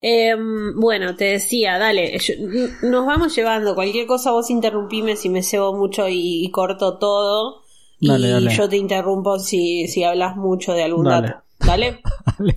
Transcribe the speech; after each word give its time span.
Em, 0.00 0.78
bueno, 0.78 1.16
te 1.16 1.24
decía, 1.24 1.76
dale, 1.78 2.16
yo- 2.18 2.34
nos 2.88 3.04
vamos 3.06 3.34
llevando. 3.34 3.74
Cualquier 3.74 4.06
cosa 4.06 4.30
vos 4.30 4.48
interrumpime 4.50 5.16
si 5.16 5.28
me 5.28 5.42
cebo 5.42 5.74
mucho 5.76 6.08
y, 6.08 6.44
y 6.44 6.50
corto 6.50 6.98
todo. 6.98 7.62
Dale, 8.00 8.28
y 8.28 8.30
dale. 8.30 8.50
yo 8.54 8.68
te 8.68 8.76
interrumpo 8.76 9.38
si, 9.40 9.88
si 9.88 10.04
hablas 10.04 10.36
mucho 10.36 10.72
de 10.72 10.84
algún 10.84 11.04
Dale. 11.06 11.28
dato. 11.28 11.42
¿Dale? 11.66 12.00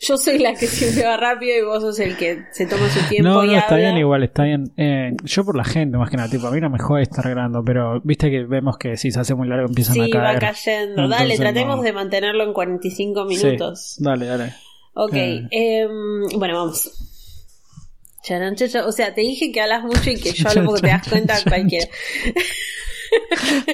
Yo 0.00 0.18
soy 0.18 0.38
la 0.38 0.52
que 0.54 0.66
siempre 0.66 1.04
va 1.06 1.16
rápido 1.16 1.56
y 1.56 1.62
vos 1.64 1.80
sos 1.80 1.98
el 2.00 2.16
que 2.16 2.42
se 2.52 2.66
toma 2.66 2.90
su 2.90 3.00
tiempo 3.08 3.28
No, 3.30 3.44
y 3.44 3.46
no, 3.46 3.52
está 3.54 3.76
habla. 3.76 3.86
bien 3.86 3.96
igual, 3.98 4.24
está 4.24 4.42
bien. 4.42 4.72
Eh, 4.76 5.12
yo 5.22 5.44
por 5.44 5.56
la 5.56 5.64
gente, 5.64 5.96
más 5.96 6.10
que 6.10 6.16
nada, 6.18 6.28
tipo, 6.28 6.46
a 6.48 6.50
mí 6.50 6.60
no 6.60 6.68
me 6.68 6.78
jode 6.80 7.02
estar 7.02 7.24
grabando, 7.26 7.62
pero 7.64 8.00
viste 8.02 8.28
que 8.30 8.44
vemos 8.44 8.76
que 8.76 8.96
si 8.98 9.12
se 9.12 9.20
hace 9.20 9.34
muy 9.34 9.48
largo 9.48 9.66
empiezan 9.66 9.94
Sí, 9.94 10.00
a 10.02 10.10
caer. 10.10 10.34
va 10.34 10.38
cayendo. 10.40 11.08
Dale, 11.08 11.36
tratemos 11.38 11.76
no. 11.76 11.82
de 11.84 11.92
mantenerlo 11.94 12.42
en 12.44 12.52
45 12.52 13.28
Sí, 13.30 13.46
minutos. 13.46 13.94
dale, 14.00 14.26
dale. 14.26 14.52
Ok, 14.94 15.12
Eh. 15.14 15.48
em, 15.50 16.28
bueno, 16.38 16.54
vamos. 16.56 16.90
O 18.86 18.92
sea, 18.92 19.12
te 19.14 19.20
dije 19.20 19.52
que 19.52 19.60
hablas 19.60 19.82
mucho 19.84 20.10
y 20.10 20.16
que 20.18 20.32
yo 20.32 20.48
hablo 20.48 20.64
porque 20.64 20.80
te 20.82 20.88
das 20.88 21.08
cuenta 21.08 21.36
cualquiera. 21.46 21.86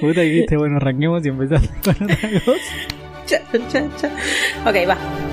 Puta 0.00 0.14
que 0.14 0.22
dijiste, 0.22 0.56
bueno, 0.56 0.76
arranquemos 0.76 1.24
y 1.24 1.28
empezaste 1.28 1.68
con 1.84 2.02
otra 2.04 2.16
cosa. 2.44 2.60
Cha, 3.26 3.42
cha, 3.68 3.96
cha. 3.96 4.08
Ok, 4.68 4.88
va. 4.88 5.29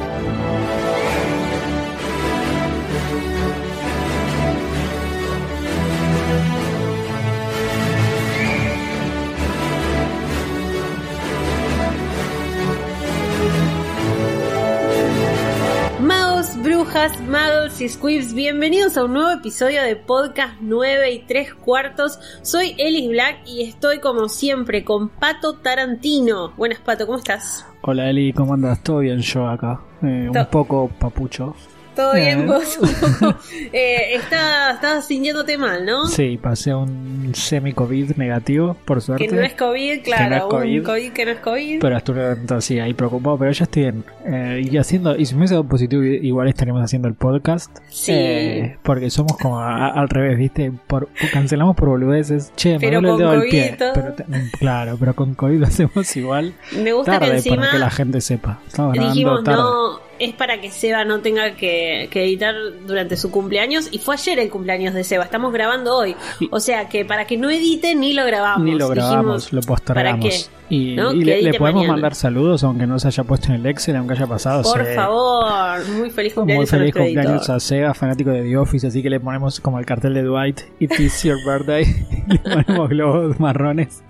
Brujas, 16.78 17.20
magos 17.28 17.82
y 17.82 17.90
squibs, 17.90 18.36
bienvenidos 18.36 18.98
a 18.98 19.06
un 19.06 19.14
nuevo 19.14 19.32
episodio 19.32 19.82
de 19.82 19.96
Podcast 19.96 20.58
9 20.62 21.12
y 21.12 21.20
3 21.26 21.56
cuartos. 21.56 22.20
Soy 22.44 22.76
Ellis 22.78 23.10
Black 23.10 23.40
y 23.48 23.64
estoy 23.64 24.00
como 24.00 24.30
siempre 24.30 24.84
con 24.84 25.10
Pato 25.10 25.54
Tarantino. 25.54 26.52
Buenas 26.56 26.80
Pato, 26.80 27.08
¿cómo 27.08 27.18
estás? 27.18 27.66
Hola 27.82 28.12
Eli, 28.12 28.32
¿cómo 28.32 28.54
andas? 28.54 28.84
¿Todo 28.84 29.00
bien 29.00 29.22
yo 29.22 29.48
acá? 29.48 29.82
Eh, 30.04 30.30
un 30.30 30.46
poco 30.52 30.88
papucho. 31.00 31.56
¿Todo 31.98 32.14
bien 32.14 32.48
vos? 32.48 32.78
Un 32.80 32.90
poco, 33.20 33.36
eh, 33.74 34.14
está- 34.16 34.72
estabas 34.72 35.06
sintiéndote 35.08 35.58
mal, 35.58 35.86
¿no? 35.86 36.08
Sí, 36.08 36.38
pasé 36.42 36.74
un 36.74 37.32
semi-COVID 37.34 38.12
negativo, 38.18 38.78
por 38.86 39.02
suerte. 39.02 39.28
Que 39.28 39.36
no 39.36 39.42
es 39.42 39.54
COVID, 39.54 40.04
claro, 40.04 40.30
no 40.30 40.36
es 40.38 40.44
un 40.44 40.50
COVID. 40.50 40.84
COVID 40.84 41.12
que 41.12 41.26
no 41.26 41.32
es 41.32 41.40
COVID. 41.40 41.80
Pero 41.82 41.98
estuve 41.98 42.32
entonces 42.34 42.82
ahí 42.82 42.94
preocupado, 42.94 43.38
pero 43.40 43.52
ya 43.52 43.64
estoy 43.64 43.82
bien. 43.84 44.04
Eh, 44.26 44.68
y 44.72 44.78
haciendo, 44.78 45.16
y 45.18 45.26
si 45.26 45.34
me 45.34 45.40
hubiese 45.40 45.56
dado 45.56 45.64
positivo, 45.68 46.04
igual 46.04 46.48
estaríamos 46.48 46.84
haciendo 46.84 47.08
el 47.08 47.16
podcast. 47.16 47.76
Sí. 47.90 48.12
Eh, 48.16 48.78
porque 48.84 49.10
somos 49.10 49.36
como 49.38 49.60
a- 49.60 49.88
al 49.90 50.08
revés, 50.08 50.38
¿viste? 50.38 50.72
Por, 50.88 51.10
cancelamos 51.34 51.76
por 51.76 51.90
boludeces. 51.90 52.54
Che, 52.56 52.78
me 52.78 52.92
duele 52.92 52.98
el 53.10 53.18
dedo 53.18 53.32
del 53.32 53.40
COVID 53.40 53.50
pie. 53.50 53.76
Pero 53.94 54.14
te- 54.14 54.26
claro, 54.60 54.98
pero 55.00 55.16
con 55.16 55.34
COVID 55.34 55.58
lo 55.60 55.66
hacemos 55.68 56.16
igual. 56.16 56.54
Me 56.78 56.94
gusta 56.94 57.14
tarde 57.14 57.32
que 57.32 57.36
encima 57.38 57.56
para 57.58 57.72
que 57.72 57.78
la 57.80 57.90
gente 57.90 58.22
sepa. 58.22 58.60
Estamos 58.68 58.94
dijimos 58.94 59.44
tarde. 59.44 59.58
no, 59.62 60.07
es 60.20 60.34
para 60.34 60.60
que 60.62 60.70
Seba 60.72 61.06
no 61.06 61.20
tenga 61.22 61.56
que, 61.56 62.08
que 62.12 62.24
editar 62.24 62.54
durante 62.86 63.18
su 63.18 63.32
cumpleaños 63.32 63.90
y 63.92 64.00
fue 64.00 64.16
ayer 64.16 64.40
el 64.40 64.50
cumpleaños 64.50 64.94
de 64.94 65.04
Seba, 65.04 65.24
estamos 65.24 65.52
grabando 65.54 65.96
hoy. 65.96 66.16
O 66.52 66.60
sea 66.60 66.90
que 66.90 67.06
para 67.06 67.26
que 67.26 67.38
no 67.38 67.50
edite 67.50 67.96
ni 67.96 68.14
lo 68.14 68.26
grabamos. 68.26 68.64
Ni 68.66 68.76
lo 68.78 68.90
grabamos, 68.90 69.46
Dijimos, 69.46 69.54
lo 69.54 69.62
postergamos. 69.62 70.52
Y, 70.70 70.96
¿No? 70.96 71.14
y 71.14 71.24
le, 71.24 71.54
podemos 71.54 71.76
mañana. 71.84 71.94
mandar 71.94 72.14
saludos, 72.16 72.62
aunque 72.66 72.86
no 72.88 73.00
se 73.00 73.08
haya 73.08 73.24
puesto 73.24 73.48
en 73.48 73.54
el 73.56 73.66
Excel, 73.68 73.96
aunque 73.96 74.16
haya 74.16 74.28
pasado. 74.28 74.64
Por 74.64 74.86
favor, 74.94 75.88
muy 75.98 76.10
feliz 76.10 76.36
Muy 76.36 76.42
cumpleaños 76.44 76.74
a 76.74 76.78
feliz 76.78 76.94
cumpleaños 76.94 77.38
editor. 77.40 77.56
a 77.56 77.60
Sega, 77.62 77.94
fanático 77.94 78.32
de 78.32 78.42
The 78.44 78.58
Office, 78.58 78.88
así 78.88 79.02
que 79.02 79.10
le 79.10 79.20
ponemos 79.22 79.62
como 79.62 79.80
el 79.80 79.86
cartel 79.86 80.14
de 80.14 80.24
Dwight, 80.24 80.60
It 80.80 80.92
is 81.00 81.24
your 81.24 81.38
birthday, 81.46 81.84
y 82.28 82.34
le 82.34 82.40
ponemos 82.40 82.90
globos 82.90 83.40
marrones. 83.40 84.04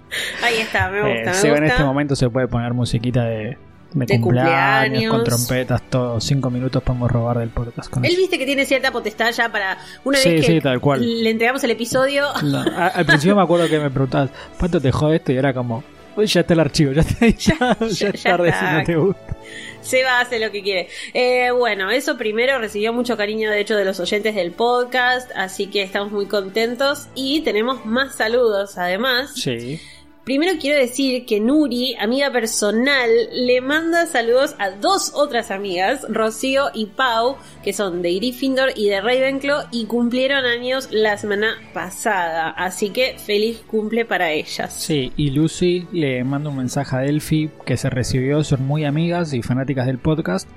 Ahí 0.44 0.56
está, 0.62 0.90
me 0.90 0.98
Eh, 1.00 1.14
gusta, 1.18 1.30
me 1.30 1.36
Sega 1.36 1.58
en 1.58 1.64
este 1.66 1.84
momento 1.84 2.16
se 2.16 2.28
puede 2.32 2.48
poner 2.48 2.74
musiquita 2.74 3.24
de, 3.26 3.58
de, 3.94 4.06
De 4.06 4.22
cumpleaños, 4.22 5.12
con 5.14 5.24
trompetas, 5.24 5.82
todo. 5.90 6.20
Cinco 6.22 6.50
minutos 6.50 6.84
podemos 6.84 7.12
robar 7.12 7.40
del 7.40 7.50
podcast 7.50 7.90
con 7.90 8.04
Él 8.06 8.12
eso. 8.12 8.20
viste 8.22 8.38
que 8.38 8.46
tiene 8.46 8.66
cierta 8.66 8.92
potestad 8.92 9.32
ya 9.32 9.52
para 9.52 9.78
una 10.04 10.18
Sí, 10.18 10.30
vez 10.30 10.46
que 10.46 10.54
sí, 10.54 10.62
tal 10.62 10.80
cual. 10.82 11.24
le 11.24 11.30
entregamos 11.30 11.64
el 11.64 11.72
episodio. 11.72 12.26
No, 12.44 12.60
a- 12.60 12.88
al 12.88 13.06
principio 13.06 13.36
me 13.36 13.42
acuerdo 13.44 13.68
que 13.68 13.80
me 13.80 13.90
preguntabas, 13.90 14.30
¿cuánto 14.60 14.80
te 14.82 14.92
jode 14.92 15.16
esto? 15.18 15.32
Y 15.32 15.38
era 15.38 15.54
como, 15.54 15.84
uy, 16.16 16.26
ya 16.28 16.42
está 16.42 16.54
el 16.54 16.60
archivo, 16.60 16.92
ya 16.92 17.02
está 17.02 17.26
ya, 17.38 17.78
ya 17.88 18.12
tarde 18.24 18.50
está. 18.50 18.70
si 18.70 18.76
no 18.78 18.84
te 18.84 18.96
gusta. 18.96 19.36
Seba 19.82 20.20
hace 20.20 20.40
lo 20.40 20.52
que 20.52 20.62
quiere. 20.62 20.90
Eh, 21.14 21.50
bueno, 21.52 21.90
eso 21.90 22.18
primero 22.18 22.60
recibió 22.60 22.92
mucho 22.92 23.16
cariño 23.16 23.50
de 23.50 23.62
hecho 23.62 23.76
de 23.78 23.86
los 23.86 24.00
oyentes 24.02 24.36
del 24.36 24.52
podcast, 24.52 25.32
así 25.34 25.68
que 25.68 25.82
estamos 25.82 26.12
muy 26.12 26.26
contentos 26.26 27.08
y 27.16 27.40
tenemos 27.42 27.86
más 27.86 28.16
saludos 28.16 28.78
además. 28.78 29.32
Sí. 29.36 29.80
Primero 30.28 30.60
quiero 30.60 30.78
decir 30.78 31.26
que 31.26 31.40
Nuri, 31.40 31.96
amiga 31.96 32.30
personal, 32.34 33.10
le 33.32 33.62
manda 33.62 34.06
saludos 34.08 34.56
a 34.60 34.72
dos 34.72 35.14
otras 35.16 35.52
amigas, 35.52 36.06
Rocío 36.10 36.66
y 36.74 36.88
Pau, 36.88 37.38
que 37.64 37.72
son 37.72 38.02
de 38.02 38.14
Gryffindor 38.16 38.72
y 38.76 38.90
de 38.90 39.00
Ravenclaw 39.00 39.68
y 39.72 39.86
cumplieron 39.86 40.44
años 40.44 40.90
la 40.92 41.18
semana 41.18 41.56
pasada, 41.74 42.50
así 42.50 42.90
que 42.90 43.16
feliz 43.18 43.62
cumple 43.68 44.04
para 44.04 44.32
ellas. 44.34 44.74
Sí, 44.74 45.14
y 45.16 45.30
Lucy 45.30 45.88
le 45.94 46.22
manda 46.26 46.50
un 46.50 46.58
mensaje 46.58 46.98
a 46.98 47.00
Delphi 47.00 47.50
que 47.66 47.78
se 47.78 47.90
recibió, 47.90 48.44
son 48.44 48.68
muy 48.68 48.84
amigas 48.84 49.32
y 49.32 49.42
fanáticas 49.42 49.86
del 49.86 49.98
podcast. 49.98 50.50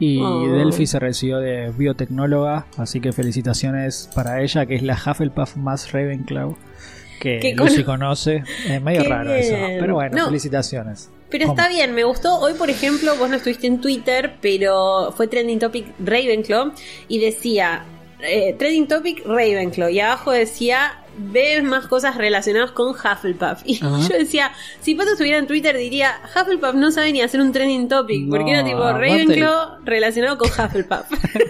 Y 0.00 0.18
Oh. 0.20 0.48
Delphi 0.48 0.88
se 0.88 0.98
recibió 0.98 1.38
de 1.38 1.70
biotecnóloga, 1.70 2.66
así 2.76 3.00
que 3.00 3.12
felicitaciones 3.12 4.10
para 4.16 4.42
ella, 4.42 4.66
que 4.66 4.74
es 4.74 4.82
la 4.82 4.94
Hufflepuff 4.94 5.54
más 5.56 5.92
Ravenclaw 5.92 6.56
que 7.22 7.38
Que 7.38 7.54
Lucy 7.54 7.84
con- 7.84 7.98
conoce. 8.00 8.42
Es 8.68 8.82
medio 8.82 9.02
Qué 9.02 9.08
raro 9.08 9.32
eso, 9.32 9.54
pero 9.78 9.94
bueno, 9.94 10.16
No. 10.18 10.26
felicitaciones. 10.26 11.10
Pero 11.30 11.46
¿Cómo? 11.46 11.56
está 11.58 11.68
bien, 11.72 11.94
me 11.94 12.04
gustó. 12.04 12.38
Hoy, 12.40 12.54
por 12.54 12.68
ejemplo, 12.68 13.14
vos 13.16 13.30
no 13.30 13.36
estuviste 13.36 13.66
en 13.66 13.80
Twitter, 13.80 14.34
pero 14.40 15.12
fue 15.16 15.28
trending 15.28 15.58
topic 15.58 15.86
Ravenclaw 16.04 16.72
y 17.08 17.20
decía 17.20 17.84
eh, 18.24 18.54
trending 18.58 18.86
topic 18.86 19.24
Ravenclaw 19.26 19.88
y 19.88 19.98
abajo 20.00 20.30
decía 20.30 20.98
ves 21.18 21.62
más 21.64 21.86
cosas 21.88 22.16
relacionadas 22.16 22.70
con 22.72 22.90
Hufflepuff. 22.94 23.62
Y 23.66 23.76
Ajá. 23.84 24.08
yo 24.08 24.18
decía, 24.18 24.52
si 24.80 24.94
Pato 24.94 25.10
estuviera 25.12 25.38
en 25.38 25.46
Twitter 25.46 25.76
diría, 25.76 26.12
Hufflepuff 26.34 26.74
no 26.74 26.90
sabe 26.90 27.12
ni 27.12 27.20
hacer 27.20 27.40
un 27.40 27.52
trending 27.52 27.88
topic, 27.88 28.28
porque 28.30 28.44
No, 28.44 28.58
era 28.58 28.64
tipo 28.64 28.80
Ravenclaw 28.92 29.84
relacionado 29.84 30.38
con 30.38 30.48
Hufflepuff. 30.50 31.06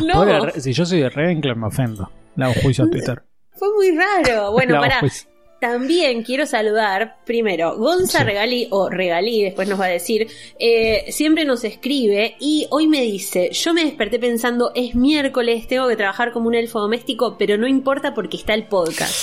no, 0.04 0.14
Pobre 0.14 0.60
si 0.60 0.72
yo 0.72 0.86
soy 0.86 1.00
de 1.00 1.10
Ravenclaw 1.10 1.56
me 1.56 1.66
ofendo. 1.66 2.10
Le 2.36 2.44
hago 2.46 2.54
juicio 2.62 2.84
a 2.84 2.88
Twitter. 2.90 3.22
Fue 3.54 3.68
muy 3.74 3.96
raro. 3.96 4.52
Bueno, 4.52 4.74
para 4.80 5.00
juicio. 5.00 5.32
También 5.62 6.24
quiero 6.24 6.44
saludar, 6.44 7.18
primero, 7.24 7.76
Gonza 7.76 8.18
Sí. 8.18 8.24
Regalí, 8.24 8.66
o 8.72 8.90
Regalí, 8.90 9.44
después 9.44 9.68
nos 9.68 9.78
va 9.80 9.84
a 9.84 9.90
decir, 9.90 10.26
eh, 10.58 11.04
siempre 11.12 11.44
nos 11.44 11.62
escribe 11.62 12.34
y 12.40 12.66
hoy 12.70 12.88
me 12.88 13.02
dice, 13.02 13.50
yo 13.52 13.72
me 13.72 13.84
desperté 13.84 14.18
pensando, 14.18 14.72
es 14.74 14.96
miércoles, 14.96 15.68
tengo 15.68 15.86
que 15.86 15.94
trabajar 15.94 16.32
como 16.32 16.48
un 16.48 16.56
elfo 16.56 16.80
doméstico, 16.80 17.36
pero 17.38 17.58
no 17.58 17.68
importa 17.68 18.12
porque 18.12 18.38
está 18.38 18.54
el 18.54 18.64
podcast. 18.64 19.14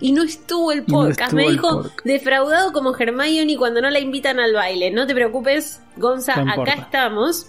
Y 0.00 0.12
no 0.12 0.22
estuvo 0.22 0.72
el 0.72 0.84
no 0.86 0.86
podcast, 0.86 1.34
me 1.34 1.50
dijo, 1.50 1.82
podcast. 1.82 2.04
defraudado 2.04 2.72
como 2.72 2.96
Hermione 2.96 3.58
cuando 3.58 3.82
no 3.82 3.90
la 3.90 3.98
invitan 3.98 4.40
al 4.40 4.54
baile. 4.54 4.90
No 4.90 5.06
te 5.06 5.14
preocupes, 5.14 5.82
Gonza, 5.98 6.42
No 6.42 6.62
acá 6.62 6.72
estamos. 6.72 7.48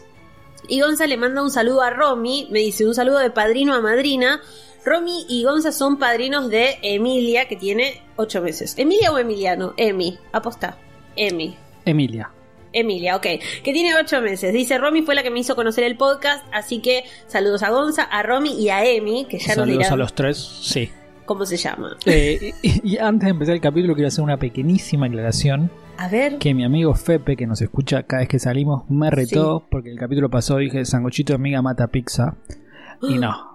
Y 0.67 0.81
Gonza 0.81 1.07
le 1.07 1.15
manda 1.15 1.41
un 1.41 1.49
saludo 1.49 1.81
a 1.81 1.91
Romy, 1.91 2.49
me 2.51 2.59
dice 2.59 2.85
un 2.85 2.93
saludo 2.93 3.19
de 3.19 3.31
padrino 3.31 3.73
a 3.73 3.79
madrina. 3.79 4.41
Romy 4.85 5.25
y 5.27 5.43
Gonza 5.43 5.71
son 5.71 5.97
padrinos 5.97 6.49
de 6.49 6.77
Emilia, 6.81 7.47
que 7.47 7.55
tiene 7.55 8.01
ocho 8.15 8.41
meses. 8.41 8.75
¿Emilia 8.77 9.11
o 9.11 9.17
Emiliano? 9.17 9.73
Emi, 9.77 10.17
aposta. 10.31 10.77
Emi. 11.15 11.55
Emilia. 11.85 12.31
Emilia, 12.71 13.15
ok. 13.15 13.23
Que 13.63 13.73
tiene 13.73 13.95
ocho 13.95 14.21
meses. 14.21 14.53
Dice, 14.53 14.77
Romy 14.77 15.01
fue 15.01 15.15
la 15.15 15.23
que 15.23 15.31
me 15.31 15.39
hizo 15.39 15.55
conocer 15.55 15.83
el 15.83 15.97
podcast, 15.97 16.45
así 16.53 16.81
que 16.81 17.03
saludos 17.27 17.63
a 17.63 17.71
Gonza, 17.71 18.03
a 18.03 18.21
Romy 18.23 18.51
y 18.61 18.69
a 18.69 18.85
Emi, 18.85 19.25
que 19.25 19.39
ya 19.39 19.47
nos 19.47 19.55
Saludos 19.55 19.77
dirán 19.79 19.93
a 19.93 19.95
los 19.95 20.13
tres, 20.13 20.37
sí. 20.37 20.89
cómo 21.25 21.45
se 21.45 21.57
llama. 21.57 21.97
Eh, 22.05 22.53
y, 22.61 22.93
y 22.93 22.97
antes 22.97 23.25
de 23.25 23.31
empezar 23.31 23.55
el 23.55 23.61
capítulo 23.61 23.95
quiero 23.95 24.07
hacer 24.07 24.23
una 24.23 24.37
pequeñísima 24.37 25.07
aclaración. 25.07 25.71
A 25.97 26.07
ver. 26.07 26.37
que 26.37 26.53
mi 26.53 26.63
amigo 26.63 26.93
Fepe, 26.93 27.35
que 27.35 27.45
nos 27.45 27.61
escucha 27.61 28.03
cada 28.03 28.21
vez 28.21 28.29
que 28.29 28.39
salimos, 28.39 28.83
me 28.89 29.09
retó 29.09 29.65
porque 29.69 29.89
el 29.89 29.99
capítulo 29.99 30.29
pasado 30.29 30.59
dije 30.59 30.85
sanguchito 30.85 31.33
de 31.33 31.35
amiga 31.35 31.61
mata 31.61 31.87
pizza. 31.87 32.35
Y 33.01 33.17
no. 33.17 33.48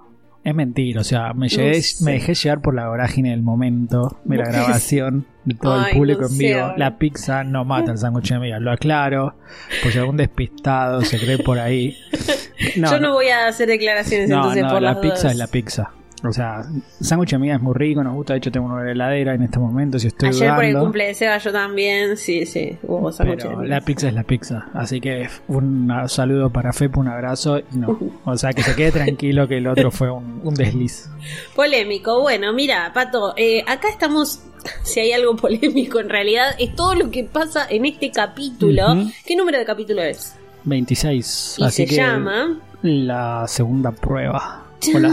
Es 0.44 0.54
mentira, 0.54 1.00
o 1.00 1.04
sea, 1.04 1.32
me, 1.32 1.48
llegué- 1.48 1.82
me 2.02 2.12
dejé 2.12 2.34
llevar 2.34 2.60
por 2.60 2.74
la 2.74 2.88
vorágine 2.88 3.30
del 3.30 3.40
momento 3.42 4.18
de 4.24 4.36
la 4.36 4.44
grabación 4.48 5.26
de 5.46 5.54
todo 5.54 5.80
Ay, 5.80 5.92
el 5.92 5.96
público 5.96 6.20
no 6.22 6.26
en 6.28 6.38
vivo. 6.38 6.72
La 6.76 6.98
pizza 6.98 7.44
no 7.44 7.64
mata 7.64 7.92
el 7.92 7.98
sándwich 7.98 8.28
de 8.28 8.34
amiga, 8.34 8.60
lo 8.60 8.70
aclaro, 8.70 9.36
por 9.82 9.90
si 9.90 9.98
algún 9.98 10.18
despistado 10.18 11.00
se 11.02 11.18
cree 11.18 11.38
por 11.38 11.58
ahí. 11.58 11.96
Yo 12.76 13.00
no 13.00 13.12
voy 13.14 13.28
a 13.28 13.46
hacer 13.48 13.68
declaraciones 13.68 14.28
entonces 14.30 14.62
no, 14.62 14.70
por 14.70 14.82
la 14.82 14.92
las 14.92 14.98
pizza 15.00 15.14
dudas. 15.16 15.32
es 15.32 15.38
la 15.38 15.46
pizza. 15.46 15.90
O 16.26 16.32
sea, 16.32 16.62
sándwich 17.00 17.30
de 17.32 17.38
miga 17.38 17.54
es 17.56 17.60
muy 17.60 17.74
rico, 17.74 18.02
nos 18.02 18.14
gusta. 18.14 18.32
De 18.34 18.38
hecho, 18.38 18.50
tengo 18.50 18.66
uno 18.66 18.80
en 18.80 18.86
la 18.86 18.92
heladera 18.92 19.34
en 19.34 19.42
este 19.42 19.58
momento. 19.58 19.98
Si 19.98 20.06
estoy 20.08 20.30
Ayer 20.30 20.54
por 20.54 20.64
el 20.64 20.70
dudando. 20.72 20.86
cumple 20.86 21.06
de 21.06 21.14
Seba 21.14 21.38
yo 21.38 21.52
también, 21.52 22.16
sí, 22.16 22.46
sí, 22.46 22.76
hubo 22.82 23.12
sándwich 23.12 23.42
de 23.42 23.48
miga. 23.50 23.64
la 23.64 23.80
pizza 23.80 24.08
es 24.08 24.14
la 24.14 24.22
pizza. 24.24 24.66
Así 24.74 25.00
que 25.00 25.28
un 25.48 25.92
saludo 26.08 26.50
para 26.50 26.72
Fepo, 26.72 27.00
un 27.00 27.08
abrazo. 27.08 27.58
Y 27.58 27.64
no. 27.76 27.98
O 28.24 28.36
sea, 28.36 28.52
que 28.52 28.62
se 28.62 28.74
quede 28.74 28.90
tranquilo 28.92 29.46
que 29.46 29.58
el 29.58 29.66
otro 29.66 29.90
fue 29.90 30.10
un, 30.10 30.40
un 30.42 30.54
desliz. 30.54 31.08
Polémico. 31.54 32.20
Bueno, 32.22 32.52
mira, 32.52 32.90
Pato, 32.94 33.34
eh, 33.36 33.62
acá 33.66 33.88
estamos. 33.88 34.40
Si 34.82 34.98
hay 34.98 35.12
algo 35.12 35.36
polémico 35.36 36.00
en 36.00 36.08
realidad, 36.08 36.54
es 36.58 36.74
todo 36.74 36.94
lo 36.94 37.10
que 37.10 37.24
pasa 37.24 37.66
en 37.68 37.84
este 37.84 38.10
capítulo. 38.10 38.96
¿Qué 39.26 39.36
número 39.36 39.58
de 39.58 39.66
capítulo 39.66 40.00
es? 40.02 40.36
26. 40.64 41.56
Y 41.58 41.64
así 41.64 41.82
se 41.82 41.86
que 41.90 41.96
llama. 41.96 42.58
la 42.80 43.44
segunda 43.46 43.90
prueba. 43.92 44.63
Hola. 44.92 45.10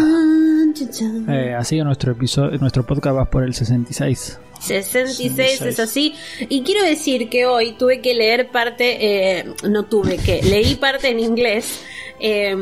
Eh, 1.28 1.56
así 1.56 1.78
que 1.78 1.84
nuestro 1.84 2.12
episodio, 2.12 2.58
nuestro 2.60 2.84
podcast 2.86 3.18
va 3.18 3.26
por 3.26 3.44
el 3.44 3.54
66. 3.54 4.40
66 4.62 5.32
66. 5.60 5.62
es 5.62 5.80
así. 5.80 6.14
Y 6.50 6.62
quiero 6.64 6.84
decir 6.84 7.30
que 7.30 7.46
hoy 7.46 7.74
tuve 7.74 8.02
que 8.02 8.14
leer 8.14 8.50
parte, 8.50 9.40
eh, 9.40 9.46
no 9.70 9.84
tuve 9.84 10.18
que, 10.18 10.42
leí 10.44 10.76
parte 10.76 11.10
en 11.10 11.20
inglés. 11.20 11.84
eh, 12.24 12.56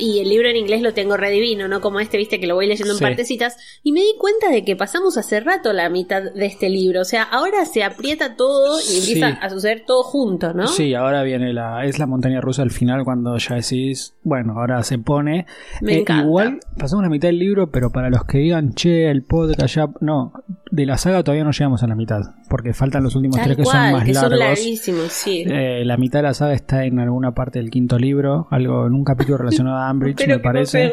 y 0.00 0.18
el 0.18 0.28
libro 0.28 0.48
en 0.48 0.56
inglés 0.56 0.82
lo 0.82 0.92
tengo 0.92 1.16
redivino, 1.16 1.68
¿no? 1.68 1.80
Como 1.80 2.00
este, 2.00 2.16
viste, 2.16 2.40
que 2.40 2.48
lo 2.48 2.56
voy 2.56 2.66
leyendo 2.66 2.92
en 2.92 2.98
Sí. 2.98 3.04
partecitas. 3.04 3.56
Y 3.84 3.92
me 3.92 4.00
di 4.00 4.14
cuenta 4.18 4.50
de 4.50 4.64
que 4.64 4.74
pasamos 4.74 5.16
hace 5.16 5.38
rato 5.38 5.72
la 5.72 5.88
mitad 5.88 6.20
de 6.22 6.44
este 6.46 6.68
libro. 6.68 7.02
O 7.02 7.04
sea, 7.04 7.22
ahora 7.22 7.64
se 7.66 7.84
aprieta 7.84 8.34
todo 8.34 8.80
y 8.80 8.98
empieza 8.98 9.30
Sí. 9.30 9.38
a 9.40 9.48
suceder 9.48 9.84
todo 9.86 10.02
junto, 10.02 10.52
¿no? 10.54 10.66
Sí, 10.66 10.92
ahora 10.94 11.22
viene 11.22 11.52
la. 11.52 11.84
Es 11.84 12.00
la 12.00 12.06
montaña 12.06 12.40
rusa 12.40 12.62
al 12.62 12.72
final 12.72 13.04
cuando 13.04 13.36
ya 13.38 13.54
decís. 13.54 14.14
Bueno, 14.24 14.54
ahora 14.58 14.82
se 14.82 14.98
pone. 14.98 15.46
Me 15.82 15.92
Eh, 15.94 15.98
encanta. 16.00 16.24
Igual 16.24 16.60
pasamos 16.76 17.04
la 17.04 17.08
mitad 17.10 17.28
del 17.28 17.38
libro, 17.38 17.70
pero 17.70 17.90
para 17.92 18.10
los 18.10 18.24
que 18.24 18.38
digan, 18.38 18.74
che, 18.74 19.08
el 19.08 19.22
podcast 19.22 19.72
ya. 19.76 19.86
No, 20.00 20.32
de 20.72 20.84
la 20.84 20.98
saga 20.98 21.22
todavía 21.22 21.35
no 21.44 21.50
llegamos 21.50 21.82
a 21.82 21.86
la 21.86 21.94
mitad. 21.94 22.34
Porque 22.48 22.72
faltan 22.72 23.02
los 23.02 23.16
últimos 23.16 23.36
Tal 23.36 23.44
tres 23.46 23.56
que 23.56 23.62
cual, 23.64 23.76
son 23.76 23.92
más 23.92 24.04
que 24.04 24.14
son 24.14 24.22
largos. 24.30 24.38
larguísimos, 24.38 25.12
sí. 25.12 25.44
Eh, 25.48 25.82
la 25.84 25.96
mitad 25.96 26.20
de 26.20 26.22
la 26.24 26.34
saga 26.34 26.52
está 26.54 26.84
en 26.84 27.00
alguna 27.00 27.32
parte 27.32 27.58
del 27.58 27.70
quinto 27.70 27.98
libro, 27.98 28.46
algo 28.50 28.86
en 28.86 28.94
un 28.94 29.02
capítulo 29.04 29.38
relacionado 29.38 29.76
a 29.78 29.88
Ambridge, 29.88 30.24
me 30.28 30.38
parece. 30.38 30.92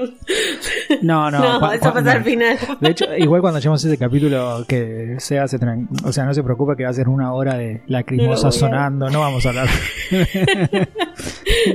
no. 1.04 1.30
No, 1.30 1.60
no, 1.60 1.72
eso 1.72 1.94
pasa 1.94 2.12
al 2.14 2.24
final. 2.24 2.58
De 2.82 2.90
hecho, 2.90 3.06
igual 3.18 3.42
cuando 3.42 3.60
lleguemos 3.60 3.84
a 3.86 3.88
ese 3.88 3.98
capítulo 3.98 4.66
que 4.68 5.16
se 5.20 5.40
hace 5.40 5.58
o 6.04 6.12
sea, 6.12 6.26
no 6.26 6.34
se 6.34 6.42
preocupe 6.44 6.76
que 6.76 6.84
va 6.86 6.90
a 6.90 6.94
ser 6.94 7.08
una 7.08 7.34
hora 7.34 7.56
de 7.56 7.84
lacrimosa 7.88 8.52
sonando, 8.52 9.10
no 9.10 9.20
vamos 9.20 9.46
a 9.46 9.50
hablar. 9.50 9.68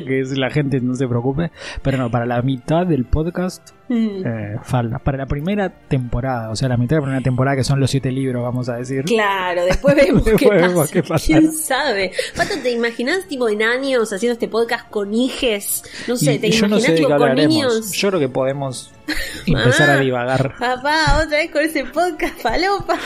que 0.07 0.21
es- 0.21 0.37
la 0.37 0.51
gente 0.51 0.81
no 0.81 0.95
se 0.95 1.07
preocupe, 1.09 1.51
pero 1.83 1.99
no, 1.99 2.11
para 2.11 2.27
la 2.27 2.43
mitad 2.43 2.87
del 2.87 3.05
podcast 3.05 3.71
Mm. 3.91 4.23
eh, 4.27 4.57
falta, 4.65 4.99
para 4.99 5.17
la 5.17 5.25
primera 5.25 5.71
temporada, 5.71 6.51
o 6.51 6.57
sea, 6.57 6.69
la 6.69 6.77
mitad 6.77 6.97
de 6.97 7.01
la 7.01 7.05
primera 7.07 7.23
temporada 7.23 7.57
que 7.57 7.65
son 7.65 7.81
los 7.81 7.91
siete 7.91 8.13
libros, 8.13 8.43
vamos 8.43 8.69
a 8.69 8.77
decir. 8.77 9.03
Claro, 9.07 9.63
después 9.69 9.95
vemos 10.07 10.23
qué 10.25 10.31
Después 10.33 10.49
pasa. 10.61 10.67
vemos 10.69 10.91
qué 10.91 11.03
pasa. 11.03 11.27
¿Quién 11.27 11.53
sabe? 11.53 12.13
Pato, 12.37 12.55
¿te 12.63 12.71
imaginas 12.71 13.27
tipo 13.29 13.49
en 13.49 13.63
años 13.63 14.13
haciendo 14.13 14.33
este 14.35 14.49
podcast 14.49 14.89
con 14.91 15.13
hijes? 15.15 15.83
No 16.07 16.17
sé, 16.17 16.35
Y- 16.35 16.39
¿te 16.39 16.51
yo 16.51 16.69
no 16.69 16.77
imaginas 16.79 16.83
sé 16.87 16.93
tipo 16.97 17.09
qué 17.09 17.17
con 17.17 17.35
niños? 17.35 17.93
Yo 17.93 18.09
creo 18.09 18.21
que 18.21 18.29
podemos 18.29 18.91
empezar 19.47 19.89
a 19.91 19.93
Mamá. 19.95 20.05
divagar. 20.05 20.55
Papá, 20.59 21.23
otra 21.25 21.39
vez 21.39 21.51
con 21.51 21.63
ese 21.63 21.85
podcast, 21.85 22.39
falopa. 22.41 22.99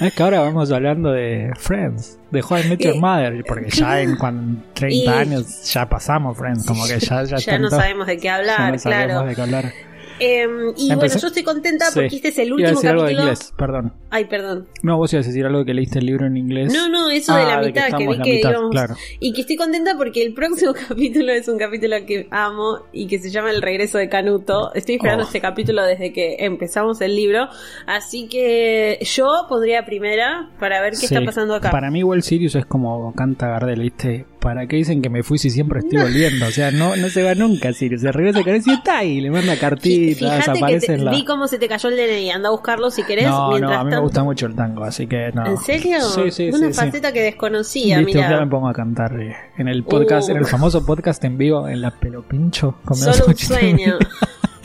Es 0.00 0.12
que 0.14 0.22
ahora 0.22 0.40
vamos 0.40 0.70
hablando 0.72 1.12
de 1.12 1.50
Friends, 1.58 2.18
de 2.30 2.40
I 2.40 2.68
Met 2.68 2.80
Your 2.80 2.96
Eh, 2.96 3.00
Mother, 3.00 3.44
porque 3.46 3.70
ya 3.70 4.00
en 4.00 4.16
cuan 4.18 4.64
30 4.74 4.94
y- 4.96 5.06
años 5.08 5.72
ya 5.72 5.88
pasamos 5.88 6.36
Friends, 6.36 6.66
como 6.66 6.84
que 6.86 6.98
ya, 6.98 7.22
ya, 7.24 7.36
Ya 7.36 7.58
no 7.58 7.70
sabemos 7.70 8.06
de 8.06 8.16
qué 8.16 8.24
ya 8.24 8.36
hablar, 8.36 8.72
no 8.72 8.78
sabemos 8.78 9.06
claro. 9.14 9.26
de 9.28 9.34
qué 9.34 9.40
hablar. 9.42 9.72
Eh, 10.20 10.46
y 10.76 10.90
Empecé- 10.92 10.94
bueno, 10.94 11.20
yo 11.20 11.26
estoy 11.26 11.42
contenta 11.42 11.86
porque 11.92 12.10
Sí. 12.10 12.16
este 12.16 12.28
es 12.28 12.38
el 12.38 12.46
Iba 12.48 12.54
a 12.54 12.56
último 12.56 12.70
decir 12.80 12.90
algo 12.90 13.02
de 13.04 13.12
inglés, 13.14 13.52
perdón. 13.56 13.92
Ay, 14.10 14.24
perdón. 14.26 14.68
No, 14.82 14.96
vos 14.96 15.12
ibas 15.12 15.26
a 15.26 15.28
decir 15.28 15.44
algo 15.44 15.64
que 15.64 15.74
leíste 15.74 15.98
el 15.98 16.06
libro 16.06 16.26
en 16.26 16.36
inglés. 16.36 16.72
No, 16.72 16.88
no, 16.88 17.10
eso 17.10 17.34
de 17.34 17.42
Ah, 17.42 17.44
la 17.44 17.56
de 17.60 17.72
que 17.72 17.80
mitad 17.80 17.98
que, 17.98 18.06
vi 18.06 18.18
que 18.22 18.32
mitad, 18.36 18.50
íbamos. 18.50 18.70
claro. 18.70 18.94
Y 19.18 19.32
que 19.32 19.40
estoy 19.40 19.56
contenta 19.56 19.96
porque 19.96 20.22
el 20.24 20.32
próximo 20.34 20.72
capítulo 20.88 21.32
es 21.32 21.48
un 21.48 21.58
capítulo 21.58 21.96
que 22.06 22.28
amo 22.30 22.78
y 22.92 23.06
que 23.08 23.18
se 23.18 23.30
llama 23.30 23.50
El 23.50 23.60
regreso 23.60 23.98
de 23.98 24.08
Canuto. 24.08 24.72
Estoy 24.74 24.96
esperando 24.96 25.24
Oh. 25.24 25.26
este 25.26 25.40
capítulo 25.40 25.82
desde 25.84 26.12
que 26.12 26.36
empezamos 26.38 27.00
el 27.00 27.16
libro. 27.16 27.48
Así 27.86 28.28
que 28.28 28.98
yo 29.02 29.46
pondría 29.48 29.84
primera 29.84 30.50
para 30.60 30.80
ver 30.80 30.90
qué 30.92 31.06
Sí. 31.08 31.14
está 31.14 31.24
pasando 31.24 31.54
acá. 31.56 31.70
Para 31.72 31.90
mí 31.90 31.98
igual 32.00 32.22
Sirius 32.22 32.54
es 32.54 32.66
como 32.66 33.12
canta 33.14 33.48
Gardel, 33.48 33.80
¿viste? 33.80 34.26
¿Para 34.44 34.66
qué 34.68 34.76
dicen 34.76 35.02
que 35.02 35.08
me 35.10 35.22
fui 35.22 35.38
si 35.38 35.48
siempre 35.50 35.80
estoy 35.80 35.98
volviendo? 35.98 36.46
O 36.46 36.50
sea, 36.50 36.70
no, 36.70 36.94
no 36.96 37.08
se 37.08 37.22
va 37.22 37.34
nunca 37.34 37.72
Sirius. 37.72 38.02
Se 38.02 38.12
regresa 38.12 38.38
a 38.38 38.42
y 38.70 38.74
está 38.74 38.98
ahí, 38.98 39.20
le 39.20 39.30
manda 39.30 39.56
cartitas, 39.56 40.44
que 40.44 40.50
aparece 40.50 40.86
te- 40.88 40.92
en 40.94 41.04
la... 41.06 41.10
vi 41.10 41.24
cómo 41.24 41.48
se 41.48 41.58
te 41.58 41.66
cayó 41.66 41.88
el 41.88 41.96
DNI. 41.96 42.30
Anda 42.30 42.48
a 42.50 42.52
buscarlo 42.52 42.90
si 42.90 43.02
querés. 43.04 43.24
No, 43.24 43.44
no, 43.44 43.48
mientras 43.50 43.72
a 43.72 43.78
mí 43.78 43.84
me 43.86 43.90
tanto- 43.92 44.02
gusta 44.04 44.22
mucho 44.22 44.46
el 44.46 44.54
tango, 44.54 44.84
así 44.84 45.06
que 45.06 45.32
no. 45.32 45.46
¿En 45.46 45.56
serio? 45.56 45.98
Sí, 46.02 46.30
sí, 46.30 46.48
Una 46.50 46.68
sí, 46.68 46.72
sí. 46.74 46.78
faceta 46.80 47.12
que 47.12 47.22
desconocía, 47.22 47.96
día 47.98 48.04
mira. 48.06 48.40
me 48.40 48.46
pongo 48.46 48.68
a 48.68 48.74
cantar 48.74 49.18
eh, 49.20 49.34
en 49.58 49.66
el 49.68 49.82
podcast, 49.82 50.28
Uh. 50.28 50.32
en 50.32 50.36
el 50.38 50.44
famoso 50.46 50.84
podcast 50.86 51.24
en 51.24 51.38
vivo, 51.38 51.66
en 51.66 51.80
la 51.80 51.90
Pelopincho. 51.90 52.76
con 52.84 52.96
Solo 52.98 53.24
un 53.26 53.32
80. 53.32 53.44
sueño. 53.58 53.98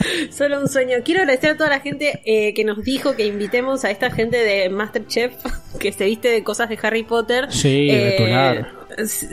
Solo 0.30 0.60
un 0.60 0.68
sueño. 0.68 0.98
Quiero 1.04 1.20
agradecer 1.22 1.50
a 1.50 1.56
toda 1.56 1.68
la 1.70 1.80
gente 1.80 2.20
eh, 2.24 2.54
que 2.54 2.64
nos 2.64 2.82
dijo 2.84 3.16
que 3.16 3.26
invitemos 3.26 3.84
a 3.84 3.90
esta 3.90 4.10
gente 4.10 4.36
de 4.38 4.68
Masterchef 4.70 5.32
que 5.80 5.92
se 5.92 6.04
viste 6.04 6.28
de 6.28 6.42
cosas 6.42 6.68
de 6.68 6.78
Harry 6.82 7.02
Potter. 7.02 7.46
Sí, 7.50 7.88
Eh. 7.90 8.64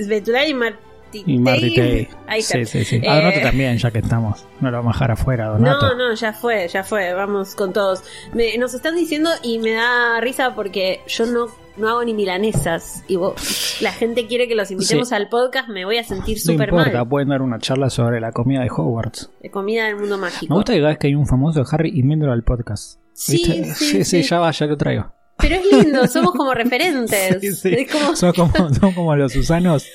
Betular 0.08 0.48
y 0.48 0.54
Martí. 0.54 0.84
Y 1.26 1.38
Marty 1.40 1.74
Tay. 1.76 2.08
Ahí 2.28 2.40
está. 2.42 2.58
Sí, 2.60 2.66
sí, 2.66 2.84
sí. 2.84 2.96
Eh, 3.02 3.10
A 3.10 3.16
Donato 3.16 3.40
también, 3.42 3.78
ya 3.78 3.92
que 3.92 4.00
estamos. 4.00 4.46
No 4.60 4.70
lo 4.72 4.78
vamos 4.78 4.92
a 4.92 4.96
dejar 4.96 5.12
afuera, 5.12 5.48
Donato. 5.48 5.96
No, 5.96 6.10
no, 6.10 6.14
ya 6.16 6.34
fue, 6.34 6.68
ya 6.68 6.84
fue, 6.84 7.14
vamos 7.14 7.56
con 7.56 7.72
todos. 7.72 8.04
Me- 8.34 8.58
nos 8.58 8.74
están 8.74 8.96
diciendo 8.96 9.30
y 9.42 9.60
me 9.60 9.72
da 9.72 10.20
risa 10.20 10.54
porque 10.54 11.00
yo 11.08 11.26
no, 11.26 11.48
no 11.78 11.88
hago 11.90 12.04
ni 12.04 12.14
milanesas 12.14 13.06
y 13.08 13.16
vos- 13.16 13.78
la 13.82 13.94
gente 13.94 14.28
quiere 14.28 14.50
que 14.50 14.56
los 14.56 14.70
invitemos 14.70 15.08
Sí. 15.08 15.16
al 15.16 15.30
podcast, 15.30 15.70
me 15.70 15.86
voy 15.86 15.98
a 15.98 16.04
sentir 16.04 16.38
No 16.46 16.52
súper 16.52 16.70
importa, 16.70 16.92
mal. 16.92 17.08
pueden 17.08 17.30
dar 17.30 17.42
una 17.42 17.58
charla 17.60 17.90
sobre 17.90 18.20
la 18.20 18.34
comida 18.34 18.60
de 18.62 18.70
Hogwarts. 18.70 19.32
De 19.42 19.50
comida 19.50 19.86
del 19.86 19.96
mundo 19.96 20.18
mágico. 20.18 20.54
Me 20.54 20.58
gusta 20.58 20.74
que 20.74 20.80
cada 20.80 20.90
vez 20.90 20.98
que 21.00 21.08
hay 21.08 21.16
un 21.16 21.26
famoso 21.26 21.62
de 21.62 21.66
Harry, 21.72 21.92
invéntelo 21.98 22.34
al 22.34 22.44
podcast. 22.44 23.00
Sí, 23.14 23.38
¿Viste? 23.38 23.74
sí, 23.76 23.86
sí, 23.86 24.04
sí. 24.04 24.24
ya 24.24 24.40
va, 24.40 24.52
ya 24.52 24.66
lo 24.68 24.76
traigo. 24.78 25.14
Pero 25.40 25.56
es 25.56 25.66
lindo, 25.72 26.08
somos 26.08 26.32
como 26.32 26.54
referentes. 26.54 27.38
Sí, 27.42 27.54
sí. 27.54 27.74
Es 27.78 27.92
como, 27.92 28.16
Son, 28.16 28.34
como, 28.34 28.74
son 28.74 28.94
como 28.94 29.16
los 29.16 29.32
Susanos 29.34 29.86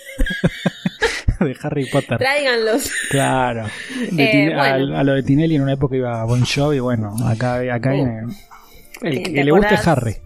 de 1.40 1.56
Harry 1.62 1.86
Potter. 1.90 2.18
tráiganlos. 2.18 2.90
Claro. 3.10 3.66
De 4.12 4.24
Eh, 4.24 4.54
bueno. 4.54 4.96
a, 4.96 5.00
a 5.00 5.04
lo 5.04 5.14
de 5.14 5.22
Tinelli 5.22 5.56
en 5.56 5.62
una 5.62 5.72
época 5.72 5.96
iba 5.96 6.20
a 6.20 6.24
Bon 6.24 6.44
Jovi, 6.44 6.78
bueno, 6.78 7.14
acá, 7.26 7.56
acá 7.74 7.90
Uh. 7.90 7.94
viene 7.94 8.20
el 9.02 9.22
¿Te 9.24 9.32
que 9.32 9.44
le 9.44 9.50
guste? 9.50 9.74
Harry. 9.84 10.16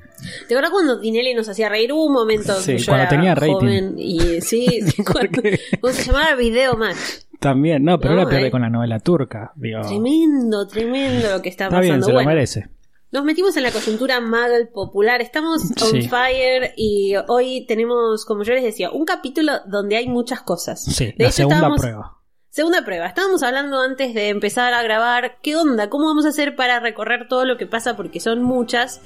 ¿Te 0.49 0.55
acuerdas 0.55 0.71
cuando 0.71 1.01
Tinelli 1.01 1.35
nos 1.35 1.49
hacía 1.49 1.69
reír? 1.69 1.93
Hubo 1.93 2.07
un 2.07 2.13
momento 2.13 2.55
Sí, 2.61 2.73
que 2.73 2.79
yo 2.79 2.87
cuando 2.87 3.03
era 3.03 3.09
tenía 3.11 3.35
rating. 3.35 3.53
joven 3.55 3.95
y 3.99 4.41
sí, 4.43 4.81
cuando, 5.13 5.93
se 5.99 6.03
llamaba 6.05 6.35
Video 6.35 6.77
Match. 6.77 6.97
También, 7.41 7.85
no, 7.85 7.99
pero 8.01 8.15
No, 8.15 8.21
ahora 8.21 8.31
pierde 8.31 8.49
eh. 8.49 8.51
con 8.51 8.63
la 8.63 8.71
novela 8.71 8.99
turca. 9.01 9.53
Digo, 9.57 9.81
Tremendo, 9.83 10.67
tremendo 10.67 11.31
lo 11.31 11.43
que 11.43 11.51
está, 11.51 11.65
está 11.67 11.81
bien, 11.81 11.93
pasando. 12.01 12.07
se 12.07 12.13
lo 12.13 12.17
Bueno, 12.19 12.31
merece. 12.31 12.69
Nos 13.13 13.25
metimos 13.25 13.57
en 13.57 13.63
la 13.63 13.71
coyuntura 13.71 14.21
Muggle 14.21 14.67
popular. 14.67 15.21
Estamos 15.23 15.63
on 15.83 16.03
Sí. 16.03 16.09
fire 16.09 16.73
y 16.77 17.15
hoy 17.29 17.65
tenemos, 17.67 18.25
como 18.25 18.43
yo 18.43 18.53
les 18.55 18.63
decía, 18.65 18.91
un 18.91 19.05
capítulo 19.05 19.53
donde 19.67 19.97
hay 19.97 20.09
muchas 20.09 20.43
cosas. 20.43 20.83
Sí, 20.85 21.07
De 21.07 21.15
la 21.19 21.25
hecho, 21.27 21.37
segunda 21.37 21.57
estábamos- 21.57 21.81
prueba. 21.81 22.13
Segunda 22.51 22.85
prueba. 22.87 23.07
Estábamos 23.07 23.43
hablando 23.43 23.79
antes 23.81 24.15
de 24.15 24.31
empezar 24.31 24.73
a 24.73 24.83
grabar. 24.83 25.37
¿Qué 25.43 25.57
onda? 25.57 25.91
¿Cómo 25.91 26.07
vamos 26.07 26.25
a 26.25 26.31
hacer 26.31 26.57
para 26.57 26.81
recorrer 26.81 27.29
todo 27.29 27.45
lo 27.45 27.59
que 27.59 27.67
pasa? 27.67 27.97
Porque 27.97 28.19
son 28.19 28.43
muchas. 28.43 29.03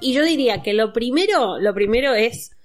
Y 0.00 0.14
yo 0.14 0.24
diría 0.24 0.62
que 0.62 0.72
lo 0.72 0.94
primero, 0.94 1.58
lo 1.58 1.74
primero 1.74 2.14
es 2.14 2.55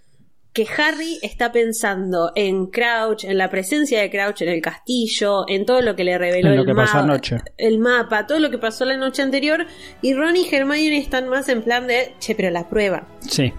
que 0.54 0.66
Harry 0.78 1.18
está 1.22 1.52
pensando 1.54 2.32
en 2.36 2.66
Crouch, 2.68 3.24
en 3.24 3.38
la 3.38 3.50
presencia 3.50 4.02
de 4.02 4.10
Crouch 4.10 4.42
en 4.42 4.50
el 4.50 4.62
castillo, 4.62 5.46
en 5.48 5.66
todo 5.66 5.82
lo 5.82 5.96
que 5.96 6.04
le 6.04 6.18
reveló 6.18 6.50
En 6.50 6.56
lo 6.56 6.62
el, 6.64 6.68
que 6.68 6.76
pasó 6.76 6.98
ma- 6.98 7.04
anoche. 7.04 7.38
el 7.58 7.80
mapa, 7.80 8.28
todo 8.28 8.40
lo 8.40 8.50
que 8.52 8.58
pasó 8.58 8.84
la 8.84 8.98
noche 8.98 9.22
anterior. 9.22 9.66
Y 10.02 10.14
Ron 10.14 10.36
y 10.36 10.46
Hermione 10.54 10.98
están 10.98 11.30
más 11.30 11.48
en 11.48 11.62
plan 11.62 11.88
de, 11.88 12.14
che, 12.20 12.36
pero 12.36 12.50
la 12.50 12.68
prueba. 12.68 13.08
Sí. 13.22 13.54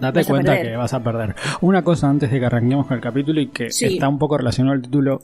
Date 0.00 0.24
cuenta 0.24 0.52
perder. 0.52 0.70
que 0.72 0.76
vas 0.76 0.94
a 0.94 1.02
perder. 1.02 1.34
Una 1.60 1.82
cosa 1.82 2.08
antes 2.08 2.30
de 2.30 2.38
que 2.40 2.46
arranquemos 2.46 2.86
con 2.86 2.96
el 2.96 3.02
capítulo 3.02 3.40
y 3.40 3.48
que 3.48 3.70
Sí. 3.70 3.84
está 3.86 4.08
un 4.08 4.18
poco 4.18 4.38
relacionado 4.38 4.74
al 4.76 4.80
título, 4.82 5.20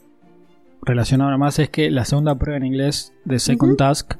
relacionado 0.83 1.31
nomás, 1.31 1.59
es 1.59 1.71
que 1.71 1.91
la 1.91 2.05
segunda 2.05 2.35
prueba 2.35 2.59
en 2.59 2.67
inglés 2.67 3.15
de 3.25 3.39
Second. 3.39 3.79
Task, 3.79 4.15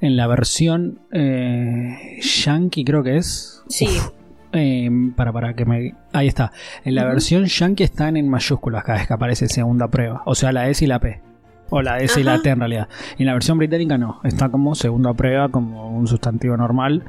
en 0.00 0.16
la 0.16 0.26
versión 0.26 1.00
eh, 1.12 2.18
yankee 2.20 2.84
creo 2.84 3.02
que 3.02 3.16
es. 3.16 3.62
Sí. 3.68 3.86
Uf, 3.86 4.10
eh, 4.52 4.90
para, 5.16 5.32
para 5.32 5.54
que 5.54 5.64
me... 5.64 5.94
Ahí 6.12 6.28
está. 6.28 6.52
En 6.84 6.94
la 6.94 7.04
versión 7.04 7.44
yankee 7.46 7.84
están 7.84 8.16
en 8.16 8.28
mayúsculas 8.28 8.84
cada 8.84 8.98
vez 8.98 9.06
que 9.06 9.14
aparece 9.14 9.48
segunda 9.48 9.88
prueba. 9.88 10.22
O 10.26 10.34
sea, 10.34 10.52
la 10.52 10.68
S 10.68 10.84
y 10.84 10.88
la 10.88 10.98
P. 10.98 11.29
O 11.70 11.82
la 11.82 11.98
S 11.98 12.20
y 12.20 12.24
la. 12.24 12.40
T 12.42 12.50
en 12.50 12.58
realidad. 12.58 12.88
Y 13.16 13.22
en 13.22 13.26
la 13.26 13.32
versión 13.34 13.58
británica 13.58 13.96
no. 13.98 14.20
Está 14.24 14.48
como 14.48 14.74
segunda 14.74 15.12
prueba, 15.14 15.48
como 15.48 15.88
un 15.90 16.06
sustantivo 16.06 16.56
normal. 16.56 17.04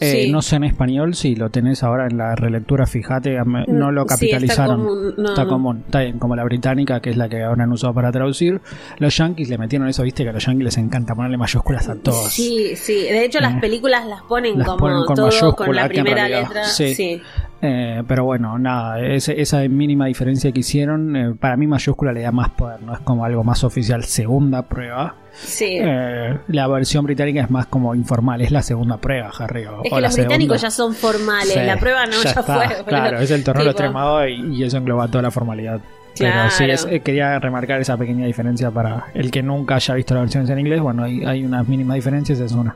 Eh, 0.00 0.24
Sí. 0.24 0.30
No 0.32 0.42
sé 0.42 0.56
en 0.56 0.64
español 0.64 1.14
si 1.14 1.36
lo 1.36 1.50
tenés 1.50 1.82
ahora 1.82 2.06
en 2.10 2.16
la 2.18 2.34
relectura, 2.34 2.86
fíjate, 2.86 3.36
me- 3.44 3.64
no 3.68 3.90
lo 3.92 4.02
Sí, 4.02 4.04
está 4.04 4.14
capitalizaron. 4.16 4.84
común. 4.86 5.14
No, 5.16 5.28
Está 5.30 5.44
no. 5.44 5.48
común, 5.50 5.82
está 5.86 6.00
bien, 6.00 6.18
como 6.18 6.34
la 6.36 6.44
británica, 6.44 7.00
que 7.00 7.10
es 7.10 7.16
la 7.16 7.28
que 7.28 7.42
ahora 7.42 7.64
han 7.64 7.72
usado 7.72 7.94
para 7.94 8.10
traducir. 8.10 8.60
Los 8.98 9.16
yankees 9.16 9.48
le 9.48 9.58
metieron 9.58 9.88
eso, 9.88 10.02
viste 10.02 10.22
que 10.24 10.30
a 10.30 10.32
los 10.32 10.44
yankees 10.44 10.64
les 10.64 10.78
encanta 10.78 11.14
ponerle 11.14 11.36
mayúsculas 11.36 11.88
a 11.88 11.94
todos. 11.96 12.32
Sí, 12.32 12.72
sí. 12.76 12.94
De 12.94 13.24
hecho, 13.24 13.40
las 13.40 13.54
Eh, 13.56 13.60
películas 13.60 14.06
las 14.06 14.22
ponen 14.22 14.58
las 14.58 14.66
como 14.66 14.78
ponen 14.78 15.04
con 15.04 15.16
todo 15.16 15.28
con 15.28 15.34
mayúscula, 15.40 15.82
la 15.82 15.88
que 15.88 15.98
en 15.98 16.04
primera 16.04 16.28
letra. 16.28 16.64
sí. 16.64 16.94
Sí. 16.94 17.22
Eh, 17.62 18.02
pero 18.08 18.24
bueno, 18.24 18.58
nada, 18.58 18.98
ese- 19.00 19.38
esa 19.40 19.58
mínima 19.68 20.06
diferencia 20.06 20.50
que 20.50 20.60
hicieron, 20.60 21.14
eh, 21.14 21.34
para 21.38 21.56
mí 21.58 21.66
mayúscula 21.66 22.10
le 22.12 22.22
da 22.22 22.32
más 22.32 22.48
poder, 22.50 22.80
no 22.82 22.94
es 22.94 23.00
como 23.00 23.24
algo 23.24 23.44
más 23.44 23.64
oficial, 23.64 24.02
segunda 24.04 24.62
prueba. 24.62 25.14
sí. 25.32 25.78
Eh, 25.80 26.38
la 26.48 26.66
versión 26.68 27.04
británica 27.04 27.42
es 27.42 27.50
más 27.50 27.66
como 27.66 27.94
informal, 27.94 28.40
es 28.40 28.50
la 28.50 28.62
segunda 28.62 28.96
prueba, 28.96 29.30
Harry. 29.38 29.66
o- 29.66 29.82
Es 29.84 29.92
que 29.92 30.00
los 30.00 30.14
británicos 30.14 30.60
segunda. 30.60 30.68
ya 30.68 30.70
son 30.70 30.94
formales, 30.94 31.52
Sí, 31.52 31.60
la 31.60 31.76
prueba 31.76 32.06
no, 32.06 32.12
ya, 32.22 32.30
está, 32.30 32.42
fue. 32.42 32.66
boludo. 32.66 32.84
Claro, 32.86 33.18
es 33.18 33.30
el 33.30 33.44
torneo 33.44 33.92
magos 33.92 34.24
y, 34.28 34.54
y 34.56 34.64
eso 34.64 34.78
engloba 34.78 35.06
toda 35.08 35.22
la 35.22 35.30
formalidad. 35.30 35.80
Pero 36.18 36.32
Claro. 36.32 36.50
sí, 36.50 36.64
es- 36.64 36.86
eh, 36.90 37.00
quería 37.00 37.38
remarcar 37.38 37.80
esa 37.80 37.96
pequeña 37.96 38.26
diferencia 38.26 38.70
para 38.70 39.06
el 39.14 39.30
que 39.30 39.42
nunca 39.42 39.76
haya 39.76 39.94
visto 39.94 40.14
la 40.14 40.20
versión 40.22 40.50
en 40.50 40.58
inglés. 40.58 40.80
Bueno, 40.80 41.04
hay, 41.04 41.24
hay 41.24 41.44
unas 41.44 41.68
mínimas 41.68 41.94
diferencias, 41.96 42.40
es 42.40 42.52
una. 42.52 42.74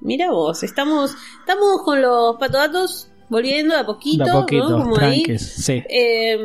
Mira 0.00 0.30
vos, 0.30 0.62
estamos, 0.62 1.14
estamos 1.40 1.82
con 1.84 2.02
los 2.02 2.36
patodatos 2.36 3.08
volviendo 3.28 3.74
de 3.74 3.80
a 3.80 3.86
poquito, 3.86 4.24
De 4.24 4.30
a 4.30 4.34
poquito, 4.34 4.68
¿no? 4.68 4.84
Como 4.84 4.98
ahí. 4.98 5.24
sí. 5.38 5.82
Eh, 5.88 6.38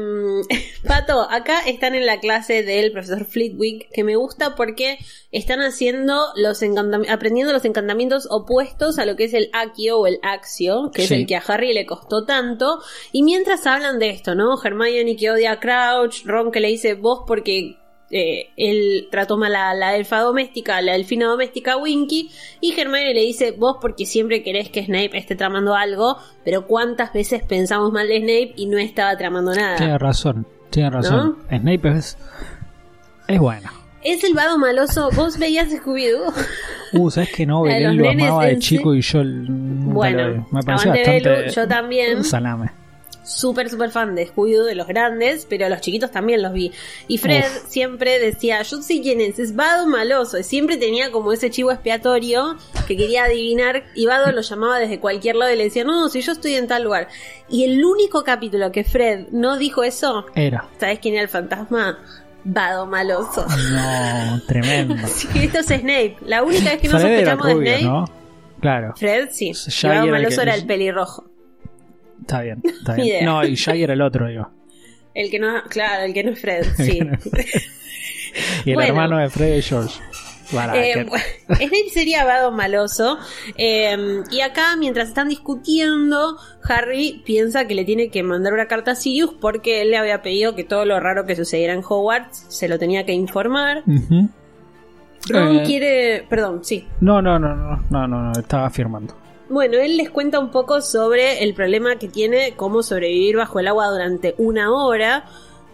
Pato, 0.88 1.22
acá 1.30 1.62
están 1.68 1.96
en 1.96 2.06
la 2.06 2.20
clase 2.20 2.64
del 2.64 2.92
profesor 2.92 3.26
Flitwick, 3.26 3.90
que 3.92 4.04
me 4.04 4.16
gusta 4.16 4.56
porque 4.56 4.98
están 5.32 5.62
haciendo 5.62 6.26
los 6.36 6.62
aprendiendo 7.10 7.54
los 7.54 7.66
encantamientos 7.66 8.28
opuestos 8.30 9.00
a 9.00 9.06
lo 9.06 9.16
que 9.16 9.26
es 9.26 9.34
el 9.34 9.50
Accio 9.54 10.00
o 10.00 10.08
el 10.08 10.20
Axio, 10.24 10.92
que 10.94 11.04
es 11.04 11.12
el 11.12 11.28
que 11.28 11.36
a 11.36 11.44
Harry 11.48 11.74
le 11.74 11.86
costó 11.86 12.26
tanto. 12.26 12.80
Y 13.12 13.24
mientras 13.24 13.66
hablan 13.68 14.00
de 14.00 14.10
esto, 14.10 14.36
¿no? 14.36 14.62
Hermione 14.62 15.16
que 15.16 15.32
odia 15.32 15.54
a 15.54 15.60
Crouch, 15.60 16.26
Ron 16.26 16.52
que 16.52 16.60
le 16.60 16.70
dice 16.70 16.96
vos 16.96 17.24
porque 17.28 17.78
eh, 18.12 18.50
él 18.58 19.08
trató 19.10 19.38
mal 19.38 19.56
a 19.56 19.74
la 19.74 19.96
elfa 19.96 20.20
doméstica, 20.20 20.82
la 20.82 20.96
elfina 20.96 21.28
doméstica 21.28 21.78
Winky, 21.78 22.30
y 22.60 22.80
Hermione 22.80 23.14
le 23.14 23.22
dice, 23.22 23.52
vos 23.52 23.78
porque 23.80 24.06
siempre 24.06 24.44
querés 24.44 24.70
que 24.70 24.84
Snape 24.84 25.18
esté 25.18 25.36
tramando 25.36 25.76
algo, 25.76 26.18
pero 26.44 26.68
cuántas 26.68 27.14
veces 27.14 27.44
pensamos 27.44 27.92
mal 27.92 28.08
de 28.08 28.18
Snape 28.20 28.54
y 28.58 28.66
no 28.66 28.78
estaba 28.78 29.16
tramando 29.18 29.54
nada. 29.54 29.78
Tiene 29.78 29.98
razón, 29.98 30.46
tiene 30.70 30.90
razón. 30.90 31.38
Snape 31.50 31.90
es, 31.90 32.18
es 33.28 33.40
bueno. 33.40 33.70
Es 34.04 34.24
el 34.24 34.34
vado 34.34 34.58
maloso, 34.58 35.10
vos 35.16 35.38
veías 35.38 35.70
Scooby-Doo. 35.70 36.34
Uh, 36.94 37.10
¿sabes 37.10 37.32
que 37.32 37.46
no? 37.46 37.64
La 37.66 37.76
Belén 37.76 37.98
lo 37.98 38.10
amaba 38.10 38.46
de 38.48 38.60
chico 38.60 38.94
y 38.94 39.00
yo. 39.00 39.22
Bueno, 39.24 40.46
me 40.52 40.62
pareció 40.62 40.92
aguante 40.92 41.10
bastante 41.10 41.30
Belu, 41.30 41.52
yo 41.54 41.66
también. 41.66 42.18
un 42.18 42.24
salame. 42.26 42.81
Súper, 43.34 43.70
súper 43.70 43.92
fan 43.92 44.14
de 44.16 44.28
Scooby-Doo 44.28 44.66
de 44.66 44.76
los 44.76 44.88
grandes, 44.88 45.46
pero 45.50 45.70
los 45.70 45.82
chiquitos 45.82 46.12
también 46.12 46.42
los 46.42 46.52
vi. 46.54 46.72
Y 47.08 47.18
Fred 47.18 47.44
Uf. 47.46 47.70
siempre 47.70 48.20
decía, 48.20 48.62
yo 48.64 48.82
sé 48.82 49.02
quién 49.02 49.22
es, 49.22 49.40
es 49.40 49.56
Vado 49.56 49.88
Maloso. 49.88 50.38
Y 50.38 50.44
siempre 50.44 50.78
tenía 50.78 51.12
como 51.12 51.32
ese 51.34 51.50
chivo 51.50 51.72
expiatorio 51.72 52.58
que 52.88 52.98
quería 52.98 53.24
adivinar 53.26 53.84
y 53.96 54.06
Vado 54.06 54.32
lo 54.32 54.42
llamaba 54.42 54.80
desde 54.80 55.00
cualquier 55.00 55.36
lado 55.38 55.54
y 55.54 55.58
le 55.58 55.64
decía, 55.66 55.84
no, 55.84 56.10
si 56.10 56.22
yo 56.22 56.32
estoy 56.34 56.56
en 56.56 56.68
tal 56.68 56.84
lugar. 56.84 57.08
Y 57.50 57.64
el 57.64 57.84
único 57.84 58.24
capítulo 58.24 58.72
que 58.72 58.84
Fred 58.84 59.28
no 59.32 59.58
dijo 59.58 59.84
eso, 59.84 60.26
Era. 60.36 60.68
¿sabes 60.80 61.00
quién 61.00 61.14
era 61.16 61.24
el 61.24 61.30
fantasma? 61.30 62.00
Vado 62.44 62.86
Maloso. 62.88 63.46
No, 63.72 64.42
tremendo. 64.48 64.96
Así 65.04 65.28
que 65.28 65.44
esto 65.46 65.60
es 65.60 65.66
Snape. 65.68 66.18
La 66.26 66.44
única 66.44 66.72
vez 66.72 66.82
que 66.82 66.88
no 66.88 67.00
sospechamos 67.00 67.46
de 67.48 67.54
Snape... 67.54 67.84
¿no? 67.84 68.06
Claro, 68.60 68.94
Fred 68.96 69.30
sí. 69.32 69.52
Vado 69.84 70.06
el 70.06 70.12
Maloso 70.12 70.38
que- 70.38 70.42
era 70.44 70.56
el 70.56 70.66
pelirrojo. 70.66 71.26
Está 72.22 72.42
bien, 72.42 72.62
está 72.64 72.94
bien. 72.96 73.26
No, 73.26 73.44
y 73.46 73.56
Shaggy 73.56 73.84
era 73.84 73.94
el 73.94 74.02
otro, 74.02 74.28
digo. 74.28 74.50
El 75.14 75.30
que 75.30 75.40
no, 75.40 75.62
claro, 75.70 76.04
el 76.06 76.14
que 76.14 76.24
no 76.24 76.32
es 76.32 76.40
Fred, 76.40 76.66
sí. 76.78 77.00
Y 78.66 78.70
el 78.70 78.76
Bueno. 78.76 78.90
hermano 78.90 79.18
de 79.18 79.30
Fred 79.30 79.58
y 79.58 79.62
George. 79.62 80.00
Eh, 80.74 81.06
Snape 81.48 81.90
sería 81.94 82.26
vado 82.26 82.52
maloso. 82.52 83.18
eh, 83.58 84.22
y 84.32 84.42
acá, 84.42 84.76
mientras 84.78 85.08
están 85.08 85.30
discutiendo, 85.30 86.38
Harry 86.64 87.22
piensa 87.26 87.68
que 87.68 87.76
le 87.76 87.86
tiene 87.86 88.10
que 88.10 88.22
mandar 88.24 88.52
una 88.54 88.68
carta 88.68 88.92
a 88.92 88.96
Sirius 88.96 89.34
porque 89.40 89.82
él 89.82 89.92
le 89.92 89.98
había 89.98 90.22
pedido 90.22 90.54
que 90.56 90.66
todo 90.66 90.84
lo 90.86 91.00
raro 91.00 91.26
que 91.26 91.36
sucediera 91.38 91.74
en 91.74 91.82
Hogwarts 91.88 92.46
se 92.50 92.68
lo 92.68 92.78
tenía 92.80 93.06
que 93.06 93.14
informar. 93.14 93.84
Ron 95.30 95.58
Eh, 95.60 95.64
quiere. 95.66 96.26
Perdón, 96.30 96.64
sí. 96.66 96.86
No, 97.00 97.22
no, 97.22 97.40
no, 97.40 97.56
no, 97.56 97.86
no, 97.90 98.08
no, 98.08 98.24
no, 98.34 98.40
estaba 98.40 98.66
afirmando. 98.68 99.16
Bueno, 99.52 99.78
él 99.80 99.98
les 99.98 100.10
cuenta 100.10 100.40
un 100.40 100.50
poco 100.50 100.80
sobre 100.82 101.44
el 101.44 101.54
problema 101.54 101.98
que 101.98 102.08
tiene 102.08 102.54
cómo 102.56 102.84
sobrevivir 102.84 103.36
bajo 103.36 103.60
el 103.60 103.68
agua 103.68 103.88
durante 103.90 104.34
una 104.38 104.72
hora. 104.74 105.26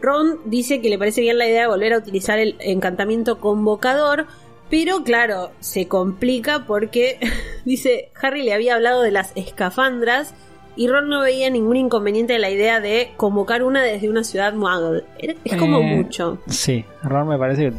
Ron 0.02 0.40
dice 0.46 0.82
que 0.82 0.90
le 0.90 0.98
parece 0.98 1.22
bien 1.22 1.38
la 1.38 1.48
idea 1.48 1.62
de 1.62 1.68
volver 1.68 1.94
a 1.94 2.00
utilizar 2.00 2.40
el 2.40 2.56
encantamiento 2.60 3.40
convocador, 3.40 4.26
pero 4.72 5.04
claro, 5.04 5.52
se 5.60 5.88
complica 5.88 6.66
porque 6.66 7.20
dice 7.66 8.10
Harry 8.20 8.42
le 8.44 8.54
había 8.54 8.74
hablado 8.74 9.04
de 9.04 9.12
las 9.12 9.32
escafandras 9.36 10.34
y 10.76 10.88
Ron 10.88 11.10
no 11.10 11.22
veía 11.22 11.50
ningún 11.50 11.78
inconveniente 11.78 12.34
de 12.34 12.40
la 12.40 12.50
idea 12.52 12.80
de 12.80 13.12
convocar 13.18 13.64
una 13.64 13.84
desde 13.84 14.10
una 14.10 14.24
ciudad 14.24 14.54
muggle. 14.54 15.04
Es 15.44 15.56
como 15.56 15.80
Eh, 15.80 15.84
mucho. 15.84 16.40
Sí, 16.48 16.84
Ron 17.04 17.28
me 17.28 17.38
parece 17.38 17.70
que 17.70 17.74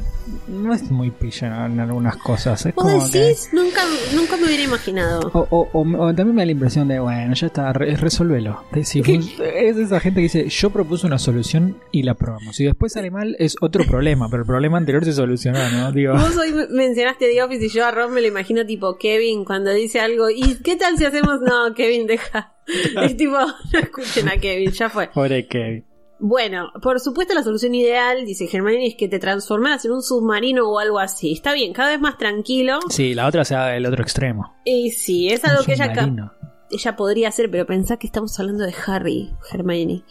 no 0.48 0.72
es 0.72 0.90
muy 0.90 1.10
pillo 1.10 1.46
en 1.48 1.80
algunas 1.80 2.16
cosas. 2.18 2.64
Es 2.66 2.75
¿Vos 2.75 2.84
como 2.84 3.10
que... 3.10 3.18
decís? 3.18 3.48
Nunca, 3.52 3.80
nunca 4.14 4.37
me 4.37 4.44
hubiera 4.44 4.62
imaginado. 4.62 5.30
O, 5.34 5.46
o- 5.50 5.68
o- 5.72 6.02
o 6.04 6.14
también 6.14 6.34
me 6.37 6.42
da 6.42 6.46
la 6.46 6.52
impresión 6.52 6.87
de, 6.88 6.98
bueno, 7.00 7.34
ya 7.34 7.46
está, 7.48 7.72
re- 7.72 7.96
resolvelo. 7.96 8.62
Fun- 8.72 9.28
es 9.54 9.76
esa 9.76 10.00
gente 10.00 10.20
que 10.20 10.22
dice, 10.25 10.48
yo 10.48 10.70
propuse 10.70 11.06
una 11.06 11.18
solución 11.18 11.76
y 11.90 12.02
la 12.04 12.14
probamos. 12.14 12.54
Si 12.56 12.64
después 12.64 12.92
sale 12.92 13.10
mal, 13.10 13.34
es 13.38 13.56
otro 13.60 13.84
problema, 13.84 14.28
pero 14.30 14.42
el 14.42 14.46
problema 14.46 14.78
anterior 14.78 15.04
se 15.04 15.12
solucionó, 15.12 15.58
¿no? 15.70 15.92
Digo, 15.92 16.14
Vos 16.14 16.37
hoy 16.37 16.54
mencionaste 16.70 17.28
The 17.30 17.42
Office 17.42 17.66
y 17.66 17.68
yo 17.70 17.87
a 17.87 17.90
Ron 17.90 18.12
me 18.12 18.20
lo 18.20 18.26
imagino 18.28 18.64
tipo 18.66 18.96
Kevin 18.98 19.44
cuando 19.44 19.72
dice 19.72 20.00
algo. 20.00 20.30
¿Y 20.30 20.56
qué 20.62 20.76
tal 20.76 20.96
si 20.96 21.04
hacemos? 21.04 21.40
No, 21.40 21.75
Kevin, 21.75 22.06
deja. 22.06 22.54
Es 23.02 23.16
tipo, 23.16 23.38
no 23.38 23.78
escuchen 23.78 24.28
a 24.28 24.37
Kevin, 24.37 24.70
ya 24.72 24.90
fue. 24.90 25.08
pobre 25.08 25.46
Kevin. 25.46 25.84
Bueno, 26.20 26.72
por 26.82 26.98
supuesto 26.98 27.32
la 27.34 27.44
solución 27.44 27.75
ideal, 27.75 28.25
dice 28.26 28.48
Hermione, 28.52 28.87
es 28.88 28.96
que 28.96 29.08
te 29.08 29.20
transformaras 29.20 29.84
en 29.84 29.92
un 29.92 30.02
submarino 30.02 30.68
o 30.68 30.78
algo 30.80 30.98
así. 30.98 31.32
Está 31.32 31.52
bien, 31.52 31.72
cada 31.72 31.90
vez 31.90 32.00
más 32.00 32.18
tranquilo. 32.18 32.80
Sí, 32.90 33.14
la 33.14 33.26
otra 33.26 33.44
sea 33.44 33.76
el 33.76 33.87
otro 33.87 34.02
extremo. 34.02 34.56
Y 34.64 34.90
sí, 34.90 35.28
es 35.28 35.44
algo 35.44 35.60
Un 35.60 35.66
que 35.66 35.72
ella, 35.75 35.94
submarino. 35.94 36.32
ella 36.70 36.96
podría 36.96 37.28
hacer, 37.28 37.50
pero 37.50 37.66
pensá 37.66 37.98
que 37.98 38.08
estamos 38.08 38.38
hablando 38.40 38.64
de 38.64 38.75
Harry, 38.87 39.30
Hermione. 39.52 40.02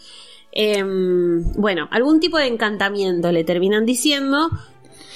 Em, 0.53 1.51
bueno, 1.53 1.87
algún 1.91 2.19
tipo 2.21 2.37
de 2.37 2.47
encantamiento 2.47 3.31
le 3.31 3.43
terminan 3.43 3.85
diciendo. 3.85 4.49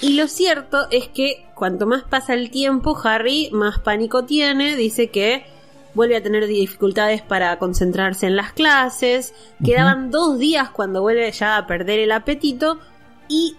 Y 0.01 0.15
lo 0.15 0.27
cierto 0.27 0.87
es 0.91 1.07
que 1.07 1.45
cuanto 1.55 1.85
más 1.87 2.03
pasa 2.03 2.33
el 2.33 2.51
tiempo, 2.51 2.97
Harry 3.03 3.49
más 3.53 3.79
pánico 3.79 4.25
tiene. 4.25 4.75
Dice 4.75 5.09
que 5.09 5.45
vuelve 5.93 6.15
a 6.17 6.23
tener 6.23 6.47
dificultades 6.47 7.21
para 7.21 7.57
concentrarse 7.59 8.27
en 8.27 8.35
las 8.35 8.53
clases. 8.53 9.33
Quedaban 9.63 10.11
dos 10.11 10.39
días 10.39 10.69
cuando 10.69 11.01
vuelve 11.01 11.31
ya 11.31 11.57
a 11.57 11.67
perder 11.67 11.99
el 11.99 12.11
apetito. 12.11 12.79
Y 13.27 13.55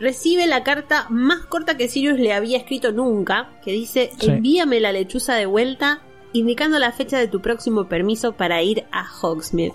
recibe 0.00 0.46
la 0.46 0.62
carta 0.62 1.06
más 1.10 1.46
corta 1.46 1.76
que 1.76 1.88
Sirius 1.88 2.18
le 2.18 2.32
había 2.32 2.58
escrito 2.58 2.92
nunca, 2.92 3.50
que 3.64 3.72
dice, 3.72 4.10
Sí. 4.18 4.30
envíame 4.30 4.80
la 4.80 4.92
lechuza 4.92 5.34
de 5.34 5.46
vuelta, 5.46 6.00
indicando 6.32 6.78
la 6.78 6.92
fecha 6.92 7.18
de 7.18 7.26
tu 7.26 7.40
próximo 7.40 7.88
permiso 7.88 8.32
para 8.32 8.62
ir 8.62 8.84
a 8.92 9.04
Hogsmeade. 9.20 9.74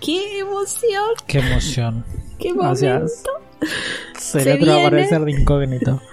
¡Qué 0.00 0.38
emoción! 0.40 1.10
Qué 1.26 1.38
emoción. 1.38 2.04
¡Qué 2.38 2.52
momento! 2.52 2.80
Gracias. 2.86 3.24
Se, 4.18 4.44
le 4.44 4.54
otro 4.54 4.66
va 4.66 4.72
a 4.72 4.76
viene. 4.76 4.86
aparecer 4.86 5.20
de 5.24 5.30
incógnito. 5.32 6.00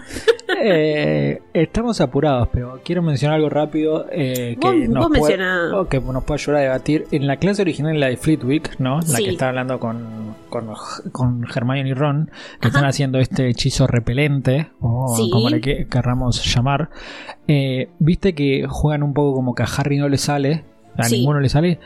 Eh, 0.65 1.41
estamos 1.53 2.00
apurados, 2.00 2.47
pero 2.53 2.79
quiero 2.85 3.01
mencionar 3.01 3.35
algo 3.38 3.50
rápido 3.50 4.05
eh, 4.12 4.55
que, 4.62 4.88
nos 4.88 5.07
puede, 5.07 5.21
menciona. 5.38 5.77
o 5.79 5.88
que 5.89 6.00
nos 6.00 6.23
puede 6.23 6.39
ayudar 6.41 6.59
a 6.59 6.63
debatir. 6.63 7.05
En 7.12 7.27
la 7.27 7.35
clase 7.38 7.63
original, 7.63 8.00
la 8.00 8.07
de 8.07 8.15
Fleetwick, 8.17 8.79
¿no? 8.79 8.97
La 8.97 9.01
Sí. 9.01 9.23
que 9.25 9.29
está 9.31 9.50
hablando 9.50 9.79
con, 9.79 10.35
con, 10.50 10.69
con 11.12 11.45
Hermione 11.53 11.89
y 11.89 11.93
Ron, 11.93 12.27
que 12.62 12.67
Ajá. 12.67 12.77
están 12.77 12.85
haciendo 12.85 13.19
este 13.19 13.50
hechizo 13.50 13.88
repelente, 13.88 14.69
o 14.79 15.13
Sí. 15.17 15.29
como 15.31 15.50
le 15.50 15.59
que- 15.59 15.88
querramos 15.89 16.45
llamar. 16.55 16.89
Eh, 17.47 17.89
Viste 18.00 18.33
que 18.33 18.65
juegan 18.69 19.03
un 19.03 19.13
poco 19.13 19.33
como 19.33 19.55
que 19.55 19.63
a 19.63 19.67
Harry 19.77 19.97
no 19.97 20.07
le 20.07 20.17
sale. 20.17 20.63
a 20.95 21.03
Sí. 21.05 21.17
ninguno 21.17 21.39
le 21.39 21.50
sale. 21.50 21.79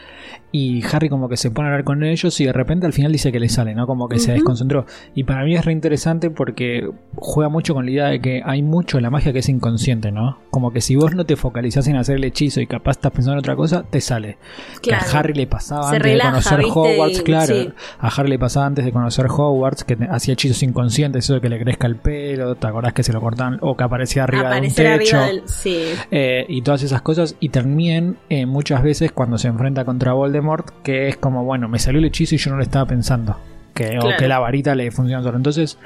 Y 0.51 0.81
Harry 0.91 1.09
como 1.09 1.27
que 1.27 1.35
se 1.37 1.51
pone 1.51 1.67
a 1.67 1.71
hablar 1.71 1.83
con 1.83 2.03
ellos 2.03 2.39
y 2.39 2.45
de 2.45 2.53
repente 2.53 2.85
al 2.85 2.93
final 2.93 3.11
dice 3.11 3.31
que 3.31 3.39
le 3.39 3.49
sale, 3.49 3.75
¿no? 3.75 3.85
Como 3.85 4.07
que 4.07 4.17
se 4.17 4.31
desconcentró. 4.31 4.85
Y 5.13 5.23
para 5.25 5.43
mí 5.43 5.55
es 5.55 5.65
re 5.65 5.73
interesante 5.73 6.29
porque 6.29 6.89
juega 7.15 7.49
mucho 7.49 7.73
con 7.73 7.85
la 7.85 7.91
idea 7.91 8.05
de 8.07 8.21
que 8.21 8.41
hay 8.45 8.61
mucho 8.61 8.97
de 8.97 9.01
la 9.01 9.09
magia 9.09 9.33
que 9.33 9.39
es 9.39 9.49
inconsciente, 9.49 10.11
¿no? 10.11 10.39
Como 10.49 10.71
que 10.71 10.79
si 10.81 10.95
vos 10.95 11.13
no 11.13 11.25
te 11.25 11.35
focalizás 11.35 11.87
en 11.87 11.97
hacer 11.97 12.15
el 12.15 12.23
hechizo 12.23 12.61
y 12.61 12.67
capaz 12.67 12.91
estás 12.91 13.11
pensando 13.11 13.33
en 13.33 13.39
otra 13.39 13.55
cosa, 13.57 13.83
te 13.89 13.99
sale. 13.99 14.37
Que 14.81 14.93
a 14.93 14.99
Harry 14.99 15.33
le 15.33 15.47
pasaba 15.47 15.89
Se 15.89 15.95
antes 15.97 16.11
relaja, 16.11 16.29
de 16.29 16.33
conocer 16.33 16.57
¿viste? 16.59 16.79
Hogwarts, 16.79 17.21
claro. 17.23 17.53
sí. 17.53 17.69
A 17.99 18.07
Harry 18.07 18.29
le 18.29 18.39
pasaba 18.39 18.65
antes 18.67 18.85
de 18.85 18.91
conocer 18.93 19.25
Hogwarts 19.29 19.83
que 19.83 19.97
hacía 20.09 20.33
hechizos 20.33 20.63
inconscientes, 20.63 21.25
eso 21.25 21.33
de 21.35 21.41
que 21.41 21.49
le 21.49 21.59
crezca 21.59 21.87
el 21.87 21.97
pelo, 21.97 22.55
¿te 22.55 22.67
acordás 22.67 22.93
que 22.93 23.03
se 23.03 23.11
lo 23.11 23.19
cortaban? 23.19 23.57
O 23.61 23.75
que 23.75 23.83
aparecía 23.83 24.23
arriba 24.23 24.47
Aparecer 24.47 24.87
de 24.87 24.93
un 24.93 24.99
techo. 24.99 25.19
del. 25.19 25.41
Sí. 25.45 25.77
Eh, 26.09 26.45
y 26.47 26.61
todas 26.61 26.83
esas 26.83 27.01
cosas. 27.01 27.35
Y 27.39 27.49
también 27.49 28.17
eh, 28.29 28.45
muchas 28.45 28.81
veces 28.81 29.11
cuando 29.11 29.37
se 29.37 29.49
enfrenta 29.49 29.83
contra 29.83 30.13
Voldemort, 30.13 30.36
que 30.83 31.07
es 31.07 31.17
como, 31.17 31.43
bueno, 31.43 31.67
me 31.67 31.79
salió 31.79 31.99
el 31.99 32.05
hechizo 32.05 32.35
y 32.35 32.37
yo 32.37 32.51
no 32.51 32.57
lo 32.57 32.63
estaba 32.63 32.85
pensando. 32.85 33.37
Que, 33.73 33.99
O 33.99 34.09
que 34.17 34.27
la 34.27 34.39
varita 34.39 34.73
le 34.73 34.89
funciona 34.89 35.21
solo. 35.21 35.37
Entonces, 35.37 35.77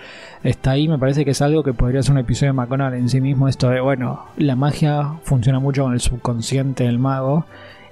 está 0.44 0.72
ahí, 0.72 0.88
me 0.88 0.98
parece 0.98 1.26
que 1.26 1.32
es 1.32 1.42
algo 1.42 1.62
que 1.62 1.74
podría 1.74 2.02
ser 2.02 2.14
un 2.14 2.20
episodio 2.20 2.54
de 2.54 2.58
McGonagall 2.58 2.94
en 2.94 3.10
sí 3.10 3.20
mismo. 3.20 3.50
Esto 3.50 3.70
de, 3.70 3.82
bueno, 3.82 4.28
la 4.38 4.56
magia 4.56 5.16
funciona 5.24 5.60
mucho 5.60 5.84
con 5.84 5.94
el 5.94 6.00
subconsciente 6.00 6.86
del 6.86 7.00
mago. 7.00 7.46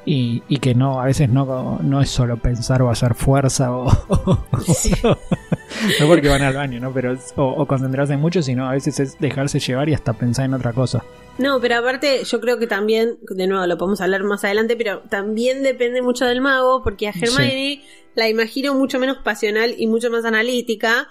Y, 0.06 0.42
y 0.48 0.58
que 0.58 0.74
no, 0.74 1.01
a 1.01 1.06
veces 1.06 1.30
no, 1.30 1.80
no 1.84 2.01
es 2.01 2.10
solo 2.10 2.38
pensar 2.38 2.82
o 2.82 2.89
hacer 2.89 3.13
fuerza 3.13 3.72
o, 3.75 3.89
Sí. 4.66 4.94
no 5.04 6.08
porque 6.08 6.30
van 6.30 6.42
al 6.42 6.56
baño, 6.56 6.80
¿no? 6.80 6.92
Pero 6.92 7.16
o, 7.36 7.44
o 7.44 7.66
concentrarse 7.68 8.13
en 8.13 8.22
mucho, 8.22 8.42
sino 8.42 8.68
a 8.68 8.72
veces 8.72 9.00
es 9.01 9.20
dejarse 9.20 9.60
llevar 9.60 9.89
y 9.89 9.94
hasta 9.94 10.13
pensar 10.13 10.46
en 10.46 10.54
otra 10.54 10.72
cosa. 10.74 11.04
No, 11.39 11.60
pero 11.62 11.77
aparte, 11.77 12.24
yo 12.24 12.39
creo 12.39 12.58
que 12.60 12.67
también, 12.67 13.17
de 13.29 13.48
nuevo, 13.48 13.65
lo 13.65 13.77
podemos 13.77 14.01
hablar 14.01 14.24
más 14.24 14.43
adelante, 14.43 14.75
pero 14.75 15.01
también 15.10 15.63
depende 15.63 16.01
mucho 16.01 16.25
del 16.25 16.41
mago, 16.41 16.81
porque 16.84 17.08
a 17.08 17.12
Hermione 17.12 17.81
la 18.15 18.27
imagino 18.27 18.74
mucho 18.74 19.00
menos 19.00 19.17
pasional 19.24 19.75
y 19.77 19.88
mucho 19.88 20.10
más 20.10 20.25
analítica, 20.25 21.08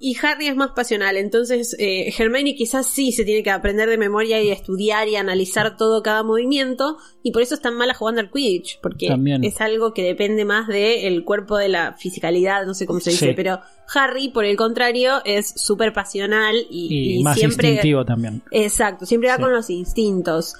y 0.00 0.16
Harry 0.22 0.48
es 0.48 0.56
más 0.56 0.70
pasional. 0.74 1.16
Entonces, 1.16 1.76
eh, 1.78 2.12
Hermione 2.18 2.56
quizás 2.56 2.86
sí 2.86 3.12
se 3.12 3.24
tiene 3.24 3.44
que 3.44 3.50
aprender 3.50 3.88
de 3.88 3.96
memoria 3.98 4.42
y 4.42 4.50
estudiar 4.50 5.06
y 5.08 5.14
analizar 5.14 5.76
todo 5.76 6.02
cada 6.02 6.24
movimiento, 6.24 6.96
y 7.22 7.30
por 7.30 7.42
eso 7.42 7.54
es 7.54 7.60
tan 7.60 7.74
mala 7.74 7.94
jugando 7.94 8.20
al 8.22 8.30
Quidditch, 8.32 8.80
porque 8.82 9.06
También. 9.08 9.44
es 9.44 9.60
algo 9.60 9.94
que 9.94 10.02
depende 10.02 10.44
más 10.44 10.66
del 10.66 11.22
cuerpo 11.24 11.56
de 11.58 11.68
la 11.68 11.92
fisicalidad, 11.96 12.66
no 12.66 12.74
sé 12.74 12.86
cómo 12.86 12.98
se 12.98 13.10
dice, 13.10 13.26
Sí. 13.28 13.32
pero 13.36 13.60
Harry, 13.94 14.28
por 14.30 14.44
el 14.44 14.56
contrario, 14.56 15.20
es 15.24 15.52
súper 15.56 15.92
pasional 15.92 16.56
y, 16.70 16.88
Y, 17.14 17.20
y 17.20 17.22
más 17.22 17.38
siempre. 17.38 17.68
instintivo 17.68 18.04
también. 18.04 18.42
Exacto, 18.50 19.06
siempre 19.06 19.28
va 19.30 19.36
Sí. 19.36 19.42
con 19.42 19.52
los 19.52 19.67
instintos. 19.74 20.54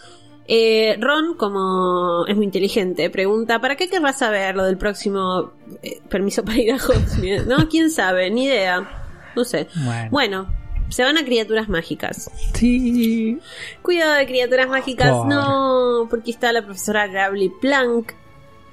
Eh, 0.51 0.97
Ron, 0.99 1.35
como 1.37 2.25
es 2.27 2.35
muy 2.35 2.47
inteligente, 2.47 3.11
pregunta, 3.11 3.61
¿para 3.61 3.77
qué 3.77 3.89
querrás 3.89 4.19
saber 4.19 4.57
lo 4.57 4.65
del 4.65 4.79
próximo 4.79 5.53
eh, 5.83 6.01
permiso 6.09 6.43
para 6.43 6.59
ir 6.59 6.73
a 6.73 6.77
Hogsmeade? 6.77 7.45
No, 7.47 7.69
quién 7.69 7.91
sabe, 7.91 8.31
ni 8.31 8.45
idea. 8.45 8.89
No 9.37 9.45
sé. 9.45 9.69
Bueno. 9.85 10.09
Bueno, 10.11 10.49
se 10.89 11.03
van 11.03 11.19
a 11.19 11.25
criaturas 11.25 11.69
mágicas. 11.69 12.31
Sí. 12.55 13.39
Cuidado 13.83 14.15
de 14.15 14.27
criaturas 14.27 14.69
mágicas, 14.69 15.15
no, 15.27 16.07
porque 16.09 16.31
está 16.31 16.53
la 16.53 16.63
profesora 16.63 17.07
Gravely 17.07 17.53
Plank. 17.61 18.13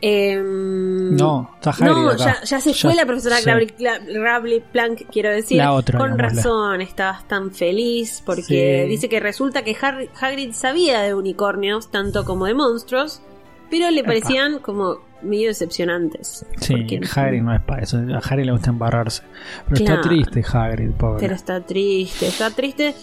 Em, 0.01 1.15
No, 1.15 1.49
no, 1.81 2.15
ya, 2.17 2.41
ya 2.43 2.59
se 2.59 2.73
Ya 2.73 2.79
fue 2.81 2.95
la 2.95 3.05
profesora. 3.05 3.41
Gravely, 3.41 3.73
Gravely 4.13 4.63
Plank, 4.71 5.03
quiero 5.11 5.29
decir. 5.29 5.57
La 5.57 5.73
otra, 5.73 5.97
Con 5.99 6.17
razón, 6.19 6.81
estabas 6.81 7.27
tan 7.27 7.51
feliz 7.51 8.21
porque 8.25 8.83
Sí. 8.83 8.89
dice 8.89 9.09
que 9.09 9.19
resulta 9.19 9.63
que 9.63 9.75
Harry- 9.81 10.09
Hagrid 10.19 10.51
sabía 10.53 11.01
de 11.01 11.13
unicornios, 11.13 11.89
tanto 11.91 12.25
como 12.25 12.45
de 12.45 12.53
monstruos, 12.53 13.21
pero 13.69 13.89
le 13.89 14.01
Epa. 14.01 14.07
parecían 14.07 14.59
como 14.59 14.99
medio 15.21 15.47
decepcionantes. 15.47 16.45
Sí, 16.59 16.75
Porque- 16.75 16.99
Hagrid 17.15 17.41
no 17.41 17.55
es 17.55 17.61
para 17.61 17.81
eso. 17.83 17.97
A 17.97 18.17
Hagrid 18.19 18.45
le 18.45 18.51
gusta 18.51 18.69
embarrarse. 18.69 19.23
Pero 19.69 19.77
Claro. 19.85 19.95
está 20.01 20.09
triste 20.09 20.45
Hagrid, 20.53 20.91
pobre. 20.91 21.19
Pero 21.19 21.33
está 21.35 21.61
triste, 21.61 22.27
está 22.27 22.51
triste, 22.51 22.93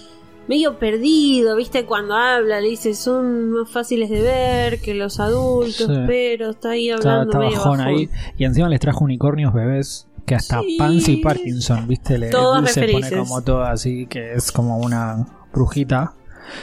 medio 0.48 0.78
perdido, 0.78 1.56
¿viste? 1.56 1.84
Cuando 1.84 2.14
habla, 2.14 2.60
le 2.60 2.68
dice, 2.68 2.94
son 2.94 3.50
más 3.50 3.70
fáciles 3.70 4.10
de 4.10 4.20
ver 4.22 4.80
que 4.80 4.94
los 4.94 5.20
adultos, 5.20 5.86
Sí. 5.86 6.02
pero 6.06 6.50
está 6.50 6.70
ahí 6.70 6.90
hablando 6.90 7.24
está 7.30 7.38
medio 7.38 7.56
bajón 7.58 7.80
ahí. 7.80 8.08
Y 8.36 8.44
encima 8.44 8.68
les 8.68 8.80
trajo 8.80 9.04
unicornios 9.04 9.52
bebés 9.54 10.06
que 10.26 10.34
hasta 10.34 10.60
Sí. 10.60 10.76
Pansy 10.78 11.16
Parkinson, 11.18 11.86
¿viste? 11.88 12.18
Le, 12.18 12.30
se 12.30 12.88
pone 12.88 13.10
como 13.10 13.42
todo 13.42 13.62
así, 13.62 14.06
que 14.06 14.34
es 14.34 14.52
como 14.52 14.78
una 14.78 15.26
brujita. 15.52 16.14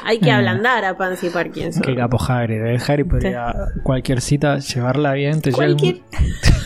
Hay 0.06 0.20
que 0.20 0.30
Eh. 0.30 0.34
ablandar 0.34 0.86
a 0.86 0.98
Pansy 0.98 1.30
Parkinson. 1.30 1.82
Qué 1.82 1.96
capo 1.96 2.18
Hagrid. 2.22 2.62
¿eh? 2.62 2.78
Hagrid 2.86 3.06
podría 3.08 3.56
cualquier 3.84 4.22
cita 4.22 4.60
llevarla 4.60 5.14
bien. 5.14 5.42
Te 5.42 5.50
el 5.50 5.56
Cualquier... 5.56 5.96
Lleva 5.96 6.59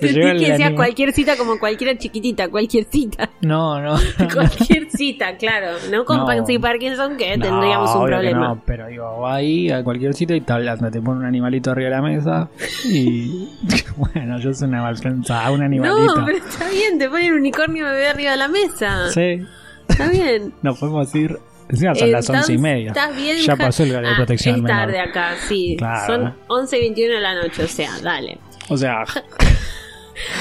el 0.00 0.38
que 0.38 0.50
decía 0.52 0.74
cualquier 0.74 1.12
cita 1.12 1.36
como 1.36 1.58
cualquiera 1.58 1.96
chiquitita, 1.96 2.48
cualquier 2.48 2.84
cita. 2.84 3.30
No, 3.40 3.80
no. 3.80 3.96
cualquier 4.32 4.90
cita, 4.90 5.36
claro. 5.36 5.76
No 5.90 6.04
con 6.04 6.18
No. 6.18 6.26
Pansy 6.26 6.58
Parkinson 6.58 7.16
que 7.16 7.36
No, 7.36 7.44
tendríamos 7.44 7.94
un 7.94 8.06
problema. 8.06 8.48
No, 8.48 8.62
pero 8.64 8.86
digo, 8.88 9.20
va 9.20 9.36
ahí 9.36 9.70
a 9.70 9.82
cualquier 9.84 10.14
sitio 10.14 10.36
y 10.36 10.40
está 10.40 10.54
hablando, 10.56 10.90
te 10.90 11.00
pone 11.00 11.20
un 11.20 11.24
animalito 11.26 11.70
arriba 11.70 11.90
de 11.90 11.96
la 11.96 12.02
mesa 12.02 12.48
y 12.84 13.48
bueno, 13.96 14.38
yo 14.38 14.52
soy 14.52 14.68
una 14.68 14.82
malpensa, 14.82 15.50
un 15.50 15.62
animalito. 15.62 16.16
No, 16.16 16.24
pero 16.24 16.38
está 16.38 16.68
bien, 16.68 16.98
te 16.98 17.08
ponen 17.08 17.32
un 17.32 17.38
unicornio 17.40 17.84
bebé 17.84 18.08
arriba 18.08 18.30
de 18.32 18.36
la 18.36 18.48
mesa. 18.48 19.10
Sí, 19.10 19.42
Está 19.88 20.08
bien. 20.08 20.52
nos 20.62 20.78
podemos 20.78 21.14
ir. 21.14 21.38
Encima 21.70 21.94
son 21.94 22.10
las 22.10 22.24
Entonces, 22.26 22.48
once 22.48 22.52
y 22.54 22.58
media. 22.58 22.88
¿Estás 22.88 23.14
bien? 23.14 23.36
Ya 23.38 23.54
pasó 23.54 23.82
el 23.82 23.90
horario 23.90 24.08
de 24.08 24.14
Ah, 24.14 24.16
protección 24.16 24.54
Es 24.56 24.62
menor. 24.62 24.78
tarde 24.80 25.00
acá, 25.00 25.34
sí. 25.48 25.74
Claro. 25.78 26.06
Son 26.06 26.34
11 26.46 26.78
y 26.78 26.80
21 26.80 27.14
de 27.14 27.20
la 27.20 27.34
noche, 27.34 27.62
o 27.64 27.68
sea, 27.68 27.90
dale. 28.02 28.38
O 28.70 28.76
sea, 28.78 29.04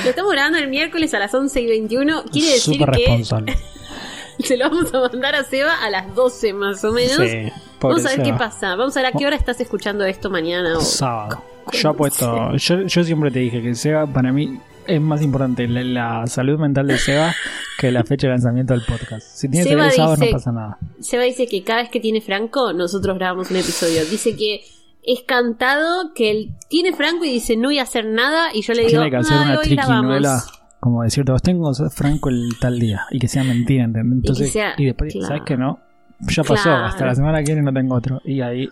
Lo 0.04 0.10
estamos 0.10 0.32
grabando 0.32 0.58
el 0.58 0.68
miércoles 0.70 1.14
a 1.14 1.20
las 1.20 1.34
11 1.34 1.62
y 1.62 1.66
21. 1.68 2.24
Quiere 2.32 2.52
decir 2.54 2.78
que 2.80 2.86
responsable. 2.86 3.56
se 4.40 4.58
lo 4.58 4.70
vamos 4.70 4.94
a 4.94 5.00
mandar 5.02 5.36
a 5.36 5.44
Seba 5.44 5.74
a 5.84 5.90
las 5.90 6.14
12 6.16 6.54
más 6.54 6.84
o 6.84 6.92
menos. 6.92 7.18
Sí, 7.18 7.52
Vamos 7.80 8.06
a 8.06 8.10
ver 8.10 8.24
qué 8.24 8.34
pasa. 8.34 8.76
Vamos 8.76 8.96
a 8.98 9.02
ver 9.02 9.14
a 9.14 9.18
qué 9.18 9.26
hora 9.28 9.36
estás 9.36 9.60
escuchando 9.62 10.04
esto 10.06 10.30
mañana. 10.30 10.78
o- 10.78 10.82
Sábado. 10.82 11.44
Yo 11.74 11.90
apuesto, 11.90 12.56
yo, 12.56 12.82
yo 12.84 13.04
siempre 13.04 13.30
te 13.30 13.40
dije 13.40 13.62
que 13.62 13.76
Seba 13.76 14.08
para 14.08 14.32
mí 14.32 14.58
es 14.88 15.02
más 15.02 15.22
importante 15.22 15.68
la, 15.68 15.84
la 16.22 16.28
salud 16.28 16.58
mental 16.58 16.88
de 16.88 16.98
Seba 16.98 17.36
que 17.78 17.92
la 17.92 18.06
fecha 18.06 18.28
de 18.28 18.32
lanzamiento 18.34 18.74
del 18.74 18.84
podcast. 18.86 19.28
Si 19.36 19.50
tiene 19.50 19.68
Seba 19.70 19.84
tres 19.84 19.96
sábados 19.98 20.20
no 20.20 20.26
dice- 20.26 20.34
pasa 20.34 20.52
nada. 20.54 20.78
Seba 21.02 21.24
dice 21.24 21.46
que 21.46 21.64
cada 21.64 21.82
vez 21.82 21.90
que 21.92 22.00
tiene 22.00 22.22
Franco, 22.22 22.72
nosotros 22.74 23.18
grabamos 23.18 23.52
un 23.52 23.58
episodio. 23.58 24.06
Dice 24.06 24.36
que 24.38 24.62
es 25.08 25.22
cantado, 25.26 26.14
que 26.14 26.30
él 26.32 26.56
tiene 26.70 26.94
Franco 26.94 27.26
y 27.26 27.32
dice 27.32 27.56
no 27.58 27.70
voy 27.70 27.80
a 27.80 27.84
hacer 27.84 28.06
nada. 28.06 28.50
Y 28.54 28.62
yo 28.62 28.74
le 28.74 28.80
digo, 28.82 28.92
Tiene 29.02 29.10
que 29.10 29.18
hacer 29.18 29.38
"Ay, 29.38 29.44
una 29.50 29.60
hoy 29.60 29.68
grabamos". 29.70 30.00
triquinuela 30.02 30.44
como 30.80 31.02
decirte, 31.04 31.32
vos 31.32 31.42
tengo 31.42 31.72
Franco 31.90 32.30
el 32.30 32.50
tal 32.62 32.80
día 32.80 33.02
y 33.10 33.18
que 33.20 33.28
sea 33.28 33.44
mentira, 33.44 33.84
¿entendés? 33.86 34.14
Entonces, 34.18 34.48
y, 34.50 34.52
sea- 34.52 34.76
después, 34.78 35.12
claro. 35.12 35.28
¿sabes 35.28 35.44
que 35.46 35.58
no? 35.58 35.80
Ya 36.20 36.44
pasó, 36.44 36.64
Claro. 36.64 36.86
hasta 36.86 37.06
la 37.06 37.16
semana 37.16 37.40
que 37.40 37.54
viene 37.54 37.62
no 37.64 37.74
tengo 37.74 37.96
otro. 37.96 38.22
Y 38.26 38.42
ahí, 38.42 38.70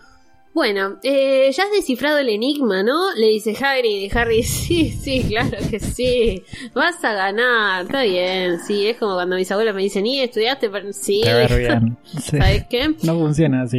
Bueno, 0.54 0.96
eh, 1.02 1.50
ya 1.52 1.64
has 1.64 1.70
descifrado 1.70 2.16
el 2.18 2.30
enigma, 2.30 2.82
¿no? 2.82 3.12
Le 3.14 3.26
dice 3.26 3.54
Hagrid 3.60 4.10
y 4.10 4.10
Harry, 4.16 4.42
sí, 4.42 4.88
sí, 4.90 5.24
claro 5.28 5.58
que 5.68 5.78
sí. 5.78 6.42
Vas 6.74 7.04
a 7.04 7.12
ganar, 7.12 7.82
está 7.84 8.02
bien, 8.04 8.58
sí. 8.60 8.86
Es 8.86 8.96
como 8.96 9.14
cuando 9.14 9.36
mis 9.36 9.50
abuelos 9.52 9.74
me 9.74 9.82
dicen, 9.82 10.06
¿y 10.06 10.20
estudiaste? 10.20 10.70
Pero- 10.70 10.92
Sí. 10.94 11.20
te 11.22 11.34
ver 11.34 11.58
bien. 11.58 11.98
Sí. 12.04 12.38
¿Sabes 12.38 12.64
qué? 12.70 12.94
No 13.02 13.18
funciona 13.18 13.62
así, 13.62 13.78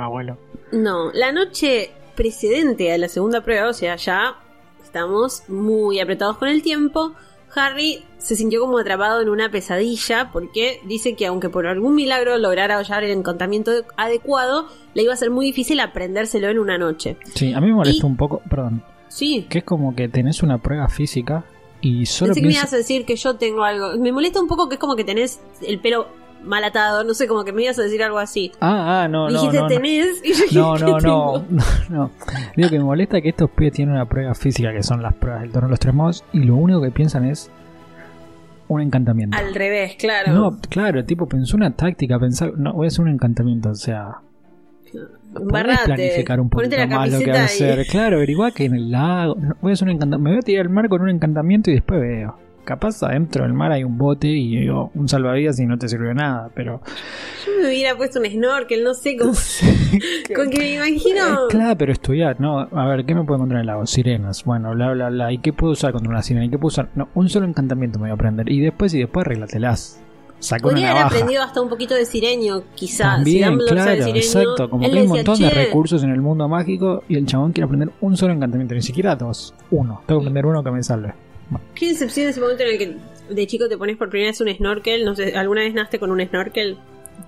abuelo. 0.00 0.38
No, 0.74 1.12
la 1.12 1.32
noche 1.32 1.90
precedente 2.16 2.92
a 2.92 2.98
la 2.98 3.08
segunda 3.08 3.42
prueba, 3.42 3.68
o 3.68 3.72
sea, 3.72 3.96
ya 3.96 4.36
estamos 4.82 5.42
muy 5.48 6.00
apretados 6.00 6.36
con 6.38 6.48
el 6.48 6.62
tiempo. 6.62 7.14
Harry 7.56 8.04
se 8.18 8.34
sintió 8.34 8.60
como 8.60 8.78
atrapado 8.78 9.20
en 9.20 9.28
una 9.28 9.50
pesadilla 9.50 10.30
porque 10.32 10.80
dice 10.86 11.14
que 11.14 11.26
aunque 11.26 11.48
por 11.48 11.66
algún 11.68 11.94
milagro 11.94 12.36
lograra 12.38 12.76
hallar 12.78 13.04
el 13.04 13.12
encantamiento 13.12 13.70
adecuado, 13.96 14.66
le 14.94 15.04
iba 15.04 15.12
a 15.12 15.16
ser 15.16 15.30
muy 15.30 15.46
difícil 15.46 15.78
aprendérselo 15.78 16.48
en 16.48 16.58
una 16.58 16.78
noche. 16.78 17.16
Sí, 17.34 17.52
a 17.52 17.60
mí 17.60 17.68
me 17.68 17.74
molesta 17.74 18.06
Y- 18.06 18.10
un 18.10 18.16
poco, 18.16 18.42
perdón, 18.50 18.82
Sí, 19.08 19.46
que 19.48 19.58
es 19.58 19.64
como 19.64 19.94
que 19.94 20.08
tenés 20.08 20.42
una 20.42 20.58
prueba 20.58 20.88
física 20.88 21.44
y 21.80 22.06
solo 22.06 22.30
Pensé 22.30 22.40
que 22.40 22.46
me 22.46 22.50
piensa- 22.52 22.62
ibas 22.66 22.72
a 22.72 22.76
decir 22.78 23.04
que 23.06 23.14
yo 23.14 23.36
tengo 23.36 23.62
algo. 23.62 23.96
Me 23.98 24.10
molesta 24.10 24.40
un 24.40 24.48
poco 24.48 24.68
que 24.68 24.74
es 24.74 24.80
como 24.80 24.96
que 24.96 25.04
tenés 25.04 25.40
el 25.62 25.78
pelo 25.78 26.08
mal 26.44 26.64
atado, 26.64 27.04
no 27.04 27.14
sé, 27.14 27.26
como 27.26 27.44
que 27.44 27.52
me 27.52 27.62
ibas 27.64 27.78
a 27.78 27.82
decir 27.82 28.02
algo 28.02 28.18
así. 28.18 28.52
Ah, 28.60 29.02
ah, 29.02 29.08
no, 29.08 29.28
no, 29.28 29.40
Dijiste 29.40 29.56
no, 29.56 29.62
no. 29.62 29.68
tenés 29.68 30.20
y 30.24 30.32
yo 30.32 30.44
dije, 30.44 30.58
No, 30.58 30.74
¿qué 30.74 30.84
no, 30.84 31.00
no, 31.00 31.44
no, 31.50 31.64
no. 31.88 32.10
Digo 32.56 32.68
que 32.68 32.78
me 32.78 32.84
molesta 32.84 33.20
que 33.20 33.30
estos 33.30 33.50
pibes 33.50 33.72
tienen 33.72 33.94
una 33.94 34.06
prueba 34.06 34.34
física 34.34 34.72
que 34.72 34.82
son 34.82 35.02
las 35.02 35.14
pruebas 35.14 35.42
del 35.42 35.50
torneo 35.52 35.68
de 35.68 35.72
los 35.72 35.80
tres 35.80 35.94
modos 35.94 36.24
y 36.32 36.40
lo 36.40 36.56
único 36.56 36.80
que 36.80 36.90
piensan 36.90 37.24
es 37.24 37.50
un 38.68 38.80
encantamiento. 38.80 39.36
Al 39.36 39.54
revés, 39.54 39.96
claro. 39.96 40.32
No, 40.32 40.58
claro, 40.68 41.04
tipo 41.04 41.26
pensó 41.26 41.56
una 41.56 41.70
táctica, 41.70 42.18
pensar, 42.18 42.52
no, 42.56 42.72
voy 42.72 42.86
a 42.86 42.88
hacer 42.88 43.02
un 43.02 43.10
encantamiento, 43.10 43.70
o 43.70 43.74
sea, 43.74 44.20
podés 45.32 45.80
planificar 45.84 46.40
un 46.40 46.48
poquito 46.48 46.76
la 46.76 46.86
más 46.86 47.10
lo 47.10 47.18
que 47.18 47.26
camiseta 47.26 47.44
hacer. 47.44 47.86
Claro, 47.86 48.16
averiguá 48.16 48.50
que 48.52 48.64
en 48.64 48.74
el 48.74 48.90
lago, 48.90 49.34
no, 49.36 49.56
voy 49.60 49.70
a 49.70 49.74
hacer 49.74 49.88
un 49.88 49.94
encantamiento, 49.94 50.24
me 50.24 50.30
voy 50.30 50.38
a 50.38 50.42
tirar 50.42 50.66
al 50.66 50.72
mar 50.72 50.88
con 50.88 51.02
un 51.02 51.10
encantamiento 51.10 51.70
y 51.70 51.74
después 51.74 52.00
veo. 52.00 52.36
Capaz 52.64 53.02
adentro 53.02 53.44
del 53.44 53.52
mar 53.52 53.72
hay 53.72 53.84
un 53.84 53.98
bote 53.98 54.28
y 54.28 54.60
digo, 54.60 54.90
un 54.94 55.08
salvavidas 55.08 55.58
y 55.60 55.66
no 55.66 55.78
te 55.78 55.88
sirve 55.88 56.08
de 56.08 56.14
nada, 56.14 56.50
pero. 56.54 56.80
Yo 57.46 57.52
me 57.60 57.68
hubiera 57.68 57.96
puesto 57.96 58.20
un 58.20 58.26
snorkel, 58.26 58.82
no 58.82 58.94
sé 58.94 59.16
cómo. 59.16 59.32
con 60.34 60.50
que 60.50 60.58
me 60.58 60.74
imagino. 60.74 61.24
Eh, 61.24 61.36
claro, 61.50 61.76
pero 61.78 61.92
estudiar, 61.92 62.40
¿no? 62.40 62.60
A 62.60 62.86
ver, 62.86 63.04
¿qué 63.04 63.14
me 63.14 63.22
puedo 63.24 63.36
encontrar 63.36 63.58
en 63.58 63.60
el 63.62 63.66
lago? 63.66 63.86
Sirenas, 63.86 64.44
bueno, 64.44 64.72
bla, 64.72 64.92
bla, 64.92 65.10
bla. 65.10 65.32
¿Y 65.32 65.38
qué 65.38 65.52
puedo 65.52 65.72
usar 65.72 65.92
contra 65.92 66.10
una 66.10 66.22
sirena? 66.22 66.46
¿Y 66.46 66.50
qué 66.50 66.58
puedo 66.58 66.68
usar? 66.68 66.88
No, 66.94 67.08
un 67.14 67.28
solo 67.28 67.46
encantamiento 67.46 67.98
me 67.98 68.04
voy 68.04 68.10
a 68.10 68.14
aprender. 68.14 68.50
Y 68.50 68.60
después, 68.60 68.94
y 68.94 68.98
después 68.98 69.26
arreglatelas. 69.26 70.00
Una 70.50 70.58
Podría 70.58 70.90
haber 70.90 71.02
aprendido 71.04 71.42
hasta 71.42 71.62
un 71.62 71.70
poquito 71.70 71.94
de 71.94 72.04
sireño, 72.04 72.64
quizás. 72.74 73.16
También, 73.16 73.56
claro, 73.66 73.92
sireño, 73.92 74.16
exacto. 74.16 74.68
Como 74.68 74.90
que 74.90 74.96
hay 74.98 75.02
un 75.04 75.08
montón 75.08 75.38
de 75.38 75.48
"Che, 75.48 75.54
recursos 75.54 76.02
en 76.02 76.10
el 76.10 76.20
mundo 76.20 76.48
mágico 76.48 77.02
y 77.08 77.16
el 77.16 77.24
chabón 77.24 77.52
quiere 77.52 77.64
aprender 77.64 77.90
un 78.02 78.16
solo 78.16 78.34
encantamiento, 78.34 78.74
ni 78.74 78.82
siquiera 78.82 79.16
dos, 79.16 79.54
uno. 79.70 80.02
Tengo 80.06 80.20
que 80.20 80.26
aprender 80.26 80.44
uno 80.44 80.62
que 80.62 80.70
me 80.70 80.82
salve. 80.82 81.14
Qué 81.74 81.88
decepción 81.88 82.28
ese 82.28 82.40
momento 82.40 82.62
en 82.62 82.70
el 82.70 82.78
que 82.78 82.96
de 83.34 83.46
chico 83.46 83.68
te 83.68 83.76
pones 83.78 83.96
por 83.96 84.10
primera 84.10 84.30
vez 84.30 84.40
un 84.40 84.54
snorkel. 84.54 85.04
No 85.04 85.14
sé, 85.14 85.36
¿alguna 85.36 85.62
vez 85.62 85.74
naste 85.74 85.98
con 85.98 86.10
un 86.10 86.20
snorkel? 86.26 86.78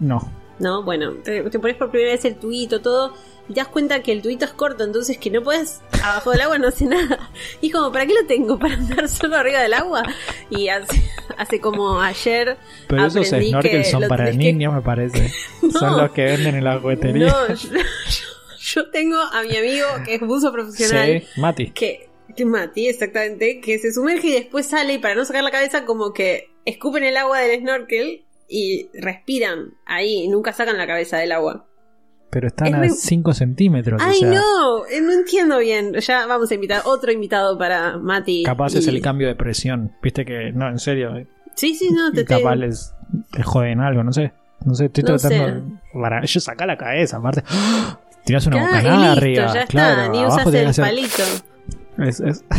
No. 0.00 0.32
No, 0.58 0.82
bueno, 0.82 1.12
te, 1.22 1.42
te 1.50 1.58
pones 1.58 1.76
por 1.76 1.90
primera 1.90 2.12
vez 2.12 2.24
el 2.24 2.36
tuito, 2.36 2.80
todo, 2.80 3.12
y 3.46 3.52
te 3.52 3.60
das 3.60 3.68
cuenta 3.68 4.02
que 4.02 4.10
el 4.12 4.22
tuito 4.22 4.46
es 4.46 4.52
corto, 4.52 4.84
entonces 4.84 5.18
que 5.18 5.28
no 5.30 5.42
puedes, 5.42 5.82
abajo 6.02 6.30
del 6.30 6.40
agua 6.40 6.56
no 6.58 6.68
hace 6.68 6.86
nada. 6.86 7.28
Y 7.60 7.66
es 7.66 7.72
como, 7.74 7.92
¿para 7.92 8.06
qué 8.06 8.14
lo 8.14 8.26
tengo? 8.26 8.58
¿Para 8.58 8.72
andar 8.74 9.06
solo 9.08 9.36
arriba 9.36 9.60
del 9.60 9.74
agua? 9.74 10.02
Y 10.48 10.68
hace, 10.68 11.02
hace 11.36 11.60
como 11.60 12.00
ayer. 12.00 12.56
Pero 12.88 13.04
esos 13.06 13.26
snorkels 13.26 13.90
son 13.90 14.08
para 14.08 14.30
que- 14.30 14.36
niños, 14.38 14.72
me 14.72 14.80
parece. 14.80 15.30
No. 15.62 15.70
Son 15.78 15.96
los 16.00 16.10
que 16.12 16.24
venden 16.24 16.54
en 16.54 16.64
la 16.64 16.78
juguetería. 16.78 17.26
No, 17.26 17.48
yo, 17.54 17.68
yo 18.58 18.90
tengo 18.90 19.18
a 19.20 19.42
mi 19.42 19.56
amigo 19.56 19.86
que 20.06 20.14
es 20.14 20.20
buzo 20.22 20.52
profesional. 20.52 21.20
Sí, 21.34 21.40
Mati. 21.40 21.70
que 21.72 22.08
Mati, 22.44 22.88
exactamente, 22.88 23.60
que 23.60 23.78
se 23.78 23.92
sumerge 23.92 24.28
y 24.28 24.32
después 24.32 24.66
sale 24.66 24.94
y 24.94 24.98
para 24.98 25.14
no 25.14 25.24
sacar 25.24 25.42
la 25.42 25.50
cabeza 25.50 25.84
como 25.84 26.12
que 26.12 26.50
escupen 26.64 27.04
el 27.04 27.16
agua 27.16 27.38
del 27.40 27.60
snorkel 27.60 28.24
y 28.48 28.88
respiran 28.94 29.74
ahí 29.86 30.24
y 30.24 30.28
nunca 30.28 30.52
sacan 30.52 30.76
la 30.78 30.86
cabeza 30.86 31.16
del 31.18 31.32
agua. 31.32 31.66
Pero 32.30 32.48
están 32.48 32.68
Es 32.68 32.74
a 32.74 32.78
muy- 32.78 32.88
5 32.90 33.32
centímetros. 33.32 34.02
o 34.02 34.04
Ay, 34.04 34.18
sea, 34.18 34.30
no, 34.32 34.86
eh, 34.86 35.00
no 35.00 35.12
entiendo 35.12 35.58
bien. 35.58 35.94
Ya 35.94 36.26
vamos 36.26 36.50
a 36.50 36.54
invitar 36.54 36.82
otro 36.84 37.10
invitado 37.12 37.56
para 37.56 37.96
Mati. 37.98 38.42
Capaz 38.42 38.74
y- 38.74 38.78
es 38.78 38.88
el 38.88 39.00
cambio 39.00 39.28
de 39.28 39.36
presión. 39.36 39.92
Viste 40.02 40.24
que, 40.24 40.52
no, 40.52 40.68
en 40.68 40.78
serio. 40.78 41.16
eh, 41.16 41.26
Sí, 41.54 41.74
sí, 41.74 41.88
no, 41.90 42.10
te, 42.12 42.24
te- 42.24 42.34
capaz 42.36 42.56
les, 42.56 42.92
les 43.36 43.46
joden 43.46 43.80
algo, 43.80 44.02
no 44.04 44.12
sé. 44.12 44.32
No 44.64 44.74
sé, 44.74 44.86
estoy 44.86 45.04
No 45.04 45.16
tratando. 45.16 45.46
sé. 45.60 45.76
Para 45.98 46.18
ellos 46.22 46.42
saca 46.44 46.66
la 46.66 46.76
cabeza, 46.76 47.16
aparte. 47.18 47.42
¡Ah! 47.48 48.00
Tirás 48.26 48.44
una 48.48 48.56
Claro, 48.58 48.72
y 48.72 48.76
bocanada 48.76 49.06
listo, 49.14 49.18
arriba. 49.20 49.46
ya 49.46 49.60
está, 49.60 49.66
claro, 49.66 50.12
ni 50.12 50.18
abajo 50.18 50.48
usas 50.50 50.78
el 50.78 50.84
palito. 50.84 51.22
Es- 51.98 52.20
es- 52.20 52.44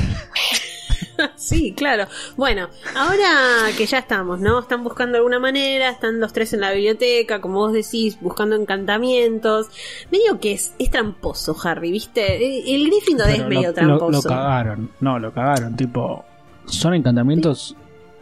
Sí, 1.36 1.74
claro. 1.76 2.06
Bueno, 2.36 2.70
ahora 2.96 3.72
que 3.76 3.86
ya 3.88 3.98
estamos, 4.00 4.40
¿no? 4.40 4.60
Están 4.60 4.84
buscando 4.84 5.18
alguna 5.18 5.40
manera, 5.40 5.90
están 5.90 6.20
los 6.20 6.32
tres 6.32 6.54
en 6.54 6.62
la 6.62 6.72
biblioteca, 6.72 7.42
como 7.42 7.56
vos 7.60 7.74
decís, 7.74 8.20
buscando 8.22 8.56
encantamientos. 8.56 9.68
Medio 10.12 10.40
que 10.40 10.52
es, 10.54 10.74
es 10.78 10.92
tramposo, 10.92 11.56
Harry, 11.64 11.92
¿viste? 11.92 12.74
El 12.76 12.86
Gryffindor 12.88 13.30
es 13.30 13.36
pero 13.38 13.50
medio 13.50 13.62
lo, 13.62 13.68
lo, 13.70 13.74
tramposo. 13.74 14.12
lo 14.12 14.22
cagaron. 14.36 14.92
No, 15.00 15.18
lo 15.18 15.34
cagaron. 15.34 15.76
Tipo, 15.76 16.24
son 16.66 16.94
encantamientos 16.94 17.76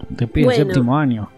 de 0.09 0.27
pie 0.27 0.45
Bueno. 0.45 0.63
séptimo 0.65 0.97
año. 0.97 1.29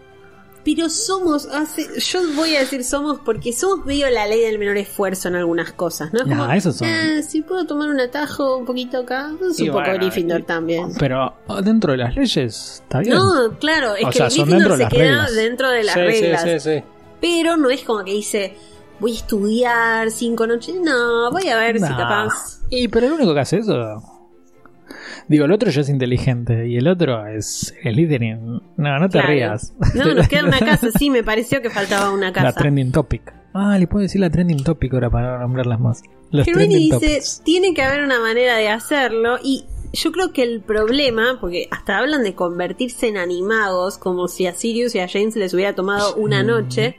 Pero 0.76 0.90
somos, 0.90 1.46
hace, 1.46 1.86
yo 1.98 2.20
voy 2.34 2.54
a 2.56 2.60
decir 2.60 2.84
somos 2.84 3.20
porque 3.24 3.54
somos 3.54 3.86
medio 3.86 4.10
la 4.10 4.26
ley 4.26 4.40
del 4.42 4.58
menor 4.58 4.76
esfuerzo 4.76 5.28
en 5.28 5.36
algunas 5.36 5.72
cosas, 5.72 6.12
¿no? 6.12 6.20
Es 6.20 6.26
Nah, 6.26 6.36
como, 6.38 6.52
esos 6.52 6.76
son- 6.76 6.88
"Ah, 6.88 7.22
si 7.26 7.40
puedo 7.40 7.64
tomar 7.66 7.88
un 7.88 7.98
atajo 8.00 8.56
un 8.58 8.66
poquito 8.66 8.98
acá, 8.98 9.30
es 9.50 9.58
un 9.60 9.64
Y 9.64 9.68
poco 9.70 9.80
bueno, 9.80 9.94
Gryffindor 9.94 10.40
y- 10.40 10.42
también. 10.42 10.92
Pero 10.98 11.34
dentro 11.64 11.92
de 11.92 11.98
las 11.98 12.14
leyes, 12.14 12.82
está 12.84 12.98
bien. 12.98 13.14
No, 13.14 13.56
claro, 13.58 13.94
es 13.94 14.04
O 14.04 14.10
que 14.10 14.18
sea, 14.18 14.26
Gryffindor 14.26 14.58
dentro 14.58 14.70
de 14.72 14.76
se 14.76 14.82
las 14.82 14.92
queda 14.92 15.02
reglas. 15.04 15.34
dentro 15.34 15.70
de 15.70 15.84
las 15.84 15.94
Sí, 15.94 16.00
reglas. 16.00 16.42
sí, 16.42 16.60
sí. 16.60 16.82
Pero 17.20 17.56
no 17.56 17.70
es 17.70 17.82
como 17.82 18.04
que 18.04 18.12
dice, 18.12 18.54
voy 19.00 19.12
a 19.12 19.14
estudiar 19.14 20.10
cinco 20.10 20.46
noches. 20.46 20.74
No, 20.82 21.30
voy 21.30 21.48
a 21.48 21.56
ver 21.56 21.76
si 21.76 21.82
Nah. 21.82 21.96
capaz. 21.96 22.60
Y 22.68 22.88
pero 22.88 23.06
el 23.06 23.12
único 23.14 23.32
que 23.32 23.40
hace 23.40 23.56
eso. 23.58 24.02
Digo, 25.28 25.44
el 25.44 25.52
otro 25.52 25.70
ya 25.70 25.80
es 25.82 25.88
inteligente 25.88 26.68
y 26.68 26.76
el 26.76 26.88
otro 26.88 27.26
es 27.26 27.74
el 27.82 27.94
Slytherin. 27.94 28.60
No, 28.76 28.98
no 28.98 29.08
te 29.08 29.18
Claro. 29.18 29.28
rías. 29.28 29.74
No, 29.94 30.14
nos 30.14 30.28
queda 30.28 30.44
una 30.44 30.58
casa. 30.58 30.88
Sí, 30.98 31.10
me 31.10 31.22
pareció 31.22 31.60
que 31.62 31.70
faltaba 31.70 32.10
una 32.12 32.26
La 32.28 32.32
casa. 32.32 32.52
trending 32.60 32.92
topic. 32.92 33.32
Ah, 33.54 33.76
le 33.78 33.86
puedo 33.86 34.02
decir 34.02 34.20
la 34.20 34.30
trending 34.30 34.62
topic 34.62 34.92
ahora 34.94 35.10
para 35.10 35.38
nombrarlas 35.38 35.80
más. 35.80 36.02
Trending 36.30 36.68
dice, 36.78 36.94
topics. 36.94 37.42
tiene 37.44 37.74
que 37.74 37.82
haber 37.82 38.02
una 38.02 38.20
manera 38.20 38.56
de 38.56 38.68
hacerlo 38.68 39.38
y 39.42 39.64
yo 39.92 40.12
creo 40.12 40.32
que 40.32 40.42
el 40.42 40.60
problema, 40.60 41.38
porque 41.40 41.66
hasta 41.70 41.96
hablan 41.98 42.22
de 42.22 42.34
convertirse 42.34 43.08
en 43.08 43.16
animagos, 43.16 43.96
como 43.96 44.28
si 44.28 44.46
a 44.46 44.52
Sirius 44.52 44.94
y 44.94 44.98
a 45.00 45.08
James 45.08 45.34
les 45.36 45.54
hubiera 45.54 45.74
tomado 45.74 46.14
una 46.16 46.42
noche. 46.42 46.96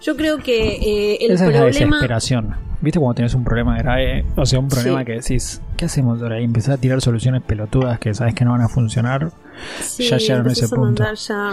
Yo 0.00 0.16
creo 0.16 0.38
que 0.38 0.76
eh, 0.76 1.18
el 1.24 1.32
Esa 1.32 1.46
es 1.46 1.52
la 1.52 1.60
problema... 1.62 1.96
desesperación. 1.96 2.54
¿Viste 2.80 2.98
cuando 3.00 3.14
tenés 3.14 3.34
un 3.34 3.42
problema 3.44 3.78
grave? 3.78 4.24
O 4.36 4.44
sea, 4.44 4.58
un 4.60 4.68
problema 4.68 5.00
Sí. 5.00 5.04
que 5.06 5.12
decís, 5.12 5.62
¿qué 5.76 5.84
hacemos 5.86 6.22
ahora? 6.22 6.40
Y 6.40 6.44
empezás 6.44 6.74
a 6.74 6.78
tirar 6.80 7.00
soluciones 7.00 7.42
pelotudas 7.42 7.98
que 7.98 8.14
sabes 8.14 8.34
que 8.34 8.44
no 8.44 8.52
van 8.52 8.62
a 8.62 8.68
funcionar. 8.68 9.32
Sí, 9.80 10.08
ya 10.08 10.16
llegaron 10.18 10.48
a 10.48 10.52
ese 10.52 10.64
a 10.64 10.68
punto. 10.68 11.04
ya- 11.14 11.52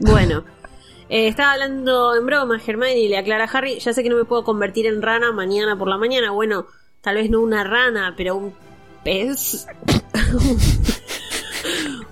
Bueno, 0.00 0.44
eh, 1.08 1.28
estaba 1.28 1.52
hablando 1.52 2.14
en 2.16 2.26
broma 2.26 2.60
Hermione 2.64 2.98
y 2.98 3.08
le 3.08 3.18
aclara 3.18 3.44
a 3.44 3.48
Harry, 3.48 3.78
ya 3.78 3.92
sé 3.92 4.02
que 4.02 4.10
no 4.10 4.16
me 4.16 4.24
puedo 4.24 4.44
convertir 4.44 4.86
en 4.86 5.02
rana 5.02 5.32
mañana 5.32 5.76
por 5.78 5.88
la 5.88 5.96
mañana. 5.98 6.30
Bueno, 6.30 6.66
tal 7.00 7.16
vez 7.16 7.30
no 7.30 7.40
una 7.40 7.64
rana, 7.64 8.14
pero 8.16 8.36
un 8.36 8.54
pez. 9.04 9.66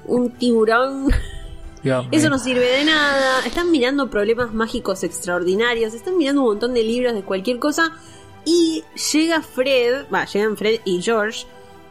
un 0.07 0.31
tiburón. 0.31 1.09
Dios 1.83 2.07
Eso 2.11 2.29
no 2.29 2.39
sirve 2.39 2.67
de 2.79 2.85
nada. 2.85 3.45
Están 3.47 3.71
mirando 3.71 4.11
problemas 4.11 4.53
mágicos 4.53 5.05
extraordinarios. 5.05 5.95
Están 5.95 6.19
mirando 6.19 6.43
un 6.43 6.49
montón 6.49 6.75
de 6.75 6.83
libros 6.83 7.15
de 7.15 7.23
cualquier 7.23 7.59
cosa. 7.59 7.93
Y 8.45 8.85
llega 9.13 9.43
Fred, 9.43 10.07
va, 10.13 10.25
llegan 10.25 10.57
Fred 10.57 10.81
y 10.85 11.03
George. 11.03 11.47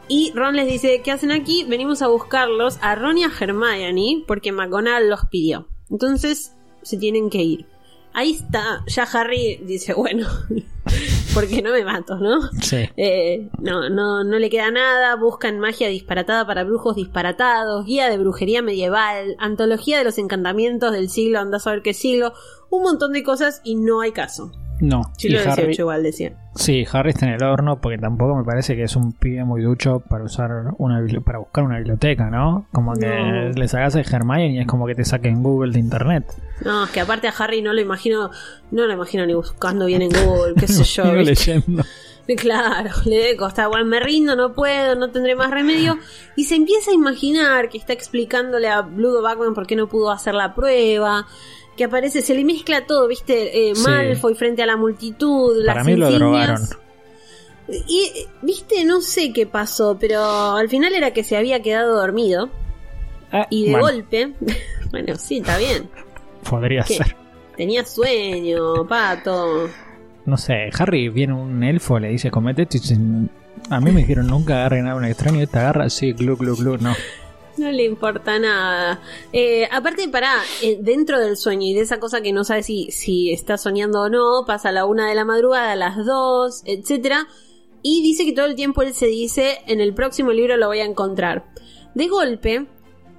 Y 0.08 0.32
Ron 0.34 0.56
les 0.56 0.66
dice, 0.66 1.02
¿qué 1.04 1.10
hacen 1.10 1.30
aquí? 1.30 1.64
Venimos 1.68 2.00
a 2.00 2.08
buscarlos 2.08 2.78
a 2.80 2.94
Ron 2.94 3.18
y 3.18 3.24
a 3.24 3.30
Hermione 3.38 4.24
porque 4.26 4.52
McGonagall 4.52 5.08
los 5.08 5.26
pidió. 5.30 5.68
Entonces 5.90 6.54
se 6.82 6.96
tienen 6.96 7.28
que 7.28 7.42
ir. 7.42 7.66
Ahí 8.14 8.32
está, 8.32 8.82
ya 8.86 9.02
Harry 9.04 9.60
dice, 9.62 9.92
bueno, 9.92 10.26
porque 11.34 11.62
no 11.62 11.72
me 11.72 11.84
mato, 11.84 12.16
¿no? 12.16 12.40
Sí. 12.62 12.88
Eh, 12.96 13.48
no, 13.60 13.90
no, 13.90 14.24
no 14.24 14.38
le 14.38 14.50
queda 14.50 14.70
nada. 14.70 15.14
Buscan 15.16 15.60
magia 15.60 15.88
disparatada 15.88 16.46
para 16.46 16.64
brujos 16.64 16.96
disparatados, 16.96 17.84
guía 17.84 18.08
de 18.08 18.18
brujería 18.18 18.62
medieval, 18.62 19.36
antología 19.38 19.98
de 19.98 20.04
los 20.04 20.18
encantamientos 20.18 20.92
del 20.92 21.10
siglo, 21.10 21.38
anda 21.38 21.58
a 21.58 21.60
saber 21.60 21.82
qué 21.82 21.92
siglo, 21.92 22.32
un 22.70 22.82
montón 22.82 23.12
de 23.12 23.22
cosas 23.22 23.60
y 23.62 23.74
no 23.74 24.00
hay 24.00 24.12
caso. 24.12 24.52
No. 24.80 25.02
Siglo 25.16 25.38
Y 25.38 25.42
Harry- 25.48 25.62
XVIII 25.64 25.76
igual 25.80 26.02
decía. 26.02 26.32
Sí, 26.54 26.86
Harry 26.92 27.10
está 27.10 27.26
en 27.26 27.32
el 27.34 27.42
horno 27.42 27.80
porque 27.80 27.98
tampoco 27.98 28.34
me 28.36 28.44
parece 28.44 28.76
que 28.76 28.84
es 28.84 28.96
un 28.96 29.12
pibe 29.12 29.44
muy 29.44 29.62
ducho 29.62 30.00
para 30.08 30.24
usar 30.24 30.50
una 30.78 31.00
para 31.24 31.38
buscar 31.38 31.64
una 31.64 31.76
biblioteca, 31.78 32.30
¿no? 32.30 32.66
Como 32.72 32.94
que 32.94 33.06
No. 33.06 33.48
le 33.50 33.68
sacas 33.68 33.96
a 33.96 34.00
Hermione 34.00 34.52
y 34.52 34.58
es 34.60 34.66
como 34.66 34.86
que 34.86 34.94
te 34.94 35.04
saquen 35.04 35.42
Google 35.42 35.72
de 35.72 35.80
internet. 35.80 36.24
No, 36.64 36.84
es 36.84 36.90
que 36.90 37.00
aparte 37.00 37.28
a 37.28 37.34
Harry 37.38 37.62
no 37.62 37.72
lo 37.72 37.80
imagino, 37.80 38.30
no 38.70 38.86
lo 38.86 38.92
imagino 38.92 39.24
ni 39.26 39.34
buscando 39.34 39.86
bien 39.86 40.02
en 40.02 40.10
Google, 40.10 40.54
qué 40.58 40.66
sé 40.68 40.84
yo. 40.84 41.04
Sigo 41.04 41.14
¿viste? 41.16 41.52
leyendo. 41.54 41.82
Claro, 42.36 42.90
le 43.06 43.16
debe 43.16 43.36
costar, 43.38 43.68
bueno, 43.70 43.86
me 43.86 44.00
rindo, 44.00 44.36
no 44.36 44.52
puedo, 44.52 44.94
no 44.96 45.10
tendré 45.10 45.34
más 45.34 45.50
remedio. 45.50 45.96
Y 46.36 46.44
se 46.44 46.56
empieza 46.56 46.90
a 46.90 46.94
imaginar 46.94 47.70
que 47.70 47.78
está 47.78 47.94
explicándole 47.94 48.68
a 48.68 48.82
Blue 48.82 49.22
Backman 49.22 49.54
por 49.54 49.66
qué 49.66 49.76
no 49.76 49.88
pudo 49.88 50.10
hacer 50.10 50.34
la 50.34 50.54
prueba. 50.54 51.26
Que 51.78 51.84
aparece, 51.84 52.20
se 52.20 52.34
le 52.34 52.44
mezcla 52.44 52.84
todo, 52.86 53.08
¿viste? 53.08 53.70
Eh, 53.70 53.74
Sí. 53.74 53.82
Malfoy 53.86 54.34
frente 54.34 54.62
a 54.62 54.66
la 54.66 54.76
multitud, 54.76 55.64
Para 55.64 55.78
las 55.78 55.86
mí 55.86 55.94
lo 55.96 56.10
insignias. 56.10 56.18
drogaron. 56.20 56.68
Y, 57.86 58.10
¿viste? 58.42 58.84
No 58.84 59.00
sé 59.00 59.32
qué 59.32 59.46
pasó, 59.46 59.96
pero 60.00 60.22
al 60.56 60.68
final 60.68 60.94
era 60.94 61.12
que 61.12 61.22
se 61.22 61.36
había 61.36 61.62
quedado 61.62 61.96
dormido. 61.96 62.48
Ah, 63.30 63.46
Y 63.50 63.66
de 63.66 63.70
bueno, 63.72 63.86
golpe, 63.86 64.32
bueno, 64.90 65.14
sí, 65.16 65.38
está 65.38 65.56
bien. 65.58 65.88
podría 66.48 66.82
¿Qué? 66.82 66.94
ser. 66.94 67.14
Tenía 67.56 67.84
sueño, 67.84 68.86
pato. 68.88 69.68
No 70.24 70.36
sé, 70.36 70.70
Harry 70.78 71.08
viene 71.10 71.34
un 71.34 71.62
elfo, 71.62 71.98
le 71.98 72.08
dice 72.08 72.30
comete 72.30 72.62
esto 72.62 72.76
y 72.76 72.80
dice, 72.80 72.96
a 73.70 73.80
mí 73.80 73.90
me 73.90 74.00
dijeron 74.00 74.26
nunca 74.28 74.54
agarren 74.60 74.86
a 74.88 74.94
un 74.94 75.04
extraño 75.04 75.40
esta 75.42 75.60
agarra, 75.60 75.90
sí, 75.90 76.12
glu, 76.12 76.36
glu, 76.36 76.56
glu, 76.56 76.76
no. 76.78 76.94
No 77.58 77.70
le 77.70 77.84
importa 77.84 78.38
nada. 78.38 79.00
Eh, 79.32 79.68
aparte, 79.70 80.08
pará, 80.08 80.34
eh, 80.62 80.78
dentro 80.80 81.18
del 81.18 81.36
sueño 81.36 81.66
y 81.66 81.74
de 81.74 81.80
esa 81.80 81.98
cosa 81.98 82.20
que 82.20 82.32
no 82.32 82.44
sabe 82.44 82.62
si, 82.62 82.90
si 82.90 83.32
está 83.32 83.58
soñando 83.58 84.02
o 84.02 84.08
no, 84.08 84.44
pasa 84.46 84.68
a 84.68 84.72
la 84.72 84.84
una 84.84 85.08
de 85.08 85.14
la 85.14 85.24
madrugada, 85.24 85.72
a 85.72 85.76
las 85.76 86.04
dos, 86.04 86.62
etcétera, 86.64 87.26
y 87.82 88.02
dice 88.02 88.24
que 88.24 88.32
todo 88.32 88.46
el 88.46 88.54
tiempo 88.54 88.82
él 88.82 88.94
se 88.94 89.06
dice, 89.06 89.58
en 89.66 89.80
el 89.80 89.94
próximo 89.94 90.32
libro 90.32 90.56
lo 90.56 90.66
voy 90.68 90.80
a 90.80 90.84
encontrar. 90.84 91.46
De 91.94 92.06
golpe, 92.08 92.66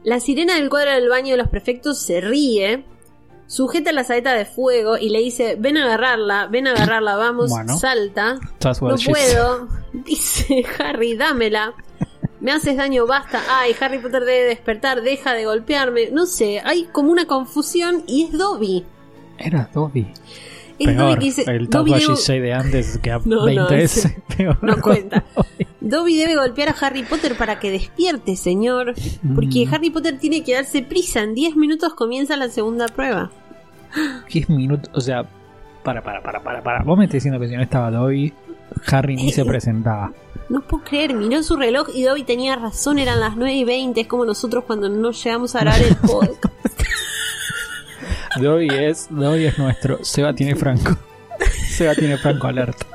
la 0.04 0.20
sirena 0.20 0.56
del 0.56 0.70
cuadro 0.70 0.92
del 0.92 1.10
baño 1.10 1.32
de 1.32 1.38
los 1.38 1.50
prefectos 1.50 2.00
se 2.00 2.22
ríe, 2.22 2.86
sujeta 3.48 3.92
la 3.92 4.04
saeta 4.04 4.34
de 4.34 4.46
fuego 4.46 4.98
y 4.98 5.10
le 5.10 5.20
dice, 5.20 5.56
ven 5.60 5.78
a 5.78 5.86
agarrarla, 5.86 6.48
ven 6.48 6.68
a 6.68 6.72
agarrarla, 6.72 7.16
vamos, 7.16 7.50
Bueno. 7.50 7.78
salta. 7.78 8.40
No 9.06 9.12
puedo, 9.12 9.68
dice 9.94 10.64
Harry, 10.78 11.16
dámela. 11.18 11.74
Me 12.42 12.52
haces 12.52 12.78
daño, 12.78 13.06
basta. 13.06 13.42
Ay, 13.50 13.74
Harry 13.82 14.00
Potter 14.00 14.24
debe 14.24 14.46
despertar, 14.48 15.02
deja 15.02 15.34
de 15.34 15.46
golpearme. 15.46 16.10
No 16.12 16.26
sé, 16.26 16.62
hay 16.64 16.86
como 16.86 17.12
una 17.12 17.26
confusión 17.26 18.04
y 18.08 18.24
es 18.26 18.32
Dobby. 18.32 18.86
Era 19.38 19.70
Dobby. 19.74 20.08
Es 20.80 20.88
Peor, 20.88 20.98
Dobby 20.98 21.14
que 21.16 21.20
dice, 21.20 21.44
el 21.48 21.70
Dobby 21.70 21.94
Gisei 21.96 22.40
de 22.40 22.54
antes 22.54 22.98
que 23.00 23.12
a 23.12 23.20
No, 23.26 23.44
20 23.46 23.62
no, 23.62 23.70
ese- 23.70 24.22
peor. 24.38 24.58
no 24.62 24.80
cuenta. 24.82 25.26
Dobby 25.82 26.16
debe 26.18 26.36
golpear 26.36 26.70
a 26.70 26.76
Harry 26.80 27.04
Potter 27.04 27.36
para 27.36 27.60
que 27.60 27.72
despierte, 27.72 28.36
señor. 28.38 28.94
Porque 29.36 29.66
Mm. 29.66 29.74
Harry 29.74 29.90
Potter 29.90 30.18
tiene 30.18 30.44
que 30.44 30.54
darse 30.54 30.82
prisa. 30.82 31.22
En 31.22 31.34
10 31.36 31.56
minutos 31.58 31.94
comienza 31.94 32.38
la 32.38 32.48
segunda 32.48 32.88
prueba. 32.88 33.32
10 34.32 34.50
minutos, 34.50 34.90
o 34.94 35.02
sea, 35.02 35.28
para, 35.84 36.02
para, 36.02 36.22
para, 36.22 36.42
para, 36.42 36.62
para. 36.64 36.84
Vos 36.84 36.98
me 36.98 37.06
estás 37.06 37.16
diciendo 37.16 37.40
que 37.40 37.50
si 37.50 37.56
no 37.56 37.62
estaba 37.64 37.92
Dobby, 37.92 38.34
Harry 38.88 39.16
ni 39.16 39.32
se 39.32 39.46
presentaba. 39.46 40.12
No 40.50 40.62
puedo 40.62 40.84
creer, 40.84 41.14
miró 41.14 41.44
su 41.44 41.56
reloj 41.58 41.90
y 41.94 42.04
Dobby 42.04 42.24
tenía 42.24 42.56
razón, 42.56 42.98
eran 42.98 43.20
las 43.20 43.36
9 43.38 43.54
y 43.54 43.64
20. 43.66 44.02
Es 44.02 44.08
como 44.08 44.26
nosotros 44.26 44.64
cuando 44.66 44.90
no 44.90 45.12
llegamos 45.12 45.56
a 45.56 45.60
grabar 45.60 45.82
el 45.82 45.96
podcast. 46.08 46.44
Dobby 48.40 48.68
es, 48.70 49.08
Dobby 49.10 49.46
es 49.46 49.58
nuestro. 49.60 50.00
Seba 50.04 50.34
tiene 50.34 50.56
Franco. 50.56 50.98
Seba 51.70 51.94
tiene 51.96 52.18
Franco 52.18 52.48
alerta. 52.48 52.86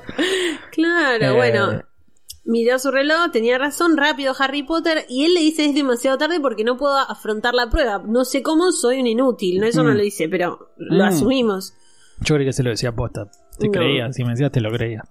Claro, 0.72 1.24
Eh. 1.26 1.32
bueno. 1.32 1.82
Miró 2.46 2.78
su 2.78 2.90
reloj, 2.90 3.30
tenía 3.32 3.56
razón, 3.56 3.96
rápido 3.96 4.34
Harry 4.38 4.62
Potter, 4.64 5.06
y 5.08 5.24
él 5.24 5.32
le 5.32 5.40
dice 5.40 5.64
es 5.64 5.74
demasiado 5.74 6.18
tarde 6.18 6.40
porque 6.40 6.62
no 6.62 6.76
puedo 6.76 6.94
afrontar 6.98 7.54
la 7.54 7.70
prueba. 7.70 8.02
No 8.06 8.26
sé 8.26 8.42
cómo, 8.42 8.70
soy 8.70 9.00
un 9.00 9.06
inútil. 9.06 9.60
No, 9.60 9.66
eso 9.66 9.82
no 9.82 9.92
Mm. 9.92 9.96
lo 9.96 10.02
dice, 10.02 10.28
pero 10.28 10.68
lo 10.76 11.04
Mm. 11.04 11.08
asumimos. 11.08 11.72
Yo 12.20 12.34
creí 12.34 12.46
que 12.46 12.52
se 12.52 12.62
lo 12.62 12.68
decía 12.68 12.92
posta. 12.92 13.30
Te 13.58 13.66
No. 13.68 13.72
creía, 13.72 14.12
si 14.12 14.24
me 14.24 14.32
decías 14.32 14.52
te 14.52 14.60
lo 14.60 14.70
creía. 14.70 15.02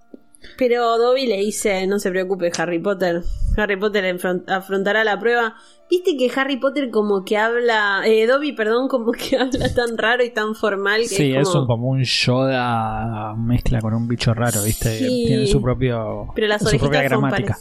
Pero 0.56 0.98
Dobby 0.98 1.26
le 1.26 1.36
dice, 1.38 1.86
no 1.86 1.98
se 1.98 2.10
preocupe 2.10 2.50
Harry 2.58 2.78
Potter, 2.80 3.22
Harry 3.56 3.78
Potter 3.78 4.16
afrontará 4.48 5.04
la 5.04 5.18
prueba. 5.18 5.54
Viste 5.90 6.16
que 6.16 6.30
Harry 6.40 6.56
Potter 6.56 6.90
como 6.90 7.24
que 7.24 7.36
habla, 7.36 8.02
eh, 8.06 8.26
Dobby, 8.26 8.52
perdón, 8.52 8.88
como 8.88 9.12
que 9.12 9.36
habla 9.38 9.72
tan 9.74 9.98
raro 9.98 10.24
y 10.24 10.30
tan 10.32 10.54
formal 10.54 11.02
que 11.02 11.08
Sí, 11.08 11.32
es 11.34 11.46
como... 11.48 11.60
un, 11.60 11.66
como 11.66 11.88
un 11.90 12.02
Yoda 12.04 13.34
mezcla 13.36 13.80
con 13.80 13.94
un 13.94 14.08
bicho 14.08 14.32
raro, 14.32 14.62
¿viste? 14.62 14.98
Sí. 14.98 15.24
Tiene 15.26 15.46
su 15.46 15.60
propio 15.60 16.28
Pero 16.34 16.46
las 16.46 16.62
su 16.62 16.78
propia 16.78 17.02
gramática. 17.02 17.56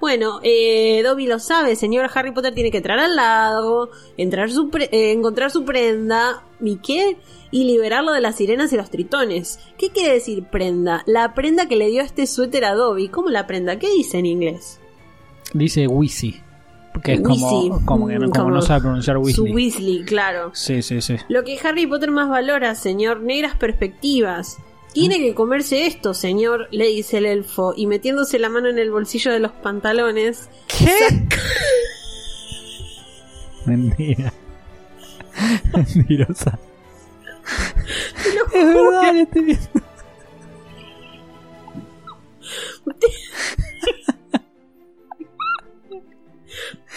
Bueno, 0.00 0.40
eh, 0.42 1.02
Dobby 1.04 1.26
lo 1.26 1.38
sabe, 1.38 1.76
señor 1.76 2.10
Harry 2.14 2.32
Potter 2.32 2.54
tiene 2.54 2.70
que 2.70 2.78
entrar 2.78 2.98
al 2.98 3.14
lago, 3.16 3.88
entrar 4.16 4.50
su 4.50 4.68
pre- 4.70 4.88
eh, 4.92 5.12
encontrar 5.12 5.50
su 5.50 5.64
prenda, 5.64 6.42
¿y 6.60 6.76
qué? 6.78 7.16
Y 7.50 7.64
liberarlo 7.64 8.12
de 8.12 8.20
las 8.20 8.36
sirenas 8.36 8.72
y 8.72 8.76
los 8.76 8.90
tritones. 8.90 9.58
¿Qué 9.78 9.90
quiere 9.90 10.12
decir 10.14 10.44
prenda? 10.44 11.02
La 11.06 11.34
prenda 11.34 11.66
que 11.66 11.76
le 11.76 11.88
dio 11.88 12.02
este 12.02 12.26
suéter 12.26 12.64
a 12.64 12.74
Dobby. 12.74 13.08
¿Cómo 13.08 13.30
la 13.30 13.46
prenda? 13.46 13.78
¿Qué 13.78 13.88
dice 13.90 14.18
en 14.18 14.26
inglés? 14.26 14.80
Dice 15.54 15.86
Wisi, 15.86 16.40
que 17.02 17.14
es 17.14 17.20
como, 17.20 17.62
Wheezy. 17.62 17.84
como, 17.86 18.06
que 18.08 18.18
no, 18.18 18.26
Mm, 18.26 18.30
como 18.30 18.44
como 18.44 18.54
no 18.56 18.62
sabe 18.62 18.80
pronunciar 18.82 19.16
Su 19.16 19.22
Weasley. 19.22 19.52
Weasley, 19.54 20.04
claro. 20.04 20.50
Sí, 20.52 20.82
sí, 20.82 21.00
sí. 21.00 21.16
Lo 21.28 21.42
que 21.44 21.58
Harry 21.64 21.86
Potter 21.86 22.10
más 22.10 22.28
valora, 22.28 22.74
señor, 22.74 23.20
negras 23.22 23.56
perspectivas. 23.56 24.58
Tiene 24.92 25.18
que 25.18 25.34
comerse 25.34 25.86
esto, 25.86 26.12
señor, 26.12 26.66
le 26.70 26.86
dice 26.88 27.18
el 27.18 27.26
elfo, 27.26 27.72
y 27.76 27.86
metiéndose 27.86 28.38
la 28.38 28.48
mano 28.48 28.68
en 28.68 28.78
el 28.78 28.90
bolsillo 28.90 29.30
de 29.30 29.38
los 29.38 29.52
pantalones. 29.52 30.48
Mentira. 33.66 34.32
Mentirosa. 35.74 36.58
Es 38.52 38.74
verdad, 38.74 39.14
le 39.14 39.22
estoy 39.22 39.42
viendo. 39.44 39.68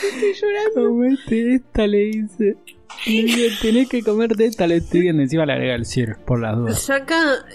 Estoy 0.04 0.34
llorando. 0.34 0.90
Comete 0.90 1.56
esta, 1.56 1.88
le 1.88 1.98
dice. 1.98 2.58
Le 3.06 3.24
dice, 3.24 3.50
tenés 3.62 3.90
que 3.90 4.04
comerte 4.04 4.46
esta, 4.46 4.68
le 4.68 4.78
estoy 4.78 5.02
viendo. 5.02 5.22
Encima 5.22 5.46
le 5.46 5.54
agrega 5.54 5.76
el 5.76 5.86
Sir, 5.86 6.18
por 6.26 6.40
las 6.40 6.56
dudas. 6.56 6.82
Saca, 6.82 7.46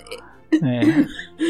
Eh, 0.62 1.06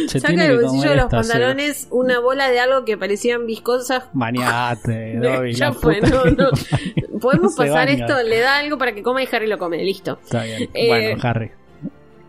saca 0.09 0.33
del 0.33 0.61
bolsillo 0.61 0.90
de 0.90 0.97
los 0.97 1.05
esta, 1.05 1.16
pantalones 1.21 1.88
una 1.90 2.21
bola 2.21 2.51
de 2.51 2.61
algo 2.61 2.85
que 2.85 2.97
parecían 2.97 3.47
viscosas. 3.47 4.05
Bañate, 4.12 5.16
Dobby. 5.23 5.55
ya 5.55 5.73
fue, 5.73 6.01
no, 6.01 6.23
Podemos 7.21 7.55
pasar 7.55 7.88
baña. 7.88 8.07
esto, 8.07 8.23
le 8.23 8.40
da 8.40 8.59
algo 8.59 8.79
para 8.79 8.95
que 8.95 9.03
coma 9.03 9.23
y 9.23 9.29
Harry 9.31 9.47
lo 9.47 9.59
come, 9.59 9.83
listo. 9.83 10.19
Está 10.23 10.42
bien. 10.42 10.71
Eh, 10.75 10.88
bueno, 10.88 11.21
Harry. 11.23 11.51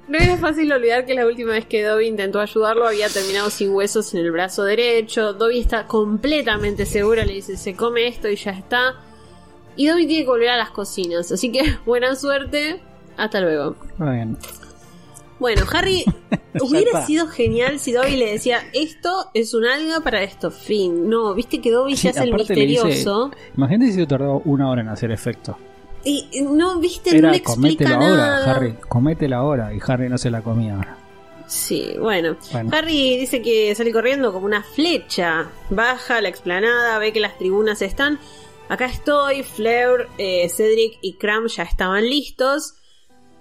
No 0.08 0.18
era 0.18 0.38
fácil 0.38 0.72
olvidar 0.72 1.06
que 1.06 1.14
la 1.16 1.26
última 1.26 1.52
vez 1.52 1.66
que 1.66 1.84
Dobby 1.84 2.08
intentó 2.08 2.40
ayudarlo 2.40 2.88
había 2.88 3.10
terminado 3.10 3.50
sin 3.50 3.72
huesos 3.72 4.14
en 4.14 4.22
el 4.22 4.32
brazo 4.32 4.64
derecho. 4.64 5.34
Dobby 5.34 5.60
está 5.60 5.86
completamente 5.86 6.86
seguro, 6.86 7.24
le 7.26 7.34
dice 7.34 7.58
se 7.58 7.76
come 7.76 8.08
esto 8.08 8.30
y 8.30 8.38
ya 8.38 8.52
está. 8.52 8.96
Y 9.76 9.88
Dobby 9.88 10.08
tiene 10.08 10.24
que 10.24 10.30
volver 10.30 10.50
a 10.50 10.58
las 10.58 10.72
cocinas, 10.72 11.32
así 11.32 11.52
que 11.52 11.62
buena 11.86 12.16
suerte, 12.16 12.80
hasta 13.18 13.42
luego. 13.42 13.76
Muy 13.98 14.16
bien. 14.16 14.38
Bueno, 15.40 15.64
Harry 15.72 16.04
hubiera 16.62 17.06
sido 17.06 17.28
genial 17.28 17.80
si 17.80 17.92
Dobby 17.92 18.16
le 18.18 18.32
decía 18.32 18.62
esto 18.74 19.30
es 19.34 19.54
un 19.54 19.66
alga 19.66 20.00
para 20.02 20.24
esto, 20.24 20.50
fin. 20.52 21.10
No, 21.10 21.34
viste 21.36 21.62
que 21.62 21.72
Dobby 21.72 21.96
Sí, 21.96 22.04
se 22.04 22.10
hace 22.10 22.24
el 22.24 22.32
le 22.32 22.38
dice- 22.38 22.56
misterioso. 22.56 23.32
Imagínate 23.56 23.92
si 23.92 24.00
se 24.00 24.08
tardó 24.08 24.42
una 24.46 24.70
hora 24.70 24.82
en 24.82 24.90
hacer 24.90 25.12
efecto. 25.12 25.58
Y 26.04 26.28
no, 26.42 26.80
viste, 26.80 27.12
no 27.12 27.18
Era 27.18 27.32
le 27.32 27.38
explica 27.38 27.84
cométela 27.86 27.96
ahora, 27.96 28.16
nada. 28.18 28.56
Harry. 28.56 28.74
Cométela 28.88 29.38
ahora. 29.38 29.74
Y 29.74 29.80
Harry 29.86 30.08
no 30.10 30.18
se 30.18 30.30
la 30.30 30.42
comía 30.42 30.76
ahora. 30.76 30.98
Sí, 31.48 31.96
bueno. 32.00 32.38
Bueno. 32.52 32.70
Harry 32.74 33.18
dice 33.18 33.42
que 33.42 33.74
sale 33.76 33.92
corriendo 33.92 34.32
como 34.32 34.46
una 34.46 34.64
flecha. 34.64 35.50
Baja 35.70 36.22
la 36.22 36.30
explanada, 36.30 36.98
ve 37.00 37.12
que 37.12 37.20
las 37.20 37.38
tribunas 37.38 37.82
están. 37.82 38.20
Acá 38.70 38.86
estoy, 38.86 39.44
Fleur, 39.44 40.08
eh, 40.18 40.48
Cedric 40.50 40.98
y 41.02 41.14
Cram 41.14 41.48
ya 41.48 41.64
estaban 41.64 42.04
listos. 42.10 42.76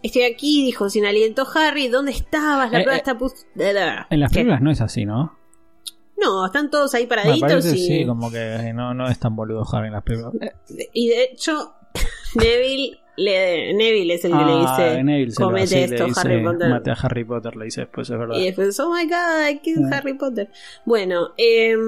Estoy 0.07 0.23
aquí, 0.23 0.65
dijo 0.65 0.89
sin 0.89 1.05
aliento 1.07 1.47
Harry. 1.55 1.89
¿Dónde 1.89 2.13
estabas? 2.13 2.71
La 2.71 2.79
Eh, 2.81 2.83
prueba 2.83 2.97
eh, 2.97 2.99
está 3.05 3.19
pus- 3.19 3.47
En 3.57 4.21
las 4.21 4.31
¿Qué? 4.31 4.35
películas 4.37 4.63
no 4.63 4.71
es 4.71 4.81
así, 4.81 5.05
¿no? 5.05 5.37
No, 6.17 6.47
están 6.47 6.71
todos 6.71 6.95
ahí 6.95 7.03
Me 7.05 7.09
paraditos 7.09 7.41
parece 7.41 7.77
y, 7.77 7.87
sí, 8.01 8.07
como 8.07 8.31
que 8.31 8.73
no, 8.75 8.95
no 8.95 9.07
es 9.09 9.19
tan 9.19 9.37
boludo 9.37 9.65
Harry 9.73 9.89
en 9.89 9.93
las 9.93 10.03
películas. 10.03 10.33
y 10.95 11.09
de 11.09 11.25
hecho 11.25 11.75
Neville, 12.37 12.99
le, 13.17 13.75
Neville 13.75 14.15
es 14.15 14.25
el 14.25 14.33
que 14.33 14.37
le 14.39 14.45
Ah, 14.45 14.77
dice 14.79 15.05
Neville 15.05 15.31
se 15.33 15.43
comete 15.43 15.85
esto, 15.85 16.05
dice, 16.07 16.21
Harry 16.21 16.43
Potter. 16.43 16.69
Mate 16.71 16.91
a 16.91 16.95
Harry 16.95 17.25
Potter, 17.25 17.57
le 17.57 17.65
dice 17.67 17.81
después, 17.83 18.09
es 18.09 18.19
verdad. 18.19 18.37
Y 18.39 18.45
después, 18.47 18.79
oh 18.81 18.93
my 18.95 19.05
god, 19.05 19.61
¿qué 19.63 19.73
es 19.73 19.79
Mm. 19.81 19.93
Harry 19.93 20.15
Potter? 20.15 20.51
Bueno, 20.87 21.33
em, 21.37 21.81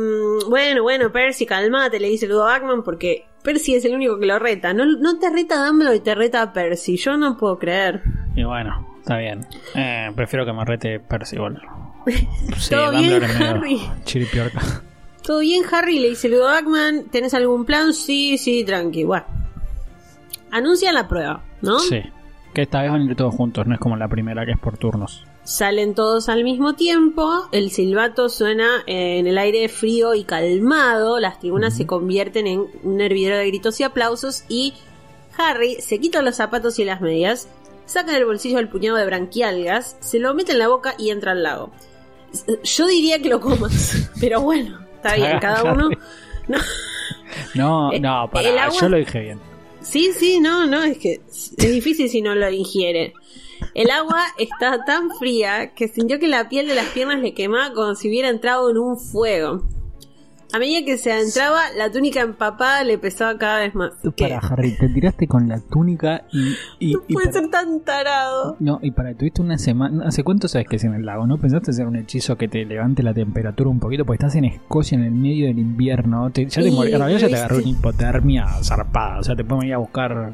bueno, 0.48 0.82
bueno, 0.82 1.10
Percy, 1.12 1.46
calmate, 1.46 1.98
le 2.00 2.08
dice 2.08 2.26
Ludo 2.26 2.44
Backman, 2.44 2.82
porque 2.82 3.24
Percy 3.42 3.74
es 3.76 3.84
el 3.84 3.94
único 3.94 4.18
que 4.18 4.26
lo 4.26 4.38
reta. 4.38 4.72
No, 4.74 4.84
no 4.84 5.18
te 5.18 5.30
reta 5.30 5.64
Dumbledore 5.64 5.96
y 5.96 6.00
te 6.00 6.14
reta 6.14 6.52
Percy. 6.52 6.96
Yo 6.96 7.16
no 7.16 7.36
puedo 7.36 7.58
creer. 7.58 8.02
Y 8.34 8.44
bueno, 8.44 8.86
está 9.00 9.16
bien. 9.18 9.46
Eh, 9.74 10.10
prefiero 10.14 10.44
que 10.44 10.52
me 10.52 10.64
rete 10.64 11.00
Percy 11.00 11.36
igual. 11.36 11.60
Sí, 12.56 12.70
¿Todo 12.70 12.90
bien, 12.92 13.20
Dumbledore 13.20 13.44
Harry? 13.44 13.80
chiripiorca. 14.04 14.60
¿Todo 15.22 15.40
bien, 15.40 15.62
Harry? 15.70 15.98
Le 15.98 16.08
dice 16.10 16.28
Ludo 16.28 16.44
Backman. 16.44 17.04
¿Tenés 17.10 17.34
algún 17.34 17.64
plan? 17.66 17.92
Sí, 17.92 18.38
sí, 18.38 18.64
tranqui. 18.64 19.04
Bueno. 19.04 19.26
Anuncian 20.50 20.94
la 20.94 21.06
prueba, 21.06 21.42
¿no? 21.60 21.78
Sí. 21.80 22.00
Que 22.54 22.62
esta 22.62 22.80
vez 22.80 22.90
van 22.90 23.02
a 23.02 23.04
ir 23.04 23.14
todos 23.14 23.34
juntos, 23.34 23.66
no 23.66 23.74
es 23.74 23.80
como 23.80 23.96
la 23.96 24.08
primera 24.08 24.46
que 24.46 24.52
es 24.52 24.58
por 24.58 24.78
turnos. 24.78 25.26
Salen 25.48 25.94
todos 25.94 26.28
al 26.28 26.44
mismo 26.44 26.74
tiempo, 26.74 27.48
el 27.52 27.70
silbato 27.70 28.28
suena 28.28 28.82
en 28.86 29.26
el 29.26 29.38
aire 29.38 29.70
frío 29.70 30.12
y 30.12 30.24
calmado, 30.24 31.18
las 31.20 31.40
tribunas 31.40 31.74
se 31.74 31.86
convierten 31.86 32.46
en 32.46 32.66
un 32.82 33.00
hervidero 33.00 33.38
de 33.38 33.46
gritos 33.46 33.80
y 33.80 33.82
aplausos 33.84 34.44
y 34.50 34.74
Harry 35.38 35.76
se 35.80 36.00
quita 36.00 36.20
los 36.20 36.36
zapatos 36.36 36.78
y 36.78 36.84
las 36.84 37.00
medias, 37.00 37.48
saca 37.86 38.12
del 38.12 38.26
bolsillo 38.26 38.58
el 38.58 38.68
puñado 38.68 38.98
de 38.98 39.06
branquialgas, 39.06 39.96
se 40.00 40.18
lo 40.18 40.34
mete 40.34 40.52
en 40.52 40.58
la 40.58 40.68
boca 40.68 40.94
y 40.98 41.08
entra 41.08 41.32
al 41.32 41.42
lago. 41.42 41.70
Yo 42.62 42.86
diría 42.86 43.22
que 43.22 43.30
lo 43.30 43.40
comas, 43.40 44.10
pero 44.20 44.42
bueno, 44.42 44.78
está 44.96 45.14
bien, 45.16 45.38
cada 45.40 45.72
uno... 45.72 45.88
No, 46.46 46.58
No, 47.54 47.92
Eh, 47.94 48.00
no, 48.00 48.28
para, 48.30 48.64
agua- 48.64 48.80
yo 48.82 48.88
lo 48.90 48.98
dije 48.98 49.20
bien. 49.20 49.40
Sí, 49.80 50.10
sí, 50.12 50.40
no, 50.40 50.66
no, 50.66 50.82
es 50.82 50.98
que 50.98 51.22
es 51.30 51.56
difícil 51.56 52.10
si 52.10 52.20
no 52.20 52.34
lo 52.34 52.50
ingiere. 52.50 53.14
El 53.74 53.90
agua 53.90 54.22
está 54.38 54.84
tan 54.84 55.10
fría 55.18 55.72
que 55.74 55.88
sintió 55.88 56.18
que 56.18 56.28
la 56.28 56.48
piel 56.48 56.66
de 56.68 56.74
las 56.74 56.86
piernas 56.86 57.20
le 57.20 57.34
quemaba 57.34 57.72
como 57.74 57.94
si 57.94 58.08
hubiera 58.08 58.28
entrado 58.28 58.70
en 58.70 58.78
un 58.78 58.98
fuego. 58.98 59.62
A 60.50 60.58
medida 60.58 60.82
que 60.86 60.96
se 60.96 61.12
adentraba, 61.12 61.60
la 61.76 61.92
túnica 61.92 62.22
empapada 62.22 62.82
le 62.82 62.96
pesaba 62.96 63.36
cada 63.36 63.58
vez 63.58 63.74
más. 63.74 63.92
Para 64.18 64.38
Harry, 64.38 64.78
te 64.78 64.88
tiraste 64.88 65.28
con 65.28 65.46
la 65.46 65.60
túnica 65.60 66.24
y. 66.32 66.54
y, 66.78 66.94
No 66.94 67.02
y 67.06 67.12
puede 67.12 67.26
para- 67.26 67.40
ser 67.40 67.50
tan 67.50 67.80
tarado. 67.84 68.56
No, 68.58 68.78
y 68.80 68.90
para, 68.92 69.12
tuviste 69.14 69.42
una 69.42 69.58
semana. 69.58 70.06
¿Hace 70.08 70.24
cuánto 70.24 70.48
sabes 70.48 70.66
que 70.66 70.76
es 70.76 70.84
en 70.84 70.94
el 70.94 71.04
lago? 71.04 71.26
¿No 71.26 71.36
pensaste 71.36 71.70
hacer 71.72 71.86
un 71.86 71.96
hechizo 71.96 72.36
que 72.38 72.48
te 72.48 72.64
levante 72.64 73.02
la 73.02 73.12
temperatura 73.12 73.68
un 73.68 73.78
poquito? 73.78 74.06
Porque 74.06 74.24
estás 74.24 74.36
en 74.36 74.46
Escocia 74.46 74.96
en 74.96 75.04
el 75.04 75.10
medio 75.10 75.48
del 75.48 75.58
invierno. 75.58 76.30
Te- 76.30 76.46
ya 76.46 76.62
te 76.62 76.68
en 76.68 76.76
realidad 76.98 77.18
ya 77.18 77.28
te 77.28 77.36
agarró 77.36 77.58
una 77.58 77.68
hipotermia 77.68 78.46
zarpada. 78.62 79.18
O 79.18 79.22
sea, 79.24 79.36
te 79.36 79.44
pueden 79.44 79.68
ir 79.68 79.74
a 79.74 79.78
buscar 79.78 80.32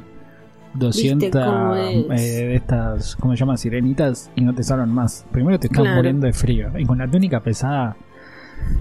200 0.74 1.30
cómo 1.44 1.74
es? 1.76 2.20
eh, 2.22 2.46
de 2.46 2.54
estas, 2.56 3.16
¿cómo 3.16 3.34
se 3.34 3.40
llama? 3.40 3.56
Sirenitas 3.56 4.30
y 4.34 4.40
no 4.42 4.54
te 4.54 4.62
salvan 4.62 4.90
más. 4.92 5.24
Primero 5.32 5.58
te 5.58 5.68
Claro. 5.68 5.96
muriendo 5.96 6.26
de 6.26 6.32
frío. 6.32 6.68
Y 6.78 6.84
con 6.84 6.98
la 6.98 7.08
túnica 7.08 7.40
pesada. 7.40 7.96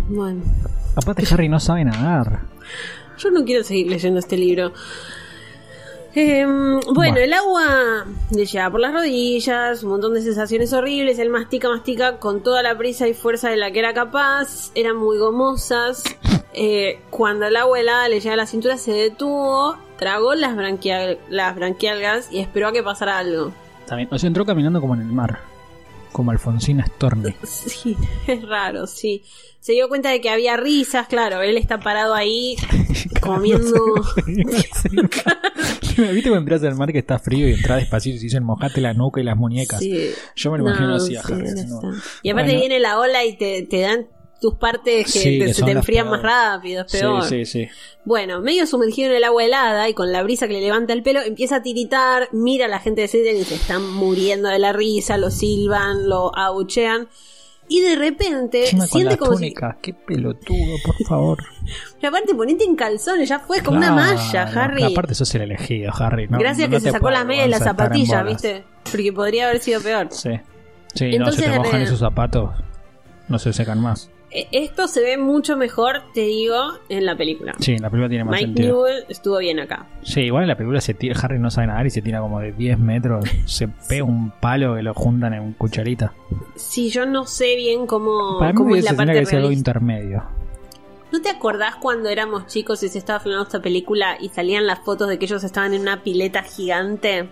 Bueno. 0.09 0.41
Aparte, 0.95 1.23
Harry 1.31 1.49
no 1.49 1.59
sabe 1.59 1.83
nadar. 1.85 2.41
Yo 3.17 3.31
no 3.31 3.43
quiero 3.45 3.63
seguir 3.63 3.87
leyendo 3.87 4.19
este 4.19 4.37
libro. 4.37 4.71
Em, 6.15 6.79
bueno, 6.79 6.93
Bueno. 6.93 7.17
el 7.17 7.33
agua 7.33 8.05
le 8.29 8.45
llega 8.45 8.69
por 8.69 8.79
las 8.79 8.93
rodillas, 8.93 9.83
un 9.83 9.89
montón 9.89 10.13
de 10.13 10.21
sensaciones 10.21 10.71
horribles. 10.71 11.17
Él 11.17 11.29
mastica, 11.29 11.69
mastica 11.69 12.17
con 12.19 12.43
toda 12.43 12.61
la 12.61 12.77
prisa 12.77 13.07
y 13.07 13.13
fuerza 13.15 13.49
de 13.49 13.57
la 13.57 13.71
que 13.71 13.79
era 13.79 13.93
capaz. 13.93 14.71
Eran 14.75 14.95
muy 14.97 15.17
gomosas. 15.17 16.03
Eh, 16.53 16.99
cuando 17.09 17.47
el 17.47 17.55
agua 17.55 17.79
helada 17.79 18.07
le 18.09 18.19
llega 18.19 18.33
a 18.33 18.37
la 18.37 18.45
cintura, 18.45 18.77
se 18.77 18.91
detuvo, 18.91 19.75
tragó 19.97 20.35
las, 20.35 20.55
branquial- 20.55 21.17
las 21.29 21.55
branquialgas 21.55 22.29
y 22.31 22.39
esperó 22.39 22.67
a 22.67 22.71
que 22.71 22.83
pasara 22.83 23.17
algo. 23.17 23.51
También, 23.87 24.07
o 24.11 24.17
sea, 24.19 24.27
entró 24.27 24.45
caminando 24.45 24.79
como 24.81 24.93
en 24.95 25.01
el 25.01 25.07
mar. 25.07 25.39
Como 26.11 26.29
Alfonsina 26.31 26.85
Storni. 26.85 27.33
Sí, 27.43 27.97
es 28.27 28.47
raro, 28.47 28.85
sí. 28.87 29.23
Se 29.59 29.71
dio 29.71 29.87
cuenta 29.87 30.09
de 30.09 30.19
que 30.21 30.29
había 30.29 30.57
risas, 30.57 31.07
claro. 31.07 31.41
Él 31.41 31.57
está 31.57 31.79
parado 31.79 32.13
ahí 32.13 32.55
comiendo. 33.21 33.73
¿Viste 35.97 36.29
cuando 36.29 36.37
entras 36.39 36.63
al 36.63 36.75
mar 36.75 36.91
que 36.91 36.99
está 36.99 37.17
frío 37.19 37.47
y 37.47 37.53
entras 37.53 37.79
despacito 37.79 38.15
y 38.15 38.19
se 38.19 38.23
dicen 38.25 38.43
mojate 38.43 38.81
la 38.81 38.93
nuca 38.93 39.21
y 39.21 39.23
las 39.23 39.37
muñecas? 39.37 39.79
Sí. 39.79 40.11
Yo 40.35 40.51
me 40.51 40.57
lo 40.57 40.65
imagino 40.67 40.89
No, 40.89 40.95
así 40.95 41.15
a 41.15 41.23
sí, 41.23 41.33
Harry, 41.33 41.47
no. 41.67 41.79
Y 42.23 42.29
aparte 42.29 42.49
Bueno. 42.51 42.59
viene 42.59 42.79
la 42.79 42.99
ola 42.99 43.23
y 43.25 43.37
te, 43.37 43.63
te 43.63 43.81
dan 43.81 44.07
tus 44.41 44.55
partes 44.55 45.05
que, 45.11 45.19
Sí, 45.19 45.39
te- 45.39 45.45
que 45.45 45.53
se 45.53 45.63
te 45.63 45.71
enfrían 45.71 46.09
más 46.09 46.21
rápido, 46.21 46.83
es 46.85 46.91
peor. 46.91 47.23
Sí, 47.23 47.45
sí, 47.45 47.65
sí. 47.65 47.69
Bueno, 48.05 48.41
medio 48.41 48.65
sumergido 48.67 49.09
en 49.11 49.15
el 49.17 49.23
agua 49.23 49.45
helada 49.45 49.87
y 49.87 49.93
con 49.93 50.11
la 50.11 50.21
brisa 50.23 50.47
que 50.47 50.53
le 50.55 50.61
levanta 50.61 50.91
el 50.93 51.01
pelo, 51.03 51.21
empieza 51.21 51.57
a 51.57 51.61
tiritar, 51.63 52.27
mira 52.33 52.65
a 52.65 52.67
la 52.67 52.79
gente 52.79 53.01
de 53.01 53.07
Slytherin 53.07 53.41
y 53.41 53.45
se 53.45 53.55
están 53.55 53.89
muriendo 53.93 54.49
de 54.49 54.59
la 54.59 54.73
risa, 54.73 55.17
lo 55.17 55.31
silban, 55.31 56.09
lo 56.09 56.35
abuchean. 56.37 57.07
Y 57.69 57.79
de 57.79 57.95
repente 57.95 58.65
con 58.71 58.81
siente 58.87 59.11
la 59.11 59.17
como 59.17 59.31
si. 59.31 59.37
túnica, 59.37 59.77
qué 59.81 59.93
pelotudo, 59.93 60.75
por 60.85 60.95
favor. 61.07 61.37
Pero 62.01 62.09
aparte, 62.09 62.35
ponete 62.35 62.65
en 62.65 62.75
calzones, 62.75 63.29
ya 63.29 63.39
fue 63.39 63.61
como 63.63 63.77
una 63.77 63.93
Claro, 63.93 64.15
malla, 64.17 64.43
Harry. 64.43 64.83
Aparte 64.83 65.15
sos 65.15 65.33
el 65.35 65.43
elegido, 65.43 65.93
Harry. 65.97 66.27
No, 66.27 66.37
Gracias 66.39 66.67
no 66.69 66.75
que 66.75 66.79
se 66.81 66.87
te 66.87 66.91
sacó 66.91 67.03
puede 67.03 67.15
las 67.15 67.25
medias 67.25 67.47
y 67.47 67.49
las 67.51 67.63
zapatillas. 67.63 68.25
¿viste? 68.25 68.65
Porque 68.91 69.13
podría 69.13 69.47
haber 69.47 69.59
sido 69.61 69.79
peor. 69.79 70.07
Sí. 70.11 70.31
Sí, 70.93 71.05
no, 71.05 71.15
Entonces, 71.15 71.45
se 71.45 71.49
te 71.51 71.57
mojan 71.57 71.79
eh, 71.79 71.83
esos 71.85 71.99
zapatos, 71.99 72.49
no 73.29 73.39
se 73.39 73.53
secan 73.53 73.79
más. 73.79 74.11
E- 74.33 74.47
Esto 74.51 74.87
se 74.87 75.01
ve 75.01 75.17
mucho 75.17 75.55
mejor, 75.57 76.01
te 76.13 76.21
digo, 76.21 76.55
en 76.89 77.05
la 77.05 77.15
película. 77.15 77.53
Sí, 77.59 77.77
la 77.77 77.89
película 77.89 78.09
tiene 78.09 78.23
más 78.23 78.33
Mike 78.33 78.45
sentido. 78.45 78.67
Newell 78.69 79.05
estuvo 79.09 79.37
bien 79.37 79.59
acá. 79.59 79.85
Sí, 80.01 80.21
igual 80.21 80.43
en 80.43 80.49
la 80.49 80.57
película 80.57 80.81
se 80.81 80.93
tira, 80.93 81.19
Harry 81.21 81.39
no 81.39 81.51
sabe 81.51 81.67
nadar 81.67 81.85
y 81.85 81.89
se 81.91 82.01
tira 82.01 82.19
como 82.19 82.39
de 82.39 82.51
10 82.51 82.79
metros, 82.79 83.25
se 83.45 83.67
pega 83.67 84.03
un 84.03 84.31
palo 84.31 84.75
que 84.75 84.81
lo 84.81 84.93
juntan 84.93 85.33
en 85.33 85.53
cucharita. 85.53 86.13
Sí, 86.55 86.89
yo 86.89 87.05
no 87.05 87.25
sé 87.25 87.55
bien 87.55 87.85
cómo, 87.85 88.39
Para 88.39 88.51
mí 88.51 88.57
cómo 88.57 88.75
es 88.75 88.83
la 88.83 88.93
parte 88.93 89.23
que 89.23 89.35
algo 89.35 89.51
intermedio. 89.51 90.23
¿No 91.11 91.21
te 91.21 91.29
acordás 91.29 91.75
cuando 91.75 92.09
éramos 92.09 92.47
chicos 92.47 92.81
y 92.81 92.89
se 92.89 92.97
estaba 92.97 93.19
filmando 93.19 93.43
esta 93.43 93.61
película 93.61 94.17
y 94.19 94.29
salían 94.29 94.65
las 94.65 94.79
fotos 94.79 95.07
de 95.07 95.19
que 95.19 95.25
ellos 95.25 95.43
estaban 95.43 95.75
en 95.75 95.81
una 95.81 96.01
pileta 96.01 96.41
gigante? 96.41 97.29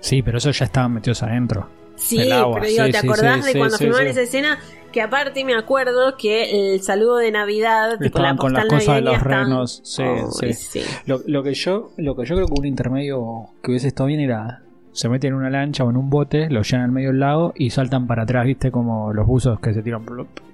Sí, 0.00 0.22
pero 0.22 0.38
eso 0.38 0.50
ya 0.50 0.64
estaban 0.64 0.94
metidos 0.94 1.22
adentro. 1.22 1.68
Sí, 1.94 2.18
pero 2.18 2.66
digo, 2.66 2.84
sí, 2.84 2.90
¿te 2.90 2.98
acordás 2.98 3.44
sí, 3.44 3.52
de 3.52 3.58
cuando 3.58 3.78
filmaban 3.78 4.06
esa 4.08 4.22
escena? 4.22 4.58
Que 4.96 5.02
aparte 5.02 5.44
me 5.44 5.54
acuerdo 5.54 6.16
que 6.16 6.72
el 6.72 6.80
saludo 6.80 7.16
de 7.18 7.30
Navidad, 7.30 7.98
tipo 8.00 8.18
la 8.18 8.34
con 8.34 8.54
las 8.54 8.64
cosas 8.64 8.94
de 8.94 9.00
los 9.02 9.16
estaban- 9.18 9.44
renos. 9.44 9.80
Sí, 9.84 10.02
sí. 10.40 10.52
sí. 10.54 10.80
Lo, 11.04 11.20
lo 11.26 11.42
que 11.42 11.52
yo, 11.52 11.90
lo 11.98 12.16
que 12.16 12.24
yo 12.24 12.34
creo 12.34 12.46
que 12.46 12.54
un 12.58 12.64
intermedio 12.64 13.50
que 13.62 13.72
hubiese 13.72 13.88
estado 13.88 14.06
bien 14.06 14.20
era 14.20 14.62
se 14.92 15.10
meten 15.10 15.32
en 15.32 15.34
una 15.34 15.50
lancha 15.50 15.84
o 15.84 15.90
en 15.90 15.98
un 15.98 16.08
bote, 16.08 16.48
lo 16.48 16.62
llenan 16.62 16.86
al 16.86 16.92
medio 16.92 17.08
del 17.08 17.20
lago 17.20 17.52
y 17.56 17.68
saltan 17.68 18.06
para 18.06 18.22
atrás, 18.22 18.46
viste, 18.46 18.70
como 18.70 19.12
los 19.12 19.26
buzos 19.26 19.60
que 19.60 19.74
se 19.74 19.82
tiran 19.82 20.02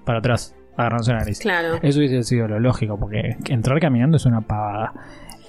para 0.05 0.18
atrás, 0.18 0.57
agarrándose 0.76 1.12
la 1.12 1.18
nariz. 1.20 1.38
Claro. 1.38 1.78
Eso 1.81 2.00
hubiese 2.00 2.24
sido 2.24 2.48
lo 2.48 2.59
lógico, 2.59 2.98
porque 2.98 3.37
entrar 3.48 3.78
caminando 3.78 4.16
es 4.16 4.26
una 4.26 4.40
pavada. 4.40 4.92